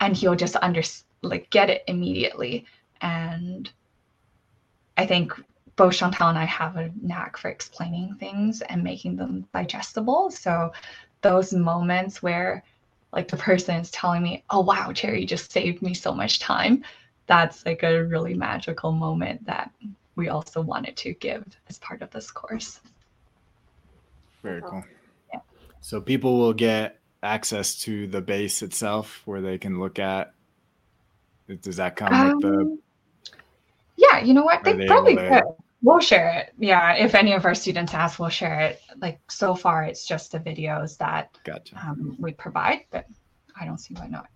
and 0.01 0.17
he'll 0.17 0.35
just 0.35 0.57
under 0.63 0.83
like 1.23 1.49
get 1.51 1.71
it 1.71 1.83
immediately 1.89 2.65
and 3.01 3.71
i 4.97 5.07
think 5.07 5.33
both 5.77 5.95
chantal 5.95 6.29
and 6.29 6.39
i 6.39 6.45
have 6.45 6.77
a 6.77 6.91
knack 7.01 7.37
for 7.37 7.49
explaining 7.49 8.15
things 8.15 8.61
and 8.63 8.83
making 8.83 9.17
them 9.17 9.47
digestible 9.53 10.31
so 10.31 10.73
those 11.23 11.53
moments 11.53 12.23
where 12.23 12.63
like 13.15 13.29
the 13.29 13.37
person 13.37 13.77
is 13.77 13.91
telling 13.91 14.23
me, 14.23 14.45
oh, 14.51 14.61
wow, 14.61 14.93
Cherry 14.93 15.25
just 15.25 15.53
saved 15.53 15.83
me 15.83 15.95
so 15.95 16.13
much 16.13 16.41
time. 16.41 16.85
That's 17.27 17.65
like 17.65 17.83
a 17.83 18.05
really 18.05 18.35
magical 18.35 18.93
moment 18.93 19.47
that 19.47 19.71
we 20.17 20.29
also 20.29 20.61
wanted 20.61 20.97
to 20.99 21.15
give 21.15 21.45
as 21.69 21.79
part 21.79 22.03
of 22.03 22.11
this 22.11 22.31
course. 22.31 22.81
Very 24.43 24.63
cool. 24.63 24.85
Yeah. 25.33 25.41
So 25.81 26.01
people 26.01 26.39
will 26.39 26.53
get 26.53 27.01
access 27.23 27.77
to 27.81 28.07
the 28.07 28.21
base 28.21 28.63
itself 28.63 29.23
where 29.25 29.41
they 29.41 29.59
can 29.59 29.81
look 29.81 29.99
at. 29.99 30.35
Does 31.61 31.77
that 31.77 31.97
come 31.97 32.13
um, 32.13 32.37
with 32.37 32.43
the? 32.43 32.59
Um, 32.59 32.79
yeah, 33.97 34.21
you 34.21 34.35
know 34.35 34.45
what? 34.45 34.65
They, 34.65 34.75
they 34.75 34.87
probably 34.87 35.17
could. 35.17 35.43
We'll 35.83 36.01
share 36.01 36.33
it. 36.39 36.55
Yeah, 36.59 36.95
if 36.95 37.15
any 37.15 37.35
of 37.35 37.45
our 37.45 37.55
students 37.55 37.93
ask, 37.93 38.19
we'll 38.19 38.31
share 38.31 38.61
it. 38.61 38.81
Like 39.03 39.21
so 39.31 39.55
far, 39.55 39.85
it's 39.85 40.07
just 40.07 40.33
the 40.33 40.41
videos 40.41 40.97
that 40.99 41.37
gotcha. 41.45 41.77
um, 41.77 42.17
we 42.19 42.33
provide, 42.33 42.87
but 42.91 43.07
I 43.61 43.67
don't 43.67 43.79
see 43.79 43.95
why 43.95 44.07
not. 44.07 44.29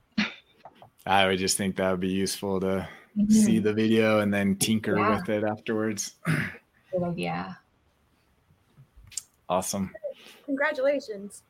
I 1.09 1.27
would 1.27 1.39
just 1.39 1.57
think 1.57 1.77
that 1.77 1.91
would 1.91 2.01
be 2.01 2.09
useful 2.09 2.61
to 2.61 2.87
mm-hmm. 3.17 3.31
see 3.31 3.59
the 3.61 3.73
video 3.73 4.21
and 4.21 4.33
then 4.33 4.57
tinker 4.57 4.97
yeah. 4.97 5.17
with 5.17 5.29
it 5.31 5.43
afterwards. 5.43 6.17
yeah. 7.17 7.55
Awesome. 9.49 9.91
Congratulations. 10.45 11.43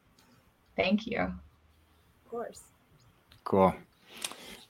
Thank 0.77 1.09
you. 1.09 1.19
Of 1.23 2.31
course. 2.31 2.61
Cool. 3.43 3.75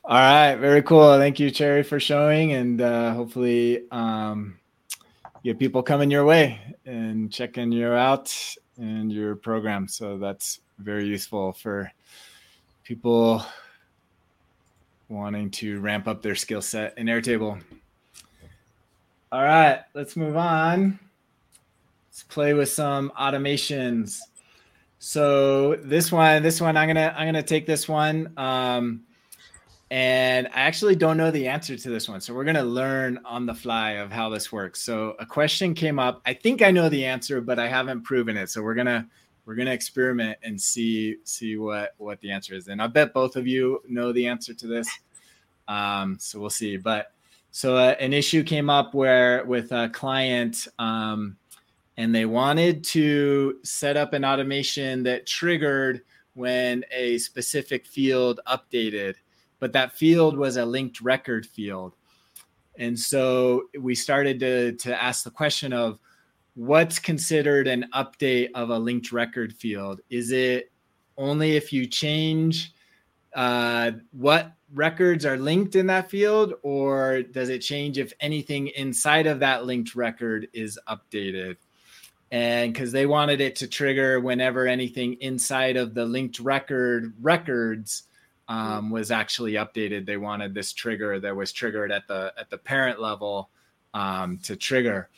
All 0.04 0.16
right, 0.16 0.54
very 0.54 0.82
cool. 0.82 1.18
Thank 1.18 1.38
you, 1.38 1.50
Cherry, 1.50 1.82
for 1.82 2.00
showing, 2.00 2.52
and 2.52 2.80
uh, 2.80 3.12
hopefully, 3.12 3.82
um, 3.90 4.58
get 5.44 5.58
people 5.58 5.82
coming 5.82 6.10
your 6.10 6.24
way 6.24 6.58
and 6.86 7.30
checking 7.30 7.72
you 7.72 7.88
out 7.88 8.34
and 8.78 9.12
your 9.12 9.36
program. 9.36 9.86
So 9.86 10.16
that's 10.16 10.60
very 10.78 11.04
useful 11.04 11.52
for 11.52 11.92
people 12.84 13.44
wanting 15.08 15.50
to 15.50 15.80
ramp 15.80 16.06
up 16.06 16.22
their 16.22 16.34
skill 16.34 16.62
set 16.62 16.96
in 16.98 17.06
Airtable. 17.06 17.60
All 19.30 19.42
right, 19.42 19.80
let's 19.94 20.16
move 20.16 20.36
on. 20.36 20.98
Let's 22.10 22.22
play 22.24 22.54
with 22.54 22.70
some 22.70 23.12
automations. 23.18 24.20
So 24.98 25.76
this 25.76 26.10
one, 26.10 26.42
this 26.42 26.60
one, 26.60 26.76
I'm 26.76 26.88
gonna 26.88 27.14
I'm 27.16 27.26
gonna 27.26 27.42
take 27.42 27.66
this 27.66 27.88
one. 27.88 28.32
Um, 28.36 29.02
and 29.90 30.48
I 30.48 30.60
actually 30.60 30.96
don't 30.96 31.16
know 31.16 31.30
the 31.30 31.48
answer 31.48 31.76
to 31.76 31.88
this 31.88 32.08
one. 32.08 32.20
So 32.20 32.34
we're 32.34 32.44
going 32.44 32.56
to 32.56 32.62
learn 32.62 33.20
on 33.24 33.46
the 33.46 33.54
fly 33.54 33.92
of 33.92 34.12
how 34.12 34.28
this 34.28 34.52
works. 34.52 34.82
So 34.82 35.16
a 35.18 35.24
question 35.24 35.72
came 35.72 35.98
up. 35.98 36.20
I 36.26 36.34
think 36.34 36.60
I 36.60 36.70
know 36.70 36.90
the 36.90 37.06
answer, 37.06 37.40
but 37.40 37.58
I 37.58 37.68
haven't 37.68 38.02
proven 38.02 38.36
it. 38.36 38.50
So 38.50 38.62
we're 38.62 38.74
going 38.74 38.86
to 38.86 39.06
we're 39.48 39.56
to 39.56 39.72
experiment 39.72 40.36
and 40.42 40.60
see 40.60 41.16
see 41.24 41.56
what 41.56 41.94
what 41.96 42.20
the 42.20 42.30
answer 42.30 42.54
is. 42.54 42.68
And 42.68 42.82
I 42.82 42.86
bet 42.86 43.14
both 43.14 43.34
of 43.34 43.46
you 43.46 43.80
know 43.88 44.12
the 44.12 44.26
answer 44.26 44.52
to 44.52 44.66
this. 44.66 44.86
Um, 45.66 46.18
so 46.20 46.38
we'll 46.38 46.50
see. 46.50 46.76
But 46.76 47.12
so 47.50 47.76
uh, 47.76 47.94
an 47.98 48.12
issue 48.12 48.44
came 48.44 48.68
up 48.68 48.92
where 48.92 49.44
with 49.46 49.72
a 49.72 49.88
client 49.88 50.68
um, 50.78 51.38
and 51.96 52.14
they 52.14 52.26
wanted 52.26 52.84
to 52.84 53.58
set 53.64 53.96
up 53.96 54.12
an 54.12 54.24
automation 54.24 55.02
that 55.04 55.26
triggered 55.26 56.02
when 56.34 56.84
a 56.92 57.16
specific 57.18 57.86
field 57.86 58.40
updated 58.46 59.14
but 59.60 59.72
that 59.72 59.96
field 59.96 60.36
was 60.36 60.56
a 60.56 60.64
linked 60.64 61.00
record 61.00 61.46
field. 61.46 61.94
And 62.78 62.98
so 62.98 63.64
we 63.80 63.94
started 63.94 64.38
to, 64.40 64.72
to 64.72 65.02
ask 65.02 65.24
the 65.24 65.30
question 65.30 65.72
of 65.72 65.98
what's 66.58 66.98
considered 66.98 67.68
an 67.68 67.86
update 67.94 68.48
of 68.56 68.70
a 68.70 68.78
linked 68.78 69.12
record 69.12 69.54
field? 69.54 70.00
Is 70.10 70.32
it 70.32 70.72
only 71.16 71.54
if 71.54 71.72
you 71.72 71.86
change 71.86 72.72
uh, 73.36 73.92
what 74.10 74.54
records 74.74 75.24
are 75.24 75.36
linked 75.36 75.76
in 75.76 75.86
that 75.86 76.10
field, 76.10 76.54
or 76.62 77.22
does 77.22 77.48
it 77.48 77.60
change 77.60 77.96
if 77.96 78.12
anything 78.18 78.66
inside 78.68 79.28
of 79.28 79.38
that 79.38 79.66
linked 79.66 79.94
record 79.94 80.48
is 80.52 80.76
updated? 80.88 81.58
And 82.32 82.72
because 82.72 82.90
they 82.90 83.06
wanted 83.06 83.40
it 83.40 83.54
to 83.56 83.68
trigger 83.68 84.18
whenever 84.18 84.66
anything 84.66 85.14
inside 85.20 85.76
of 85.76 85.94
the 85.94 86.04
linked 86.04 86.40
record 86.40 87.14
records 87.20 88.02
um, 88.48 88.90
was 88.90 89.12
actually 89.12 89.52
updated, 89.52 90.06
they 90.06 90.16
wanted 90.16 90.54
this 90.54 90.72
trigger 90.72 91.20
that 91.20 91.36
was 91.36 91.52
triggered 91.52 91.92
at 91.92 92.08
the 92.08 92.32
at 92.36 92.50
the 92.50 92.58
parent 92.58 93.00
level 93.00 93.48
um, 93.94 94.38
to 94.38 94.56
trigger. 94.56 95.08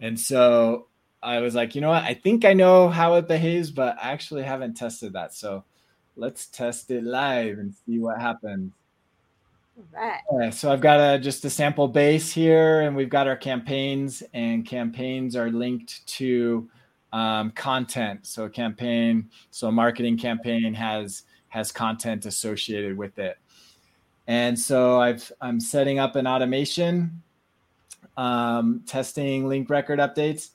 And 0.00 0.18
so 0.18 0.88
I 1.22 1.40
was 1.40 1.54
like, 1.54 1.74
you 1.74 1.80
know 1.80 1.88
what? 1.88 2.04
I 2.04 2.14
think 2.14 2.44
I 2.44 2.52
know 2.52 2.88
how 2.88 3.14
it 3.14 3.28
behaves, 3.28 3.70
but 3.70 3.96
I 4.02 4.12
actually 4.12 4.42
haven't 4.42 4.74
tested 4.74 5.12
that. 5.14 5.34
So 5.34 5.64
let's 6.16 6.46
test 6.46 6.90
it 6.90 7.04
live 7.04 7.58
and 7.58 7.74
see 7.74 7.98
what 7.98 8.20
happens. 8.20 8.72
Right. 9.92 10.54
So 10.54 10.72
I've 10.72 10.80
got 10.80 11.00
a 11.00 11.18
just 11.18 11.44
a 11.44 11.50
sample 11.50 11.88
base 11.88 12.32
here, 12.32 12.80
and 12.80 12.96
we've 12.96 13.10
got 13.10 13.26
our 13.26 13.36
campaigns, 13.36 14.22
and 14.32 14.64
campaigns 14.64 15.36
are 15.36 15.50
linked 15.50 16.06
to 16.06 16.70
um, 17.12 17.50
content. 17.50 18.26
So 18.26 18.44
a 18.44 18.50
campaign, 18.50 19.28
so 19.50 19.68
a 19.68 19.72
marketing 19.72 20.16
campaign 20.16 20.72
has 20.72 21.24
has 21.48 21.72
content 21.72 22.24
associated 22.24 22.96
with 22.96 23.18
it. 23.18 23.36
And 24.26 24.58
so 24.58 24.98
I've 24.98 25.30
I'm 25.42 25.60
setting 25.60 25.98
up 25.98 26.16
an 26.16 26.26
automation, 26.26 27.22
um, 28.16 28.82
testing 28.86 29.48
link 29.48 29.70
record 29.70 29.98
updates. 29.98 30.50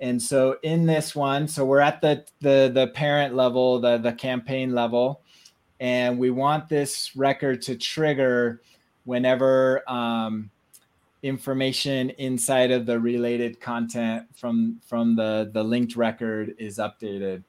And 0.00 0.20
so 0.20 0.56
in 0.62 0.86
this 0.86 1.14
one, 1.14 1.46
so 1.46 1.64
we're 1.64 1.80
at 1.80 2.00
the 2.00 2.24
the 2.40 2.70
the 2.72 2.88
parent 2.88 3.34
level, 3.34 3.80
the 3.80 3.98
the 3.98 4.12
campaign 4.12 4.74
level, 4.74 5.22
and 5.80 6.18
we 6.18 6.30
want 6.30 6.68
this 6.68 7.14
record 7.14 7.62
to 7.62 7.76
trigger 7.76 8.60
whenever 9.04 9.88
um, 9.90 10.50
information 11.22 12.10
inside 12.10 12.70
of 12.70 12.86
the 12.86 12.98
related 12.98 13.60
content 13.60 14.26
from 14.34 14.80
from 14.86 15.14
the 15.16 15.50
the 15.54 15.62
linked 15.62 15.96
record 15.96 16.54
is 16.58 16.78
updated 16.78 17.44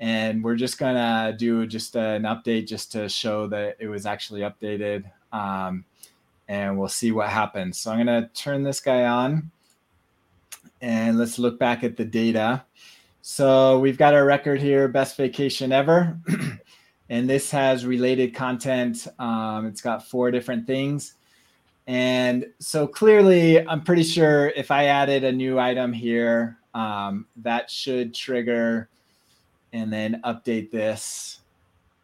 and 0.00 0.42
we're 0.44 0.56
just 0.56 0.78
gonna 0.78 1.34
do 1.38 1.66
just 1.66 1.96
an 1.96 2.22
update 2.22 2.66
just 2.66 2.92
to 2.92 3.08
show 3.08 3.46
that 3.46 3.76
it 3.78 3.88
was 3.88 4.06
actually 4.06 4.42
updated 4.42 5.04
um, 5.32 5.84
and 6.48 6.78
we'll 6.78 6.88
see 6.88 7.12
what 7.12 7.28
happens 7.28 7.78
so 7.78 7.90
i'm 7.90 7.98
gonna 7.98 8.28
turn 8.34 8.62
this 8.62 8.80
guy 8.80 9.04
on 9.04 9.50
and 10.80 11.18
let's 11.18 11.38
look 11.38 11.58
back 11.58 11.84
at 11.84 11.96
the 11.96 12.04
data 12.04 12.64
so 13.22 13.78
we've 13.78 13.98
got 13.98 14.14
our 14.14 14.24
record 14.24 14.60
here 14.60 14.88
best 14.88 15.16
vacation 15.16 15.72
ever 15.72 16.18
and 17.10 17.28
this 17.28 17.50
has 17.50 17.86
related 17.86 18.34
content. 18.34 19.06
Um, 19.18 19.66
it's 19.66 19.80
got 19.80 20.06
four 20.06 20.30
different 20.30 20.66
things. 20.66 21.14
And 21.86 22.46
so 22.58 22.86
clearly, 22.86 23.66
I'm 23.66 23.82
pretty 23.82 24.02
sure 24.02 24.48
if 24.48 24.70
I 24.70 24.84
added 24.84 25.24
a 25.24 25.32
new 25.32 25.58
item 25.58 25.92
here, 25.92 26.58
um, 26.74 27.26
that 27.36 27.70
should 27.70 28.14
trigger 28.14 28.90
and 29.72 29.90
then 29.92 30.20
update 30.24 30.70
this 30.70 31.40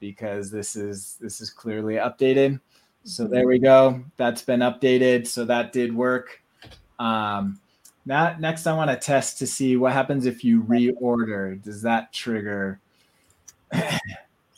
because 0.00 0.50
this 0.50 0.74
is 0.74 1.16
this 1.20 1.40
is 1.40 1.50
clearly 1.50 1.94
updated. 1.94 2.60
So 3.04 3.26
there 3.26 3.46
we 3.46 3.58
go. 3.58 4.02
That's 4.16 4.42
been 4.42 4.60
updated. 4.60 5.26
So 5.26 5.44
that 5.44 5.72
did 5.72 5.94
work. 5.94 6.40
Um, 6.98 7.60
now, 8.06 8.36
next, 8.38 8.66
I 8.66 8.74
want 8.74 8.90
to 8.90 8.96
test 8.96 9.38
to 9.38 9.46
see 9.46 9.76
what 9.76 9.92
happens 9.92 10.26
if 10.26 10.44
you 10.44 10.62
reorder. 10.62 11.62
Does 11.62 11.82
that 11.82 12.12
trigger? 12.12 12.80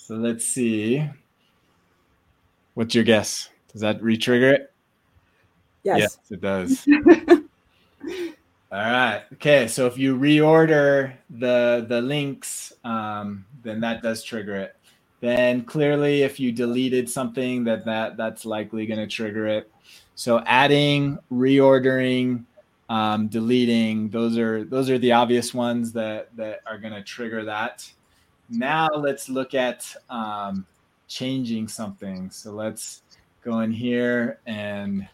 So 0.07 0.14
let's 0.14 0.47
see. 0.47 1.05
What's 2.74 2.94
your 2.94 3.03
guess? 3.03 3.49
Does 3.72 3.80
that 3.80 4.01
retrigger 4.01 4.53
it? 4.55 4.72
Yes. 5.82 5.99
Yes, 5.99 6.18
it 6.30 6.40
does. 6.40 6.86
All 8.70 8.78
right. 8.78 9.24
Okay. 9.32 9.66
So 9.66 9.86
if 9.86 9.99
you 9.99 10.16
reorder 10.16 11.14
the 11.28 11.86
the 11.88 12.01
links, 12.01 12.72
um, 12.84 13.47
then 13.64 13.80
that 13.80 14.01
does 14.01 14.22
trigger 14.22 14.55
it. 14.55 14.76
Then 15.21 15.64
clearly, 15.64 16.23
if 16.23 16.39
you 16.39 16.53
deleted 16.53 17.09
something, 17.09 17.64
that 17.64 17.85
that 17.87 18.17
that's 18.17 18.45
likely 18.45 18.87
going 18.87 19.01
to 19.01 19.07
trigger 19.07 19.47
it. 19.47 19.71
So 20.14 20.43
adding, 20.47 21.19
reordering, 21.33 22.45
um, 22.89 23.29
deleting, 23.29 24.11
those 24.11 24.37
are 24.39 24.64
those 24.64 24.91
are 24.91 24.99
the 24.99 25.12
obvious 25.12 25.55
ones 25.55 25.93
that 25.93 26.35
that 26.37 26.61
are 26.67 26.79
going 26.79 26.93
to 26.93 27.03
trigger 27.03 27.45
that. 27.45 27.91
Now 28.49 28.89
let's 28.89 29.29
look 29.29 29.55
at 29.55 29.93
um, 30.11 30.67
changing 31.09 31.69
something. 31.69 32.31
So 32.31 32.53
let's 32.53 33.03
go 33.43 33.61
in 33.61 33.73
here 33.73 34.39
and 34.47 35.09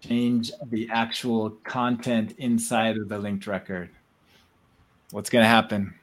change 0.00 0.50
the 0.70 0.88
actual 0.90 1.50
content 1.64 2.34
inside 2.38 2.96
of 2.96 3.08
the 3.08 3.18
linked 3.18 3.46
record. 3.46 3.90
What's 5.10 5.30
going 5.30 5.42
to 5.44 5.48
happen? 5.48 5.94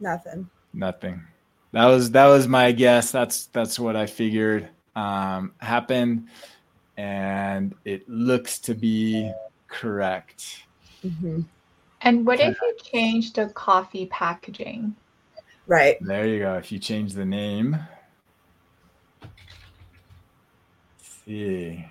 Nothing. 0.00 0.48
Nothing. 0.72 1.22
That 1.72 1.86
was 1.86 2.10
that 2.12 2.26
was 2.26 2.48
my 2.48 2.72
guess. 2.72 3.12
That's 3.12 3.46
that's 3.46 3.78
what 3.78 3.94
I 3.94 4.06
figured 4.06 4.68
um, 4.96 5.52
happened, 5.58 6.28
and 6.96 7.74
it 7.84 8.08
looks 8.08 8.58
to 8.60 8.74
be 8.74 9.30
correct. 9.68 10.64
Mm-hmm. 11.04 11.42
And 12.02 12.26
what 12.26 12.40
if 12.40 12.58
you 12.60 12.76
change 12.82 13.34
the 13.34 13.48
coffee 13.50 14.06
packaging? 14.06 14.96
Right. 15.66 15.98
There 16.00 16.26
you 16.26 16.40
go. 16.40 16.54
If 16.54 16.72
you 16.72 16.78
change 16.78 17.12
the 17.12 17.26
name. 17.26 17.78
Let's 19.22 19.30
see. 21.24 21.84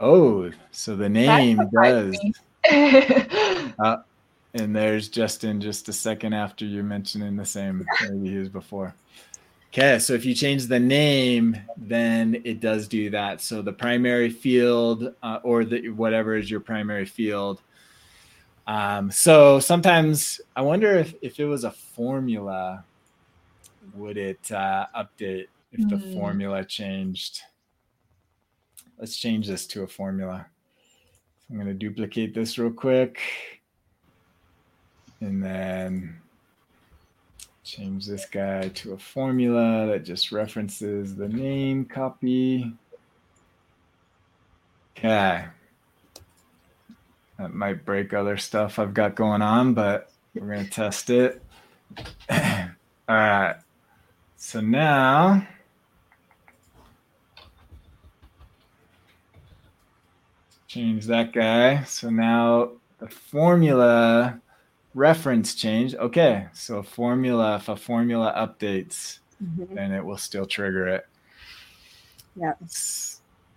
Oh, 0.00 0.50
so 0.72 0.96
the 0.96 1.08
name 1.08 1.60
does. 1.72 2.18
uh, 3.78 3.98
and 4.54 4.74
there's 4.74 5.08
Justin 5.08 5.60
just 5.60 5.88
a 5.88 5.92
second 5.92 6.32
after 6.32 6.64
you 6.64 6.82
mentioning 6.82 7.36
the 7.36 7.44
same. 7.44 7.86
Maybe 8.02 8.30
he 8.30 8.38
was 8.38 8.48
before. 8.48 8.94
Okay, 9.72 9.98
so 9.98 10.12
if 10.12 10.26
you 10.26 10.34
change 10.34 10.66
the 10.66 10.78
name, 10.78 11.56
then 11.78 12.42
it 12.44 12.60
does 12.60 12.88
do 12.88 13.08
that. 13.10 13.40
So 13.40 13.62
the 13.62 13.72
primary 13.72 14.28
field 14.28 15.14
uh, 15.22 15.38
or 15.42 15.64
the 15.64 15.88
whatever 15.88 16.36
is 16.36 16.50
your 16.50 16.60
primary 16.60 17.06
field. 17.06 17.62
Um, 18.66 19.10
so 19.10 19.60
sometimes 19.60 20.42
I 20.54 20.60
wonder 20.60 20.96
if, 20.98 21.14
if 21.22 21.40
it 21.40 21.46
was 21.46 21.64
a 21.64 21.70
formula, 21.70 22.84
would 23.94 24.18
it 24.18 24.52
uh, 24.52 24.86
update 24.94 25.46
if 25.72 25.80
mm. 25.80 25.88
the 25.88 25.96
hmm. 25.96 26.12
formula 26.12 26.64
changed? 26.64 27.40
Let's 28.98 29.16
change 29.16 29.48
this 29.48 29.66
to 29.68 29.82
a 29.82 29.86
formula. 29.86 30.46
I'm 31.52 31.58
going 31.58 31.68
to 31.68 31.74
duplicate 31.74 32.32
this 32.32 32.56
real 32.56 32.70
quick. 32.70 33.20
And 35.20 35.44
then 35.44 36.16
change 37.62 38.06
this 38.06 38.24
guy 38.24 38.68
to 38.68 38.94
a 38.94 38.98
formula 38.98 39.86
that 39.88 40.02
just 40.02 40.32
references 40.32 41.14
the 41.14 41.28
name 41.28 41.84
copy. 41.84 42.72
Okay. 44.96 45.44
That 47.38 47.52
might 47.52 47.84
break 47.84 48.14
other 48.14 48.38
stuff 48.38 48.78
I've 48.78 48.94
got 48.94 49.14
going 49.14 49.42
on, 49.42 49.74
but 49.74 50.10
we're 50.34 50.46
going 50.46 50.64
to 50.64 50.70
test 50.70 51.10
it. 51.10 51.42
All 52.30 52.68
right. 53.08 53.56
So 54.38 54.62
now 54.62 55.46
change 60.72 61.04
that 61.06 61.32
guy. 61.32 61.84
So 61.84 62.08
now 62.08 62.70
the 62.98 63.08
formula 63.08 64.40
reference 64.94 65.54
change. 65.54 65.94
Okay, 65.94 66.46
so 66.54 66.82
formula, 66.82 67.56
if 67.56 67.68
a 67.68 67.76
formula 67.76 68.32
updates, 68.36 69.18
mm-hmm. 69.42 69.74
then 69.74 69.92
it 69.92 70.02
will 70.02 70.16
still 70.16 70.46
trigger 70.46 70.88
it. 70.88 71.06
Yeah. 72.36 72.54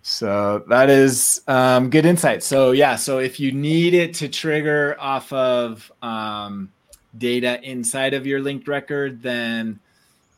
So 0.02 0.64
that 0.68 0.90
is 0.90 1.40
um, 1.48 1.88
good 1.88 2.04
insight. 2.04 2.42
So 2.42 2.72
yeah, 2.72 2.96
so 2.96 3.18
if 3.18 3.40
you 3.40 3.50
need 3.50 3.94
it 3.94 4.12
to 4.14 4.28
trigger 4.28 4.94
off 5.00 5.32
of 5.32 5.90
um, 6.02 6.70
data 7.16 7.58
inside 7.62 8.12
of 8.12 8.26
your 8.26 8.40
linked 8.40 8.68
record, 8.68 9.22
then 9.22 9.80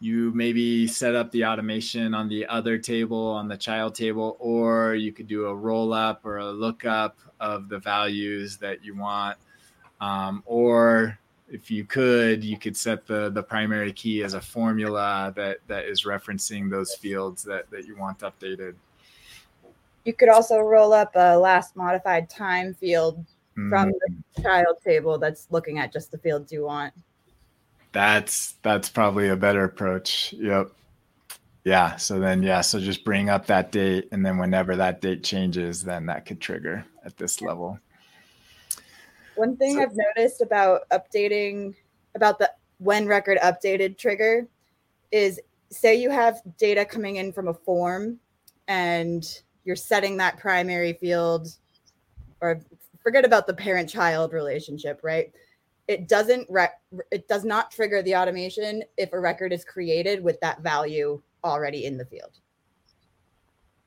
you 0.00 0.32
maybe 0.34 0.86
set 0.86 1.14
up 1.14 1.30
the 1.32 1.44
automation 1.44 2.14
on 2.14 2.28
the 2.28 2.46
other 2.46 2.78
table 2.78 3.28
on 3.28 3.48
the 3.48 3.56
child 3.56 3.94
table, 3.94 4.36
or 4.38 4.94
you 4.94 5.12
could 5.12 5.26
do 5.26 5.46
a 5.46 5.54
roll 5.54 5.92
up 5.92 6.24
or 6.24 6.38
a 6.38 6.50
lookup 6.50 7.18
of 7.40 7.68
the 7.68 7.78
values 7.78 8.56
that 8.58 8.84
you 8.84 8.96
want 8.96 9.36
um, 10.00 10.42
or 10.46 11.18
if 11.48 11.70
you 11.70 11.84
could, 11.84 12.44
you 12.44 12.58
could 12.58 12.76
set 12.76 13.06
the 13.06 13.30
the 13.30 13.42
primary 13.42 13.92
key 13.92 14.22
as 14.22 14.34
a 14.34 14.40
formula 14.40 15.32
that 15.36 15.58
that 15.66 15.86
is 15.86 16.04
referencing 16.04 16.70
those 16.70 16.94
fields 16.94 17.42
that 17.44 17.70
that 17.70 17.86
you 17.86 17.96
want 17.96 18.18
updated. 18.20 18.74
You 20.04 20.14
could 20.14 20.28
also 20.28 20.58
roll 20.60 20.92
up 20.92 21.12
a 21.14 21.36
last 21.36 21.74
modified 21.76 22.30
time 22.30 22.74
field 22.74 23.24
Mm, 23.58 23.70
from 23.70 23.90
the 23.90 24.42
child 24.42 24.76
table 24.84 25.18
that's 25.18 25.48
looking 25.50 25.78
at 25.78 25.92
just 25.92 26.12
the 26.12 26.18
fields 26.18 26.52
you 26.52 26.64
want. 26.64 26.94
That's 27.98 28.54
that's 28.62 28.88
probably 28.88 29.26
a 29.30 29.34
better 29.34 29.64
approach. 29.64 30.32
Yep. 30.38 30.70
Yeah. 31.64 31.96
So 31.96 32.20
then 32.20 32.44
yeah, 32.44 32.60
so 32.60 32.78
just 32.78 33.04
bring 33.04 33.28
up 33.28 33.46
that 33.46 33.72
date 33.72 34.06
and 34.12 34.24
then 34.24 34.38
whenever 34.38 34.76
that 34.76 35.00
date 35.00 35.24
changes, 35.24 35.82
then 35.82 36.06
that 36.06 36.24
could 36.24 36.40
trigger 36.40 36.84
at 37.04 37.16
this 37.16 37.42
level. 37.42 37.76
One 39.34 39.56
thing 39.56 39.74
So- 39.74 39.82
I've 39.82 39.96
noticed 39.96 40.42
about 40.42 40.82
updating 40.90 41.74
about 42.14 42.38
the 42.38 42.52
when 42.78 43.08
record 43.08 43.38
updated 43.38 43.98
trigger 43.98 44.46
is 45.10 45.40
say 45.72 45.96
you 45.96 46.10
have 46.10 46.40
data 46.56 46.84
coming 46.84 47.16
in 47.16 47.32
from 47.32 47.48
a 47.48 47.54
form 47.54 48.20
and 48.68 49.42
you're 49.64 49.74
setting 49.74 50.16
that 50.18 50.38
primary 50.38 50.92
field 50.92 51.48
or 52.40 52.60
forget 53.02 53.24
about 53.24 53.48
the 53.48 53.54
parent 53.54 53.88
child 53.88 54.32
relationship, 54.32 55.00
right? 55.02 55.32
It 55.88 56.06
doesn't 56.06 56.46
rec- 56.50 56.80
it 57.10 57.26
does 57.28 57.44
not 57.44 57.70
trigger 57.70 58.02
the 58.02 58.14
automation 58.14 58.82
if 58.96 59.12
a 59.12 59.20
record 59.20 59.52
is 59.52 59.64
created 59.64 60.22
with 60.22 60.38
that 60.40 60.60
value 60.60 61.20
already 61.42 61.86
in 61.86 61.96
the 61.96 62.04
field. 62.04 62.38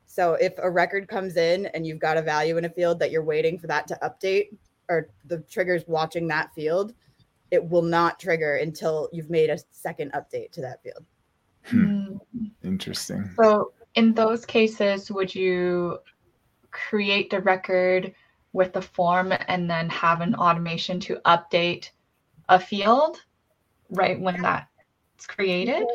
So 0.05 0.33
if 0.33 0.53
a 0.57 0.69
record 0.69 1.07
comes 1.07 1.37
in 1.37 1.67
and 1.67 1.87
you've 1.87 1.99
got 1.99 2.17
a 2.17 2.21
value 2.21 2.57
in 2.57 2.65
a 2.65 2.69
field 2.69 2.99
that 2.99 3.11
you're 3.11 3.23
waiting 3.23 3.57
for 3.57 3.67
that 3.67 3.87
to 3.87 3.99
update 4.03 4.49
or 4.89 5.09
the 5.25 5.39
trigger's 5.49 5.87
watching 5.87 6.27
that 6.27 6.53
field, 6.53 6.93
it 7.51 7.63
will 7.63 7.81
not 7.81 8.19
trigger 8.19 8.55
until 8.55 9.07
you've 9.13 9.29
made 9.29 9.49
a 9.49 9.57
second 9.71 10.11
update 10.13 10.51
to 10.51 10.61
that 10.61 10.83
field. 10.83 11.05
Hmm. 11.63 12.17
Mm. 12.37 12.51
Interesting. 12.63 13.29
So 13.41 13.71
in 13.95 14.13
those 14.13 14.45
cases, 14.45 15.11
would 15.11 15.33
you 15.33 15.99
create 16.71 17.29
the 17.29 17.41
record 17.41 18.13
with 18.53 18.73
the 18.73 18.81
form 18.81 19.33
and 19.47 19.69
then 19.69 19.89
have 19.89 20.21
an 20.21 20.35
automation 20.35 20.99
to 21.01 21.15
update 21.25 21.89
a 22.49 22.59
field 22.59 23.17
right 23.89 24.19
when 24.19 24.41
that's 24.41 25.27
created? 25.27 25.87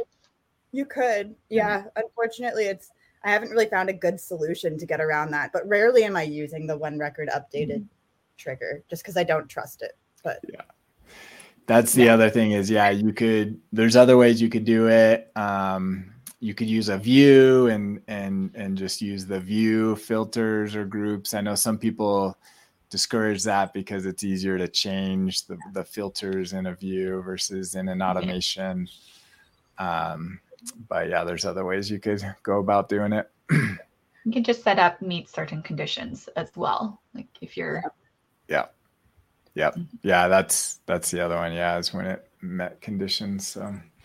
You 0.73 0.85
could. 0.85 1.35
Yeah. 1.49 1.85
Unfortunately, 1.97 2.65
it's 2.65 2.91
I 3.25 3.31
haven't 3.31 3.51
really 3.51 3.67
found 3.67 3.89
a 3.89 3.95
good 3.95 4.21
solution 4.21 4.79
to 4.79 4.87
get 4.87 5.01
around 5.01 5.33
that, 5.33 5.53
but 5.53 5.67
rarely 5.67 6.05
am 6.05 6.17
I 6.17 6.23
using 6.23 6.67
the 6.67 6.77
one 6.77 6.99
record 6.99 7.29
updated 7.29 7.85
trigger 8.37 8.85
just 8.89 9.03
because 9.03 9.17
I 9.17 9.25
don't 9.25 9.49
trust 9.49 9.83
it. 9.83 9.97
But 10.23 10.41
yeah. 10.49 10.63
That's 11.67 11.93
the 11.95 12.09
other 12.09 12.31
thing 12.31 12.53
is 12.53 12.71
yeah, 12.71 12.91
you 12.91 13.13
could 13.13 13.61
there's 13.73 13.97
other 13.97 14.17
ways 14.17 14.41
you 14.41 14.49
could 14.49 14.65
do 14.65 14.89
it. 14.89 15.31
Um 15.35 16.13
you 16.41 16.55
could 16.55 16.69
use 16.69 16.89
a 16.89 16.99
view 16.99 17.69
and 17.69 18.01
and 18.09 18.51
and 18.55 18.77
just 18.77 19.01
use 19.01 19.27
the 19.27 19.41
view 19.41 19.97
filters 19.97 20.77
or 20.77 20.85
groups. 20.85 21.35
I 21.35 21.41
know 21.41 21.55
some 21.55 21.79
people 21.79 22.37
discourage 22.91 23.43
that 23.45 23.73
because 23.73 24.07
it's 24.07 24.23
easier 24.23 24.57
to 24.59 24.69
change 24.69 25.47
the, 25.47 25.59
the 25.73 25.85
filters 25.85 26.53
in 26.53 26.67
a 26.67 26.75
view 26.75 27.21
versus 27.23 27.75
in 27.75 27.89
an 27.89 28.01
automation. 28.01 28.89
Um, 29.79 30.41
but 30.89 31.09
yeah, 31.09 31.25
there's 31.25 31.45
other 31.45 31.65
ways 31.65 31.91
you 31.91 31.99
could 31.99 32.23
go 32.43 32.59
about 32.61 32.89
doing 32.89 33.13
it. 33.13 33.31
You 34.25 34.33
can 34.33 34.43
just 34.43 34.65
set 34.65 34.81
up 34.81 35.01
meet 35.01 35.29
certain 35.29 35.63
conditions 35.63 36.29
as 36.35 36.51
well. 36.57 37.01
Like 37.15 37.29
if 37.41 37.57
you're 37.57 37.81
Yeah, 38.49 38.67
Yep. 39.57 39.79
Yeah, 40.03 40.29
that's 40.29 40.81
that's 40.87 41.11
the 41.11 41.21
other 41.21 41.37
one. 41.37 41.53
Yeah, 41.53 41.79
is 41.79 41.93
when 41.93 42.05
it 42.05 42.29
met 42.43 42.81
conditions. 42.83 43.47
So 43.49 43.63
Which 43.63 43.73
is 43.73 43.96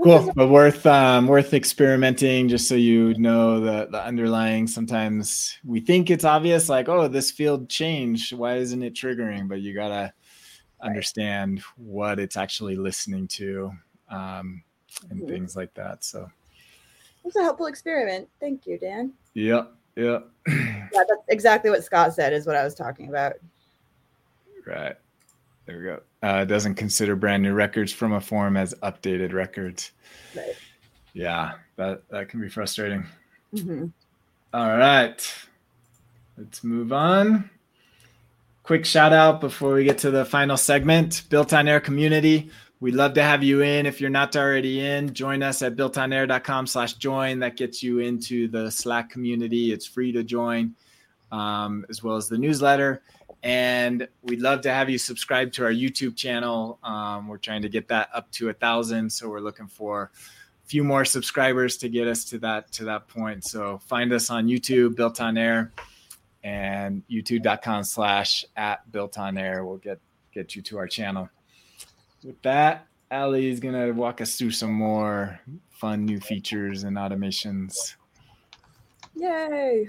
cool, 0.00 0.32
but 0.34 0.48
worth 0.48 0.84
um, 0.86 1.26
worth 1.26 1.54
experimenting 1.54 2.48
just 2.48 2.68
so 2.68 2.74
you 2.74 3.14
know 3.18 3.60
the 3.60 3.88
the 3.90 4.02
underlying. 4.02 4.66
Sometimes 4.66 5.58
we 5.64 5.80
think 5.80 6.10
it's 6.10 6.24
obvious, 6.24 6.68
like 6.68 6.88
oh, 6.88 7.08
this 7.08 7.30
field 7.30 7.68
changed. 7.68 8.32
Why 8.32 8.56
isn't 8.56 8.82
it 8.82 8.94
triggering? 8.94 9.48
But 9.48 9.60
you 9.60 9.74
gotta 9.74 10.12
understand 10.80 11.62
what 11.76 12.18
it's 12.18 12.36
actually 12.36 12.76
listening 12.76 13.28
to 13.28 13.70
um, 14.10 14.62
and 15.10 15.22
Mhm. 15.22 15.28
things 15.28 15.56
like 15.56 15.72
that. 15.74 16.02
So 16.04 16.22
it 16.24 17.24
was 17.24 17.36
a 17.36 17.42
helpful 17.42 17.66
experiment. 17.66 18.28
Thank 18.40 18.66
you, 18.66 18.78
Dan. 18.78 19.12
yep, 19.34 19.72
yep, 19.94 20.28
Yeah, 20.48 20.88
that's 20.92 21.22
exactly 21.28 21.70
what 21.70 21.84
Scott 21.84 22.12
said, 22.14 22.32
is 22.32 22.46
what 22.46 22.56
I 22.56 22.64
was 22.64 22.74
talking 22.74 23.08
about. 23.08 23.34
right. 24.66 24.96
There 25.66 25.78
we 25.78 25.84
go. 25.84 26.00
Uh, 26.22 26.44
doesn't 26.44 26.74
consider 26.74 27.14
brand 27.16 27.42
new 27.42 27.52
records 27.54 27.92
from 27.92 28.12
a 28.12 28.20
form 28.20 28.56
as 28.56 28.74
updated 28.82 29.32
records. 29.32 29.92
Right. 30.36 30.54
Yeah, 31.12 31.52
that 31.76 32.08
that 32.08 32.28
can 32.28 32.40
be 32.40 32.48
frustrating. 32.48 33.06
Mhm. 33.54 33.92
All 34.54 34.76
right. 34.76 35.34
Let's 36.36 36.64
move 36.64 36.92
on. 36.92 37.50
Quick 38.62 38.84
shout 38.84 39.12
out 39.12 39.40
before 39.40 39.74
we 39.74 39.84
get 39.84 39.98
to 39.98 40.10
the 40.10 40.24
final 40.24 40.56
segment. 40.56 41.24
Built 41.28 41.52
on 41.52 41.68
Air 41.68 41.80
community. 41.80 42.50
We'd 42.80 42.94
love 42.94 43.14
to 43.14 43.22
have 43.22 43.42
you 43.44 43.62
in. 43.62 43.86
If 43.86 44.00
you're 44.00 44.10
not 44.10 44.34
already 44.34 44.80
in, 44.84 45.14
join 45.14 45.42
us 45.42 45.62
at 45.62 45.76
builtonair.com 45.76 46.66
slash 46.66 46.94
join. 46.94 47.38
That 47.40 47.56
gets 47.56 47.82
you 47.82 48.00
into 48.00 48.48
the 48.48 48.70
Slack 48.70 49.08
community. 49.10 49.72
It's 49.72 49.86
free 49.86 50.10
to 50.12 50.24
join, 50.24 50.74
um, 51.30 51.86
as 51.88 52.02
well 52.02 52.16
as 52.16 52.28
the 52.28 52.38
newsletter. 52.38 53.02
And 53.42 54.06
we'd 54.22 54.40
love 54.40 54.60
to 54.62 54.72
have 54.72 54.88
you 54.88 54.98
subscribe 54.98 55.52
to 55.54 55.64
our 55.64 55.72
YouTube 55.72 56.16
channel. 56.16 56.78
Um, 56.82 57.26
we're 57.26 57.38
trying 57.38 57.62
to 57.62 57.68
get 57.68 57.88
that 57.88 58.08
up 58.14 58.30
to 58.32 58.50
a 58.50 58.52
thousand. 58.52 59.10
So 59.10 59.28
we're 59.28 59.40
looking 59.40 59.66
for 59.66 60.12
a 60.64 60.66
few 60.66 60.84
more 60.84 61.04
subscribers 61.04 61.76
to 61.78 61.88
get 61.88 62.06
us 62.06 62.24
to 62.26 62.38
that 62.38 62.70
to 62.72 62.84
that 62.84 63.08
point. 63.08 63.44
So 63.44 63.78
find 63.86 64.12
us 64.12 64.30
on 64.30 64.46
YouTube, 64.46 64.94
Built 64.94 65.20
on 65.20 65.36
Air, 65.36 65.72
and 66.44 67.02
youtube.com 67.10 67.82
slash 67.84 68.44
at 68.56 68.90
Built 68.90 69.18
on 69.18 69.36
Air 69.36 69.64
We'll 69.64 69.78
get 69.78 69.98
get 70.32 70.54
you 70.54 70.62
to 70.62 70.78
our 70.78 70.86
channel. 70.86 71.28
With 72.24 72.40
that, 72.42 72.86
Ali 73.10 73.48
is 73.48 73.58
gonna 73.58 73.92
walk 73.92 74.20
us 74.20 74.36
through 74.36 74.52
some 74.52 74.72
more 74.72 75.40
fun 75.70 76.04
new 76.04 76.20
features 76.20 76.84
and 76.84 76.96
automations. 76.96 77.96
Yay. 79.16 79.88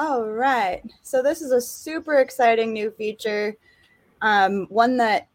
All 0.00 0.24
right. 0.24 0.82
So 1.02 1.22
this 1.22 1.42
is 1.42 1.52
a 1.52 1.60
super 1.60 2.20
exciting 2.20 2.72
new 2.72 2.90
feature. 2.90 3.54
Um, 4.22 4.64
one 4.70 4.96
that 4.96 5.28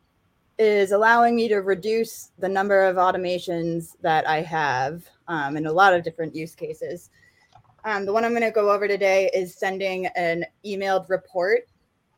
is 0.58 0.92
allowing 0.92 1.36
me 1.36 1.48
to 1.50 1.58
reduce 1.58 2.32
the 2.40 2.50
number 2.50 2.84
of 2.84 2.96
automations 2.96 3.96
that 4.02 4.28
I 4.28 4.42
have 4.42 5.08
um, 5.28 5.56
in 5.56 5.68
a 5.68 5.72
lot 5.72 5.94
of 5.94 6.04
different 6.04 6.34
use 6.34 6.56
cases. 6.56 7.12
Um, 7.84 8.08
the 8.08 8.12
one 8.12 8.26
I'm 8.26 8.32
going 8.32 8.42
to 8.42 8.50
go 8.50 8.72
over 8.72 8.88
today 8.88 9.30
is 9.36 9.54
sending 9.54 10.08
an 10.16 10.46
emailed 10.66 11.10
report 11.10 11.68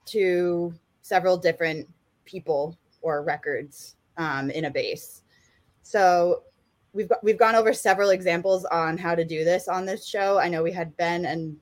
to 0.05 0.73
several 1.01 1.35
different 1.35 1.85
people 2.23 2.77
or 3.01 3.23
records 3.23 3.97
um, 4.15 4.51
in 4.51 4.63
a 4.63 4.71
base. 4.71 5.23
So 5.83 6.43
we've 6.93 7.11
we've 7.23 7.37
gone 7.37 7.55
over 7.55 7.73
several 7.73 8.11
examples 8.11 8.63
on 8.63 8.97
how 8.97 9.15
to 9.15 9.25
do 9.25 9.43
this 9.43 9.67
on 9.67 9.85
this 9.85 10.07
show. 10.07 10.39
I 10.39 10.47
know 10.47 10.63
we 10.63 10.71
had 10.71 10.95
Ben 10.95 11.25
and 11.25 11.57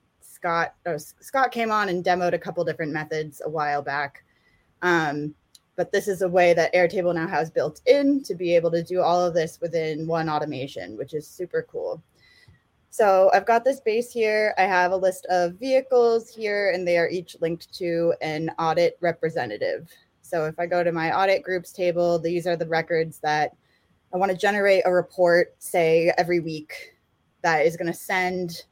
Scott. 0.46 0.76
Oh, 0.86 0.98
Scott 0.98 1.52
came 1.52 1.72
on 1.72 1.90
and 1.90 2.06
demoed 2.06 2.34
a 2.34 2.40
couple 2.40 2.64
different 2.64 2.94
methods 2.94 3.42
a 3.44 3.50
while 3.50 3.82
back. 3.82 4.24
Um, 4.84 5.34
but 5.76 5.92
this 5.92 6.08
is 6.08 6.22
a 6.22 6.30
way 6.30 6.54
that 6.54 6.72
Airtable 6.76 7.16
now 7.16 7.28
has 7.28 7.50
built 7.50 7.82
in 7.88 8.22
to 8.26 8.36
be 8.36 8.56
able 8.56 8.70
to 8.70 8.84
do 8.84 9.02
all 9.02 9.26
of 9.26 9.34
this 9.34 9.60
within 9.60 10.06
one 10.06 10.30
automation, 10.30 10.98
which 10.98 11.16
is 11.16 11.28
super 11.28 11.66
cool. 11.68 12.00
So 12.92 13.32
I've 13.34 13.48
got 13.48 13.66
this 13.66 13.80
base 13.80 14.12
here. 14.12 14.54
I 14.60 14.66
have 14.66 14.92
a 14.92 14.96
list 14.96 15.26
of 15.32 15.56
vehicles 15.56 16.30
here, 16.30 16.70
and 16.76 16.88
they 16.88 17.00
are 17.00 17.10
each 17.10 17.36
linked 17.42 17.74
to 17.80 18.14
an 18.22 18.52
audit 18.60 19.00
representative. 19.02 19.90
So 20.22 20.46
if 20.46 20.60
I 20.60 20.68
go 20.68 20.84
to 20.84 20.92
my 20.92 21.12
audit 21.12 21.42
groups 21.42 21.72
table, 21.72 22.20
these 22.20 22.46
are 22.46 22.56
the 22.56 22.68
records 22.68 23.18
that 23.24 23.56
I 24.14 24.18
want 24.18 24.32
to 24.32 24.38
generate 24.38 24.84
a 24.86 24.94
report, 24.94 25.56
say 25.58 26.14
every 26.20 26.40
week, 26.40 26.94
that 27.42 27.66
is 27.66 27.76
going 27.76 27.92
to 27.92 27.98
send, 27.98 28.66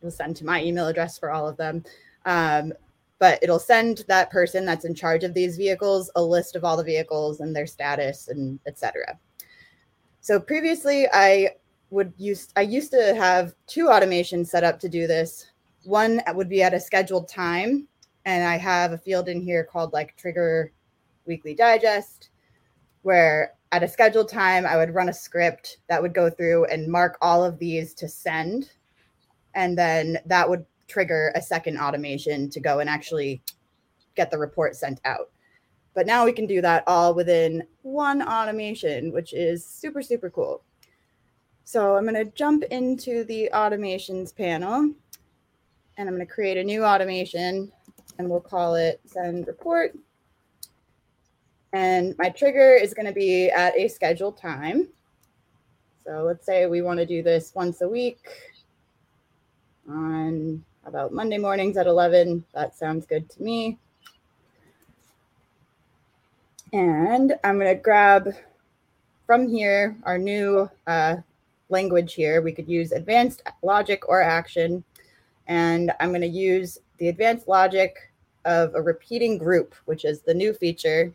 it'll 0.00 0.10
send 0.10 0.36
to 0.36 0.46
my 0.46 0.62
email 0.62 0.86
address 0.86 1.18
for 1.18 1.30
all 1.30 1.48
of 1.48 1.56
them. 1.56 1.84
Um, 2.26 2.72
but 3.18 3.38
it'll 3.42 3.58
send 3.58 4.04
that 4.08 4.30
person 4.30 4.64
that's 4.64 4.84
in 4.84 4.94
charge 4.94 5.24
of 5.24 5.34
these 5.34 5.56
vehicles 5.56 6.10
a 6.16 6.22
list 6.22 6.56
of 6.56 6.64
all 6.64 6.76
the 6.76 6.84
vehicles 6.84 7.40
and 7.40 7.54
their 7.54 7.66
status 7.66 8.28
and 8.28 8.58
etc. 8.66 9.18
So 10.20 10.40
previously, 10.40 11.06
I 11.12 11.50
would 11.90 12.12
use 12.16 12.48
I 12.56 12.62
used 12.62 12.90
to 12.90 13.14
have 13.14 13.54
two 13.66 13.86
automations 13.86 14.48
set 14.48 14.64
up 14.64 14.80
to 14.80 14.88
do 14.88 15.06
this. 15.06 15.46
One 15.84 16.22
would 16.34 16.48
be 16.48 16.62
at 16.62 16.74
a 16.74 16.80
scheduled 16.80 17.28
time, 17.28 17.86
and 18.24 18.46
I 18.46 18.56
have 18.56 18.92
a 18.92 18.98
field 18.98 19.28
in 19.28 19.40
here 19.40 19.64
called 19.64 19.92
like 19.92 20.16
trigger 20.16 20.72
weekly 21.26 21.54
digest, 21.54 22.30
where 23.02 23.54
at 23.72 23.82
a 23.82 23.88
scheduled 23.88 24.28
time 24.28 24.66
I 24.66 24.76
would 24.76 24.94
run 24.94 25.08
a 25.08 25.12
script 25.12 25.78
that 25.88 26.00
would 26.00 26.14
go 26.14 26.30
through 26.30 26.66
and 26.66 26.90
mark 26.90 27.18
all 27.20 27.44
of 27.44 27.58
these 27.58 27.92
to 27.94 28.08
send, 28.08 28.70
and 29.54 29.76
then 29.76 30.18
that 30.26 30.48
would 30.48 30.64
trigger 30.88 31.32
a 31.34 31.42
second 31.42 31.78
automation 31.78 32.50
to 32.50 32.60
go 32.60 32.80
and 32.80 32.90
actually 32.90 33.42
get 34.14 34.30
the 34.30 34.38
report 34.38 34.76
sent 34.76 35.00
out. 35.04 35.30
But 35.94 36.06
now 36.06 36.24
we 36.24 36.32
can 36.32 36.46
do 36.46 36.60
that 36.60 36.84
all 36.86 37.14
within 37.14 37.66
one 37.82 38.20
automation, 38.22 39.12
which 39.12 39.32
is 39.32 39.64
super, 39.64 40.02
super 40.02 40.28
cool. 40.28 40.62
So 41.64 41.96
I'm 41.96 42.02
going 42.02 42.14
to 42.14 42.30
jump 42.32 42.64
into 42.64 43.24
the 43.24 43.48
automations 43.54 44.34
panel. 44.36 44.92
and 45.96 46.08
I'm 46.08 46.14
going 46.14 46.26
to 46.26 46.32
create 46.32 46.56
a 46.56 46.64
new 46.64 46.84
automation 46.84 47.70
and 48.18 48.28
we'll 48.28 48.40
call 48.40 48.74
it 48.74 49.00
send 49.06 49.46
report. 49.46 49.96
And 51.72 52.14
my 52.18 52.28
trigger 52.28 52.74
is 52.74 52.94
going 52.94 53.06
to 53.06 53.12
be 53.12 53.50
at 53.50 53.76
a 53.76 53.88
scheduled 53.88 54.36
time. 54.36 54.88
So 56.06 56.22
let's 56.22 56.44
say 56.46 56.66
we 56.66 56.82
want 56.82 56.98
to 56.98 57.06
do 57.06 57.22
this 57.22 57.52
once 57.54 57.80
a 57.80 57.88
week 57.88 58.28
on 59.88 60.64
about 60.86 61.12
Monday 61.12 61.38
mornings 61.38 61.76
at 61.76 61.86
11. 61.86 62.44
That 62.54 62.74
sounds 62.74 63.06
good 63.06 63.28
to 63.30 63.42
me. 63.42 63.78
And 66.72 67.34
I'm 67.44 67.58
going 67.58 67.74
to 67.74 67.80
grab 67.80 68.34
from 69.26 69.48
here 69.48 69.96
our 70.02 70.18
new 70.18 70.68
uh, 70.86 71.16
language 71.68 72.14
here. 72.14 72.42
We 72.42 72.52
could 72.52 72.68
use 72.68 72.92
advanced 72.92 73.42
logic 73.62 74.08
or 74.08 74.22
action. 74.22 74.84
And 75.46 75.92
I'm 76.00 76.10
going 76.10 76.20
to 76.22 76.26
use 76.26 76.78
the 76.98 77.08
advanced 77.08 77.48
logic 77.48 78.12
of 78.44 78.74
a 78.74 78.82
repeating 78.82 79.38
group, 79.38 79.74
which 79.84 80.04
is 80.04 80.22
the 80.22 80.34
new 80.34 80.52
feature. 80.52 81.12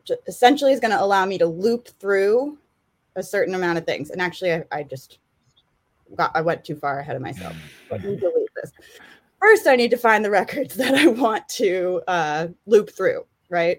Which 0.00 0.18
essentially 0.26 0.72
is 0.72 0.80
going 0.80 0.92
to 0.92 1.02
allow 1.02 1.26
me 1.26 1.38
to 1.38 1.46
loop 1.46 1.88
through 2.00 2.58
a 3.16 3.22
certain 3.22 3.54
amount 3.54 3.78
of 3.78 3.86
things. 3.86 4.10
And 4.10 4.20
actually, 4.20 4.52
I, 4.52 4.64
I 4.72 4.82
just 4.82 5.18
got 6.14 6.30
I 6.34 6.40
went 6.40 6.64
too 6.64 6.76
far 6.76 7.00
ahead 7.00 7.16
of 7.16 7.22
myself. 7.22 7.56
Let 7.90 8.04
me 8.04 8.16
delete 8.16 8.48
this. 8.54 8.72
First, 9.40 9.66
I 9.66 9.76
need 9.76 9.90
to 9.90 9.96
find 9.96 10.24
the 10.24 10.30
records 10.30 10.74
that 10.76 10.94
I 10.94 11.06
want 11.06 11.48
to 11.50 12.02
uh, 12.08 12.48
loop 12.66 12.90
through, 12.90 13.24
right? 13.50 13.78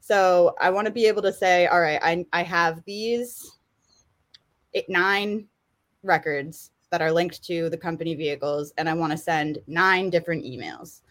So 0.00 0.54
I 0.60 0.70
want 0.70 0.86
to 0.86 0.92
be 0.92 1.06
able 1.06 1.22
to 1.22 1.32
say, 1.32 1.66
all 1.66 1.80
right, 1.80 2.00
I, 2.02 2.24
I 2.32 2.42
have 2.42 2.82
these 2.84 3.58
eight, 4.74 4.88
nine 4.88 5.46
records 6.02 6.70
that 6.90 7.02
are 7.02 7.12
linked 7.12 7.44
to 7.44 7.70
the 7.70 7.76
company 7.76 8.14
vehicles, 8.14 8.72
and 8.76 8.88
I 8.88 8.94
want 8.94 9.12
to 9.12 9.16
send 9.16 9.58
nine 9.66 10.10
different 10.10 10.44
emails. 10.44 11.02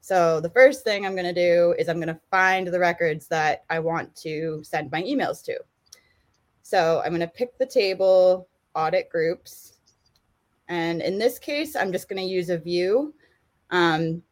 So 0.00 0.38
the 0.38 0.50
first 0.50 0.84
thing 0.84 1.06
I'm 1.06 1.14
going 1.14 1.24
to 1.24 1.32
do 1.32 1.74
is 1.78 1.88
I'm 1.88 1.96
going 1.96 2.08
to 2.08 2.20
find 2.30 2.66
the 2.66 2.78
records 2.78 3.26
that 3.28 3.64
I 3.70 3.78
want 3.78 4.14
to 4.16 4.60
send 4.62 4.90
my 4.90 5.02
emails 5.02 5.42
to. 5.44 5.58
So 6.62 7.00
I'm 7.02 7.10
going 7.10 7.20
to 7.20 7.26
pick 7.26 7.56
the 7.56 7.64
table 7.64 8.48
audit 8.74 9.08
groups. 9.08 9.73
And 10.68 11.02
in 11.02 11.18
this 11.18 11.38
case, 11.38 11.76
I'm 11.76 11.92
just 11.92 12.08
going 12.08 12.22
to 12.22 12.28
use 12.28 12.50
a 12.50 12.58
view. 12.58 13.14
Um, 13.70 14.22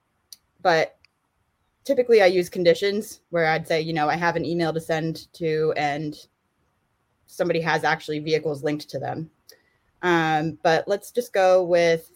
but 0.63 0.97
typically 1.85 2.23
I 2.23 2.27
use 2.27 2.49
conditions 2.49 3.21
where 3.31 3.47
I'd 3.47 3.67
say, 3.67 3.81
you 3.81 3.93
know, 3.93 4.09
I 4.09 4.17
have 4.17 4.37
an 4.37 4.45
email 4.45 4.73
to 4.73 4.81
send 4.81 5.33
to 5.35 5.73
and 5.77 6.17
somebody 7.27 7.61
has 7.61 7.85
actually 7.85 8.21
vehicles 8.21 8.63
linked 8.63 8.89
to 8.91 8.99
them. 8.99 9.31
Um, 10.03 10.59
but 10.63 10.87
let's 10.87 11.11
just 11.11 11.33
go 11.33 11.63
with 11.63 12.11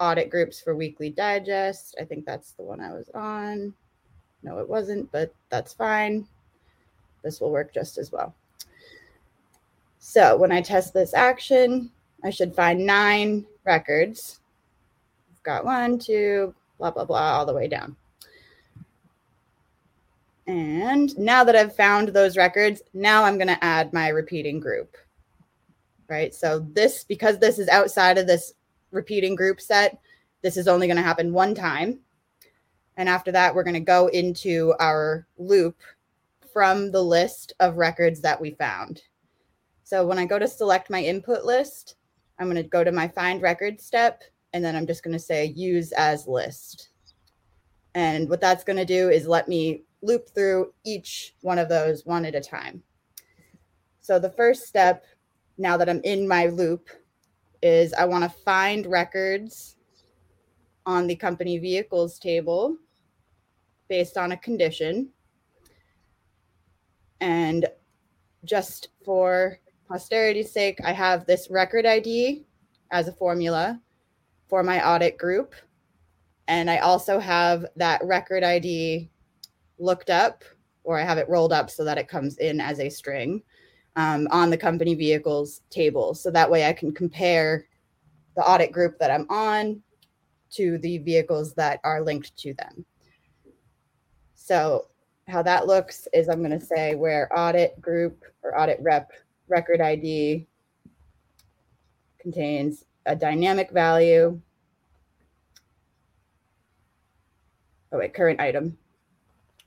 audit 0.00 0.30
groups 0.30 0.60
for 0.60 0.74
Weekly 0.74 1.10
Digest. 1.10 1.96
I 2.00 2.04
think 2.04 2.24
that's 2.24 2.52
the 2.52 2.62
one 2.62 2.80
I 2.80 2.92
was 2.92 3.10
on. 3.14 3.74
No, 4.42 4.58
it 4.58 4.68
wasn't, 4.68 5.10
but 5.12 5.34
that's 5.50 5.72
fine. 5.72 6.26
This 7.22 7.40
will 7.40 7.50
work 7.50 7.74
just 7.74 7.98
as 7.98 8.10
well. 8.10 8.34
So 9.98 10.36
when 10.36 10.50
I 10.50 10.62
test 10.62 10.94
this 10.94 11.12
action, 11.12 11.90
I 12.24 12.30
should 12.30 12.54
find 12.54 12.84
nine 12.84 13.46
records. 13.64 14.40
I've 15.32 15.42
got 15.42 15.64
one, 15.64 15.98
two, 15.98 16.54
blah, 16.78 16.90
blah, 16.90 17.04
blah, 17.04 17.38
all 17.38 17.46
the 17.46 17.54
way 17.54 17.68
down. 17.68 17.96
And 20.46 21.16
now 21.16 21.44
that 21.44 21.54
I've 21.56 21.76
found 21.76 22.08
those 22.08 22.36
records, 22.36 22.82
now 22.92 23.24
I'm 23.24 23.36
going 23.36 23.48
to 23.48 23.64
add 23.64 23.92
my 23.92 24.08
repeating 24.08 24.58
group. 24.58 24.96
Right. 26.08 26.34
So 26.34 26.58
this, 26.72 27.04
because 27.04 27.38
this 27.38 27.58
is 27.58 27.68
outside 27.68 28.18
of 28.18 28.26
this 28.26 28.54
repeating 28.90 29.34
group 29.34 29.60
set. 29.60 29.98
This 30.42 30.56
is 30.56 30.68
only 30.68 30.86
going 30.86 30.96
to 30.96 31.02
happen 31.02 31.32
one 31.32 31.54
time. 31.54 32.00
And 32.96 33.08
after 33.08 33.30
that, 33.32 33.54
we're 33.54 33.62
going 33.62 33.74
to 33.74 33.80
go 33.80 34.08
into 34.08 34.74
our 34.80 35.26
loop 35.38 35.76
from 36.52 36.90
the 36.90 37.02
list 37.02 37.52
of 37.60 37.76
records 37.76 38.20
that 38.20 38.40
we 38.40 38.50
found. 38.50 39.02
So 39.84 40.06
when 40.06 40.18
I 40.18 40.26
go 40.26 40.38
to 40.38 40.48
select 40.48 40.90
my 40.90 41.02
input 41.02 41.44
list, 41.44 41.96
I'm 42.40 42.46
going 42.46 42.56
to 42.56 42.68
go 42.68 42.82
to 42.82 42.90
my 42.90 43.06
find 43.06 43.42
record 43.42 43.80
step, 43.80 44.24
and 44.54 44.64
then 44.64 44.74
I'm 44.74 44.86
just 44.86 45.04
going 45.04 45.12
to 45.12 45.18
say 45.18 45.44
use 45.44 45.92
as 45.92 46.26
list. 46.26 46.88
And 47.94 48.30
what 48.30 48.40
that's 48.40 48.64
going 48.64 48.78
to 48.78 48.84
do 48.86 49.10
is 49.10 49.26
let 49.26 49.46
me 49.46 49.84
loop 50.00 50.30
through 50.34 50.72
each 50.84 51.36
one 51.42 51.58
of 51.58 51.68
those 51.68 52.06
one 52.06 52.24
at 52.24 52.34
a 52.34 52.40
time. 52.40 52.82
So 54.00 54.18
the 54.18 54.30
first 54.30 54.66
step, 54.66 55.04
now 55.58 55.76
that 55.76 55.90
I'm 55.90 56.00
in 56.02 56.26
my 56.26 56.46
loop, 56.46 56.88
is 57.62 57.92
I 57.92 58.06
want 58.06 58.24
to 58.24 58.40
find 58.40 58.86
records 58.86 59.76
on 60.86 61.06
the 61.06 61.16
company 61.16 61.58
vehicles 61.58 62.18
table 62.18 62.78
based 63.88 64.16
on 64.16 64.32
a 64.32 64.36
condition. 64.38 65.10
And 67.20 67.66
just 68.46 68.88
for 69.04 69.58
posterity's 69.90 70.52
sake, 70.52 70.78
I 70.84 70.92
have 70.92 71.26
this 71.26 71.48
record 71.50 71.84
ID 71.84 72.44
as 72.92 73.08
a 73.08 73.12
formula 73.12 73.80
for 74.48 74.62
my 74.62 74.86
audit 74.86 75.18
group. 75.18 75.54
And 76.46 76.70
I 76.70 76.78
also 76.78 77.18
have 77.18 77.66
that 77.76 78.00
record 78.04 78.44
ID 78.44 79.10
looked 79.78 80.08
up, 80.08 80.44
or 80.84 80.98
I 80.98 81.02
have 81.02 81.18
it 81.18 81.28
rolled 81.28 81.52
up 81.52 81.70
so 81.70 81.84
that 81.84 81.98
it 81.98 82.08
comes 82.08 82.38
in 82.38 82.60
as 82.60 82.78
a 82.78 82.88
string 82.88 83.42
um, 83.96 84.28
on 84.30 84.48
the 84.48 84.56
company 84.56 84.94
vehicles 84.94 85.62
table. 85.70 86.14
So 86.14 86.30
that 86.30 86.50
way 86.50 86.66
I 86.66 86.72
can 86.72 86.92
compare 86.92 87.66
the 88.36 88.48
audit 88.48 88.70
group 88.70 88.96
that 89.00 89.10
I'm 89.10 89.26
on 89.28 89.82
to 90.52 90.78
the 90.78 90.98
vehicles 90.98 91.52
that 91.54 91.80
are 91.82 92.02
linked 92.02 92.36
to 92.38 92.54
them. 92.54 92.84
So 94.36 94.86
how 95.26 95.42
that 95.42 95.66
looks 95.66 96.06
is 96.12 96.28
I'm 96.28 96.44
going 96.44 96.58
to 96.58 96.64
say 96.64 96.94
where 96.94 97.28
audit 97.36 97.80
group 97.80 98.24
or 98.42 98.58
audit 98.58 98.78
rep 98.80 99.10
record 99.50 99.80
ID 99.80 100.46
contains 102.18 102.84
a 103.06 103.16
dynamic 103.16 103.70
value. 103.70 104.40
Oh 107.92 107.98
wait, 107.98 108.14
current 108.14 108.40
item. 108.40 108.78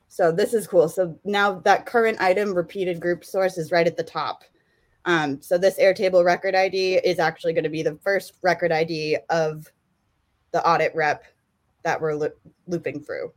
So 0.07 0.31
this 0.31 0.53
is 0.53 0.67
cool. 0.67 0.87
So 0.87 1.19
now 1.25 1.59
that 1.61 1.85
current 1.85 2.21
item 2.21 2.53
repeated 2.53 3.01
group 3.01 3.25
source 3.25 3.57
is 3.57 3.71
right 3.71 3.87
at 3.87 3.97
the 3.97 4.03
top. 4.03 4.43
Um, 5.05 5.41
so 5.41 5.57
this 5.57 5.79
Airtable 5.79 6.23
record 6.23 6.55
ID 6.55 6.95
is 7.03 7.19
actually 7.19 7.53
going 7.53 7.65
to 7.65 7.69
be 7.69 7.83
the 7.83 7.97
first 8.03 8.37
record 8.41 8.71
ID 8.71 9.17
of 9.29 9.67
the 10.51 10.65
audit 10.65 10.93
rep 10.95 11.25
that 11.83 11.99
we're 11.99 12.13
lo- 12.13 12.29
looping 12.67 13.03
through. 13.03 13.33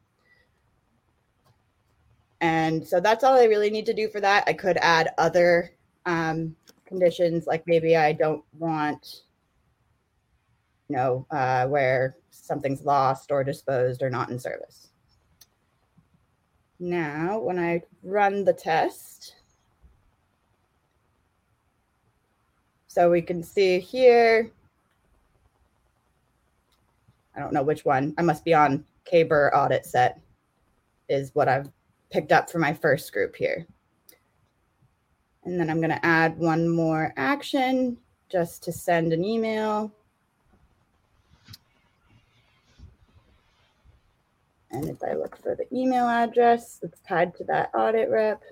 And 2.41 2.87
so 2.87 3.01
that's 3.01 3.25
all 3.25 3.35
I 3.35 3.45
really 3.45 3.71
need 3.71 3.87
to 3.87 3.95
do 3.95 4.09
for 4.09 4.21
that. 4.21 4.45
I 4.47 4.53
could 4.53 4.77
add 4.77 5.09
other 5.19 5.71
um, 6.07 6.57
conditions, 6.87 7.47
like 7.47 7.65
maybe 7.67 7.97
I 7.97 8.13
don't 8.13 8.45
want, 8.59 9.23
you 10.89 10.97
know, 10.97 11.27
uh, 11.31 11.67
where 11.67 12.17
something's 12.31 12.83
lost 12.83 13.31
or 13.31 13.45
disposed 13.45 14.03
or 14.03 14.09
not 14.09 14.31
in 14.31 14.39
service. 14.39 14.89
Now, 16.79 17.39
when 17.39 17.59
I 17.59 17.83
run 18.03 18.45
the 18.45 18.53
test, 18.53 19.35
so 22.87 23.11
we 23.11 23.21
can 23.21 23.43
see 23.43 23.81
here, 23.81 24.51
I 27.35 27.41
don't 27.41 27.53
know 27.53 27.63
which 27.63 27.85
one. 27.85 28.15
I 28.17 28.23
must 28.23 28.45
be 28.45 28.55
on 28.55 28.85
KBER 29.11 29.55
audit 29.55 29.85
set 29.85 30.21
is 31.09 31.35
what 31.35 31.49
I've 31.49 31.71
picked 32.11 32.33
up 32.33 32.51
for 32.51 32.59
my 32.59 32.73
first 32.73 33.13
group 33.13 33.37
here. 33.37 33.67
And 35.47 35.61
then 35.61 35.71
I'm 35.71 35.79
going 35.79 35.91
to 35.91 36.05
add 36.05 36.37
one 36.39 36.69
more 36.69 37.15
action 37.17 37.99
just 38.31 38.65
to 38.65 38.73
send 38.73 39.13
an 39.13 39.25
email. 39.25 39.93
And 44.73 44.89
if 44.89 45.03
I 45.05 45.15
look 45.15 45.41
for 45.41 45.55
the 45.55 45.73
email 45.73 46.09
address 46.09 46.81
that's 46.83 47.01
tied 47.01 47.37
to 47.37 47.45
that 47.45 47.71
audit 47.75 48.11
rep, 48.11 48.43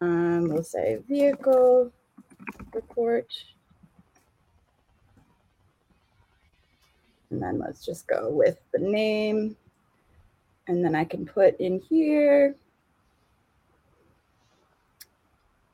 um, 0.00 0.48
we'll 0.48 0.62
say 0.62 0.98
vehicle 1.08 1.92
report. 2.72 3.26
And 7.30 7.42
then 7.42 7.58
let's 7.58 7.84
just 7.84 8.06
go 8.06 8.30
with 8.30 8.58
the 8.72 8.78
name. 8.78 9.56
And 10.68 10.84
then 10.84 10.94
I 10.94 11.02
can 11.02 11.26
put 11.26 11.58
in 11.58 11.80
here, 11.80 12.54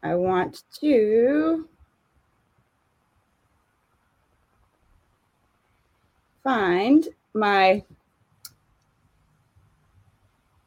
I 0.03 0.15
want 0.15 0.63
to 0.81 1.69
find 6.45 7.09
my 7.35 7.85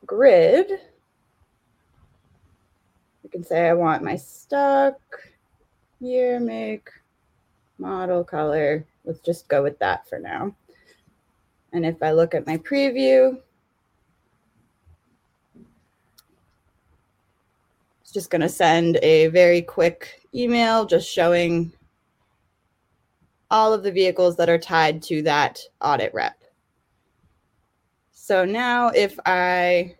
grid, 0.05 0.71
I 3.23 3.27
can 3.29 3.43
say 3.43 3.69
I 3.69 3.73
want 3.73 4.03
my 4.03 4.17
stock, 4.17 4.99
year, 6.01 6.39
make, 6.39 6.89
model, 7.77 8.23
color. 8.23 8.85
Let's 9.05 9.21
just 9.21 9.47
go 9.47 9.63
with 9.63 9.79
that 9.79 10.07
for 10.07 10.19
now. 10.19 10.53
And 11.73 11.85
if 11.85 12.03
I 12.03 12.11
look 12.11 12.35
at 12.35 12.45
my 12.45 12.57
preview, 12.57 13.39
just 18.11 18.29
going 18.29 18.41
to 18.41 18.49
send 18.49 18.97
a 19.01 19.27
very 19.27 19.61
quick 19.61 20.27
email 20.33 20.85
just 20.85 21.09
showing 21.09 21.71
all 23.49 23.73
of 23.73 23.83
the 23.83 23.91
vehicles 23.91 24.37
that 24.37 24.49
are 24.49 24.57
tied 24.57 25.01
to 25.03 25.21
that 25.23 25.59
audit 25.81 26.13
rep. 26.13 26.41
So 28.11 28.45
now 28.45 28.89
if 28.89 29.19
I 29.25 29.95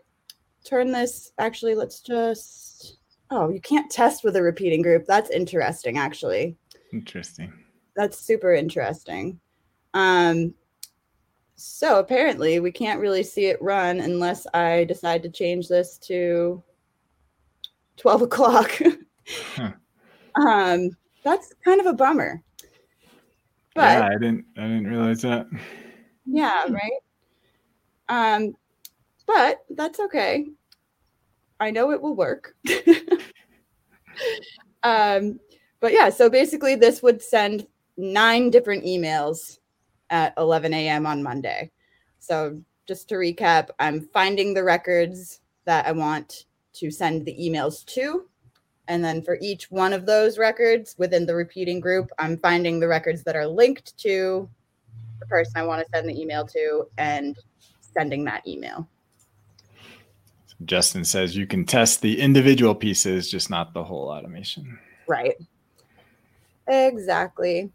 turn 0.64 0.92
this, 0.92 1.32
actually, 1.38 1.74
let's 1.74 2.00
just, 2.00 2.98
oh, 3.30 3.50
you 3.50 3.60
can't 3.60 3.90
test 3.90 4.24
with 4.24 4.36
a 4.36 4.42
repeating 4.42 4.80
group. 4.80 5.04
That's 5.06 5.30
interesting, 5.30 5.98
actually. 5.98 6.56
Interesting. 6.92 7.52
That's 7.94 8.18
super 8.18 8.54
interesting. 8.54 9.38
Um, 9.92 10.54
so 11.56 11.98
apparently 11.98 12.58
we 12.58 12.72
can't 12.72 13.00
really 13.00 13.22
see 13.22 13.46
it 13.46 13.60
run 13.60 14.00
unless 14.00 14.46
I 14.54 14.84
decide 14.84 15.22
to 15.24 15.28
change 15.28 15.68
this 15.68 15.98
to 15.98 16.62
12 17.96 18.22
o'clock. 18.22 18.78
huh. 19.56 19.72
Um, 20.34 20.90
that's 21.24 21.52
kind 21.64 21.80
of 21.80 21.86
a 21.86 21.92
bummer. 21.92 22.42
But 23.74 23.98
yeah, 23.98 24.06
I 24.06 24.18
didn't 24.18 24.44
I 24.56 24.62
didn't 24.62 24.86
realize 24.86 25.22
that. 25.22 25.46
Yeah, 26.26 26.66
right. 26.68 26.92
Um, 28.08 28.54
but 29.26 29.64
that's 29.70 29.98
okay. 30.00 30.46
I 31.58 31.70
know 31.70 31.90
it 31.92 32.02
will 32.02 32.14
work. 32.14 32.54
um, 34.82 35.38
but 35.80 35.92
yeah, 35.92 36.10
so 36.10 36.28
basically, 36.28 36.74
this 36.74 37.02
would 37.02 37.22
send 37.22 37.66
nine 37.96 38.50
different 38.50 38.84
emails 38.84 39.58
at 40.10 40.34
11 40.36 40.74
a.m. 40.74 41.06
on 41.06 41.22
Monday. 41.22 41.70
So 42.18 42.60
just 42.86 43.08
to 43.08 43.14
recap, 43.14 43.68
I'm 43.78 44.08
finding 44.12 44.54
the 44.54 44.64
records 44.64 45.40
that 45.64 45.86
I 45.86 45.92
want 45.92 46.46
to 46.74 46.90
send 46.90 47.24
the 47.24 47.36
emails 47.38 47.84
to. 47.86 48.26
And 48.88 49.04
then 49.04 49.22
for 49.22 49.38
each 49.40 49.70
one 49.70 49.92
of 49.92 50.06
those 50.06 50.38
records 50.38 50.94
within 50.98 51.24
the 51.26 51.34
repeating 51.34 51.80
group, 51.80 52.10
I'm 52.18 52.36
finding 52.38 52.80
the 52.80 52.88
records 52.88 53.22
that 53.24 53.36
are 53.36 53.46
linked 53.46 53.96
to 53.98 54.48
the 55.20 55.26
person 55.26 55.52
I 55.56 55.64
want 55.64 55.82
to 55.82 55.90
send 55.94 56.08
the 56.08 56.20
email 56.20 56.46
to 56.48 56.86
and 56.98 57.36
sending 57.80 58.24
that 58.24 58.46
email. 58.46 58.88
Justin 60.64 61.04
says 61.04 61.36
you 61.36 61.46
can 61.46 61.64
test 61.64 62.02
the 62.02 62.20
individual 62.20 62.74
pieces, 62.74 63.30
just 63.30 63.50
not 63.50 63.72
the 63.72 63.82
whole 63.82 64.08
automation. 64.08 64.78
Right. 65.08 65.34
Exactly. 66.68 67.70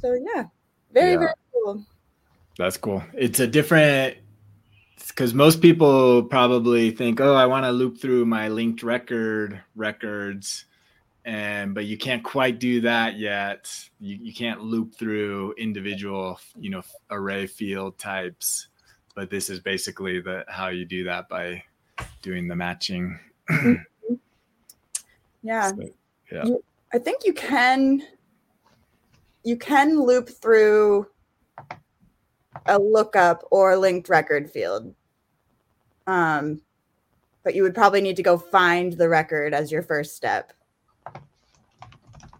So 0.00 0.14
yeah, 0.14 0.44
very 0.92 1.12
yeah. 1.12 1.18
very 1.18 1.32
cool. 1.52 1.84
That's 2.58 2.76
cool. 2.76 3.02
It's 3.14 3.40
a 3.40 3.46
different 3.46 4.18
because 5.08 5.34
most 5.34 5.60
people 5.60 6.24
probably 6.24 6.90
think, 6.90 7.20
oh, 7.20 7.34
I 7.34 7.46
want 7.46 7.64
to 7.64 7.72
loop 7.72 7.98
through 7.98 8.26
my 8.26 8.48
linked 8.48 8.82
record 8.82 9.60
records, 9.76 10.64
and 11.24 11.74
but 11.74 11.84
you 11.84 11.96
can't 11.96 12.22
quite 12.22 12.58
do 12.58 12.80
that 12.82 13.18
yet. 13.18 13.72
You, 14.00 14.18
you 14.20 14.34
can't 14.34 14.62
loop 14.62 14.94
through 14.94 15.54
individual, 15.56 16.40
you 16.58 16.70
know, 16.70 16.82
array 17.10 17.46
field 17.46 17.98
types. 17.98 18.68
But 19.14 19.30
this 19.30 19.48
is 19.48 19.60
basically 19.60 20.20
the 20.20 20.44
how 20.48 20.68
you 20.68 20.84
do 20.84 21.04
that 21.04 21.28
by 21.28 21.62
doing 22.22 22.48
the 22.48 22.56
matching. 22.56 23.18
Mm-hmm. 23.48 24.14
yeah. 25.42 25.68
So, 25.68 25.88
yeah. 26.32 26.44
You, 26.44 26.64
I 26.92 26.98
think 26.98 27.24
you 27.24 27.32
can 27.32 28.02
you 29.44 29.56
can 29.56 30.00
loop 30.00 30.28
through 30.28 31.06
a 32.66 32.78
lookup 32.78 33.46
or 33.50 33.76
linked 33.76 34.08
record 34.08 34.50
field. 34.50 34.94
Um, 36.06 36.60
but 37.42 37.54
you 37.54 37.62
would 37.62 37.74
probably 37.74 38.00
need 38.00 38.16
to 38.16 38.22
go 38.22 38.38
find 38.38 38.92
the 38.92 39.08
record 39.08 39.54
as 39.54 39.70
your 39.70 39.82
first 39.82 40.16
step. 40.16 40.52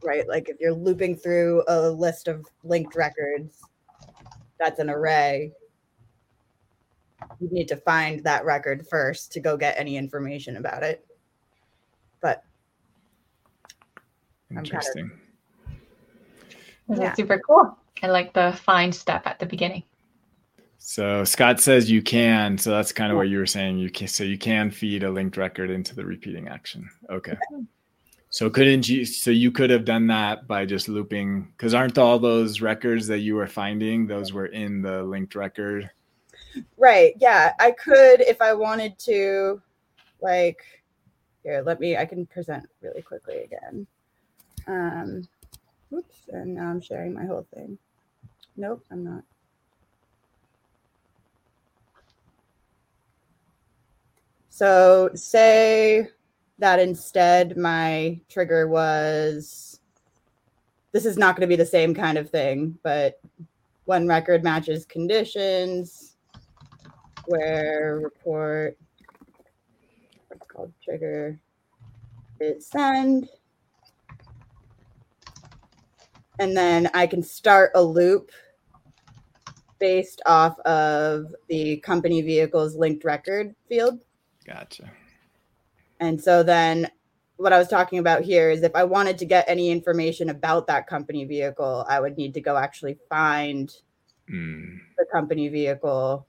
Right? 0.02 0.26
Like 0.28 0.48
if 0.48 0.56
you're 0.60 0.72
looping 0.72 1.16
through 1.16 1.62
a 1.68 1.88
list 1.88 2.28
of 2.28 2.46
linked 2.62 2.94
records, 2.94 3.62
that's 4.58 4.78
an 4.78 4.90
array. 4.90 5.52
You 7.40 7.48
need 7.50 7.68
to 7.68 7.76
find 7.76 8.22
that 8.24 8.44
record 8.44 8.86
first 8.88 9.32
to 9.32 9.40
go 9.40 9.56
get 9.56 9.78
any 9.78 9.96
information 9.96 10.56
about 10.56 10.82
it. 10.82 11.06
But 12.20 12.44
interesting. 14.50 15.10
Kind 16.86 16.98
of, 16.98 16.98
yeah. 16.98 17.14
super 17.14 17.38
cool. 17.46 17.76
I 18.02 18.08
like 18.08 18.34
the 18.34 18.52
find 18.62 18.94
step 18.94 19.26
at 19.26 19.38
the 19.38 19.46
beginning. 19.46 19.82
So 20.86 21.24
Scott 21.24 21.60
says 21.60 21.90
you 21.90 22.02
can. 22.02 22.58
So 22.58 22.70
that's 22.70 22.92
kind 22.92 23.10
of 23.10 23.16
what 23.16 23.30
you 23.30 23.38
were 23.38 23.46
saying. 23.46 23.78
You 23.78 23.88
can 23.88 24.06
so 24.06 24.22
you 24.22 24.36
can 24.36 24.70
feed 24.70 25.02
a 25.02 25.10
linked 25.10 25.38
record 25.38 25.70
into 25.70 25.94
the 25.94 26.04
repeating 26.04 26.46
action. 26.46 26.90
Okay. 27.08 27.38
So 28.28 28.50
couldn't 28.50 28.86
you? 28.86 29.06
So 29.06 29.30
you 29.30 29.50
could 29.50 29.70
have 29.70 29.86
done 29.86 30.06
that 30.08 30.46
by 30.46 30.66
just 30.66 30.90
looping, 30.90 31.48
because 31.56 31.72
aren't 31.72 31.96
all 31.96 32.18
those 32.18 32.60
records 32.60 33.06
that 33.06 33.20
you 33.20 33.34
were 33.34 33.46
finding 33.46 34.06
those 34.06 34.34
were 34.34 34.46
in 34.46 34.82
the 34.82 35.02
linked 35.02 35.34
record? 35.34 35.90
Right. 36.76 37.14
Yeah, 37.18 37.54
I 37.58 37.70
could 37.70 38.20
if 38.20 38.42
I 38.42 38.52
wanted 38.52 38.98
to. 39.00 39.62
Like, 40.20 40.62
here, 41.42 41.62
let 41.64 41.80
me. 41.80 41.96
I 41.96 42.04
can 42.04 42.26
present 42.26 42.68
really 42.82 43.00
quickly 43.00 43.38
again. 43.38 43.86
Um, 44.66 45.26
oops, 45.94 46.28
and 46.28 46.54
now 46.54 46.68
I'm 46.68 46.80
sharing 46.82 47.14
my 47.14 47.24
whole 47.24 47.46
thing. 47.54 47.78
Nope, 48.58 48.84
I'm 48.90 49.02
not. 49.02 49.22
So 54.56 55.10
say 55.16 56.06
that 56.60 56.78
instead 56.78 57.56
my 57.56 58.20
trigger 58.28 58.68
was 58.68 59.80
this 60.92 61.04
is 61.04 61.18
not 61.18 61.34
going 61.34 61.40
to 61.40 61.52
be 61.52 61.56
the 61.56 61.66
same 61.66 61.92
kind 61.92 62.16
of 62.16 62.30
thing, 62.30 62.78
but 62.84 63.18
when 63.86 64.06
record 64.06 64.44
matches 64.44 64.86
conditions, 64.86 66.14
where 67.26 67.98
report 68.00 68.78
what's 70.28 70.46
called 70.46 70.72
trigger 70.84 71.40
is 72.38 72.64
send. 72.68 73.28
And 76.38 76.56
then 76.56 76.88
I 76.94 77.08
can 77.08 77.24
start 77.24 77.72
a 77.74 77.82
loop 77.82 78.30
based 79.80 80.22
off 80.26 80.60
of 80.60 81.34
the 81.48 81.78
company 81.78 82.22
vehicle's 82.22 82.76
linked 82.76 83.02
record 83.02 83.52
field. 83.68 83.98
Gotcha. 84.46 84.90
And 86.00 86.22
so 86.22 86.42
then 86.42 86.90
what 87.36 87.52
I 87.52 87.58
was 87.58 87.68
talking 87.68 87.98
about 87.98 88.22
here 88.22 88.50
is 88.50 88.62
if 88.62 88.74
I 88.74 88.84
wanted 88.84 89.18
to 89.18 89.24
get 89.24 89.44
any 89.48 89.70
information 89.70 90.30
about 90.30 90.66
that 90.66 90.86
company 90.86 91.24
vehicle, 91.24 91.84
I 91.88 92.00
would 92.00 92.16
need 92.16 92.34
to 92.34 92.40
go 92.40 92.56
actually 92.56 92.98
find 93.08 93.74
mm. 94.30 94.78
the 94.98 95.06
company 95.12 95.48
vehicle. 95.48 96.26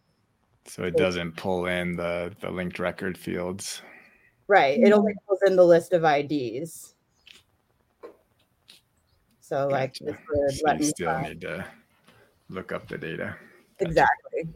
So 0.65 0.83
it 0.83 0.97
doesn't 0.97 1.33
pull 1.33 1.67
in 1.67 1.95
the 1.95 2.33
the 2.41 2.49
linked 2.49 2.79
record 2.79 3.17
fields. 3.17 3.81
Right. 4.47 4.79
It 4.79 4.91
only 4.91 5.13
pulls 5.27 5.41
in 5.45 5.55
the 5.55 5.65
list 5.65 5.93
of 5.93 6.03
IDs. 6.03 6.95
So 9.41 9.69
gotcha. 9.69 9.71
like 9.71 9.93
this 9.93 10.15
would 10.29 10.51
so 10.51 10.61
let 10.65 10.73
you 10.75 10.79
me 10.79 10.85
still 10.85 11.11
find. 11.11 11.27
need 11.27 11.41
to 11.41 11.65
look 12.49 12.71
up 12.71 12.87
the 12.87 12.97
data. 12.97 13.35
Gotcha. 13.77 13.89
Exactly 13.89 14.53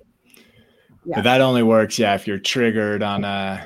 yeah. 1.09 1.15
But 1.15 1.23
that 1.23 1.41
only 1.41 1.63
works, 1.63 1.97
yeah, 1.97 2.13
if 2.13 2.27
you're 2.27 2.37
triggered 2.37 3.01
on 3.01 3.23
a 3.23 3.65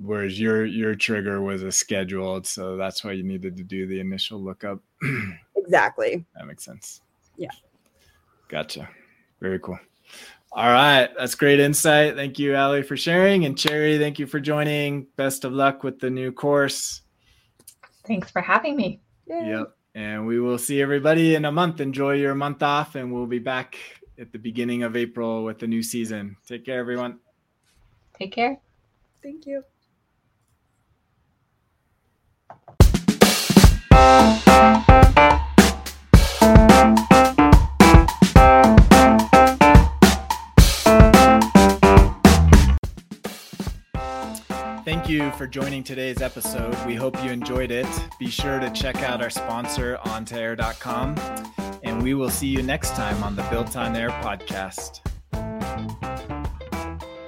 whereas 0.00 0.38
your 0.38 0.64
your 0.64 0.94
trigger 0.94 1.42
was 1.42 1.64
a 1.64 1.72
scheduled, 1.72 2.46
so 2.46 2.76
that's 2.76 3.02
why 3.02 3.10
you 3.10 3.24
needed 3.24 3.56
to 3.56 3.64
do 3.64 3.88
the 3.88 3.98
initial 3.98 4.40
lookup. 4.40 4.78
exactly. 5.56 6.24
That 6.36 6.46
makes 6.46 6.64
sense. 6.64 7.00
Yeah. 7.36 7.50
Gotcha. 8.46 8.88
Very 9.40 9.58
cool. 9.58 9.80
All 10.52 10.70
right. 10.70 11.08
That's 11.18 11.34
great 11.34 11.58
insight. 11.58 12.14
Thank 12.14 12.38
you, 12.38 12.54
Ali, 12.54 12.84
for 12.84 12.96
sharing. 12.96 13.46
And 13.46 13.58
Cherry, 13.58 13.98
thank 13.98 14.20
you 14.20 14.26
for 14.28 14.38
joining. 14.38 15.08
Best 15.16 15.44
of 15.44 15.52
luck 15.52 15.82
with 15.82 15.98
the 15.98 16.08
new 16.08 16.30
course. 16.30 17.02
Thanks 18.06 18.30
for 18.30 18.40
having 18.40 18.76
me. 18.76 19.00
Yay. 19.26 19.48
Yep. 19.48 19.76
And 19.96 20.24
we 20.24 20.38
will 20.38 20.58
see 20.58 20.80
everybody 20.80 21.34
in 21.34 21.46
a 21.46 21.52
month. 21.52 21.80
Enjoy 21.80 22.12
your 22.12 22.36
month 22.36 22.62
off, 22.62 22.94
and 22.94 23.12
we'll 23.12 23.26
be 23.26 23.40
back 23.40 23.76
at 24.18 24.32
the 24.32 24.38
beginning 24.38 24.82
of 24.82 24.96
April 24.96 25.44
with 25.44 25.58
the 25.58 25.66
new 25.66 25.82
season. 25.82 26.36
Take 26.46 26.64
care, 26.64 26.78
everyone. 26.78 27.18
Take 28.18 28.32
care. 28.32 28.58
Thank 29.22 29.46
you. 29.46 29.62
Thank 44.84 45.08
you 45.08 45.30
for 45.32 45.46
joining 45.46 45.82
today's 45.82 46.22
episode. 46.22 46.76
We 46.86 46.94
hope 46.94 47.22
you 47.22 47.30
enjoyed 47.30 47.70
it. 47.70 47.86
Be 48.18 48.28
sure 48.28 48.60
to 48.60 48.70
check 48.70 48.96
out 49.02 49.20
our 49.20 49.30
sponsor, 49.30 49.98
on2air.com 50.04 51.16
we 52.06 52.14
will 52.14 52.30
see 52.30 52.46
you 52.46 52.62
next 52.62 52.90
time 52.90 53.20
on 53.24 53.34
the 53.34 53.42
Built 53.50 53.76
on 53.76 53.96
Air 53.96 54.10
podcast. 54.10 55.00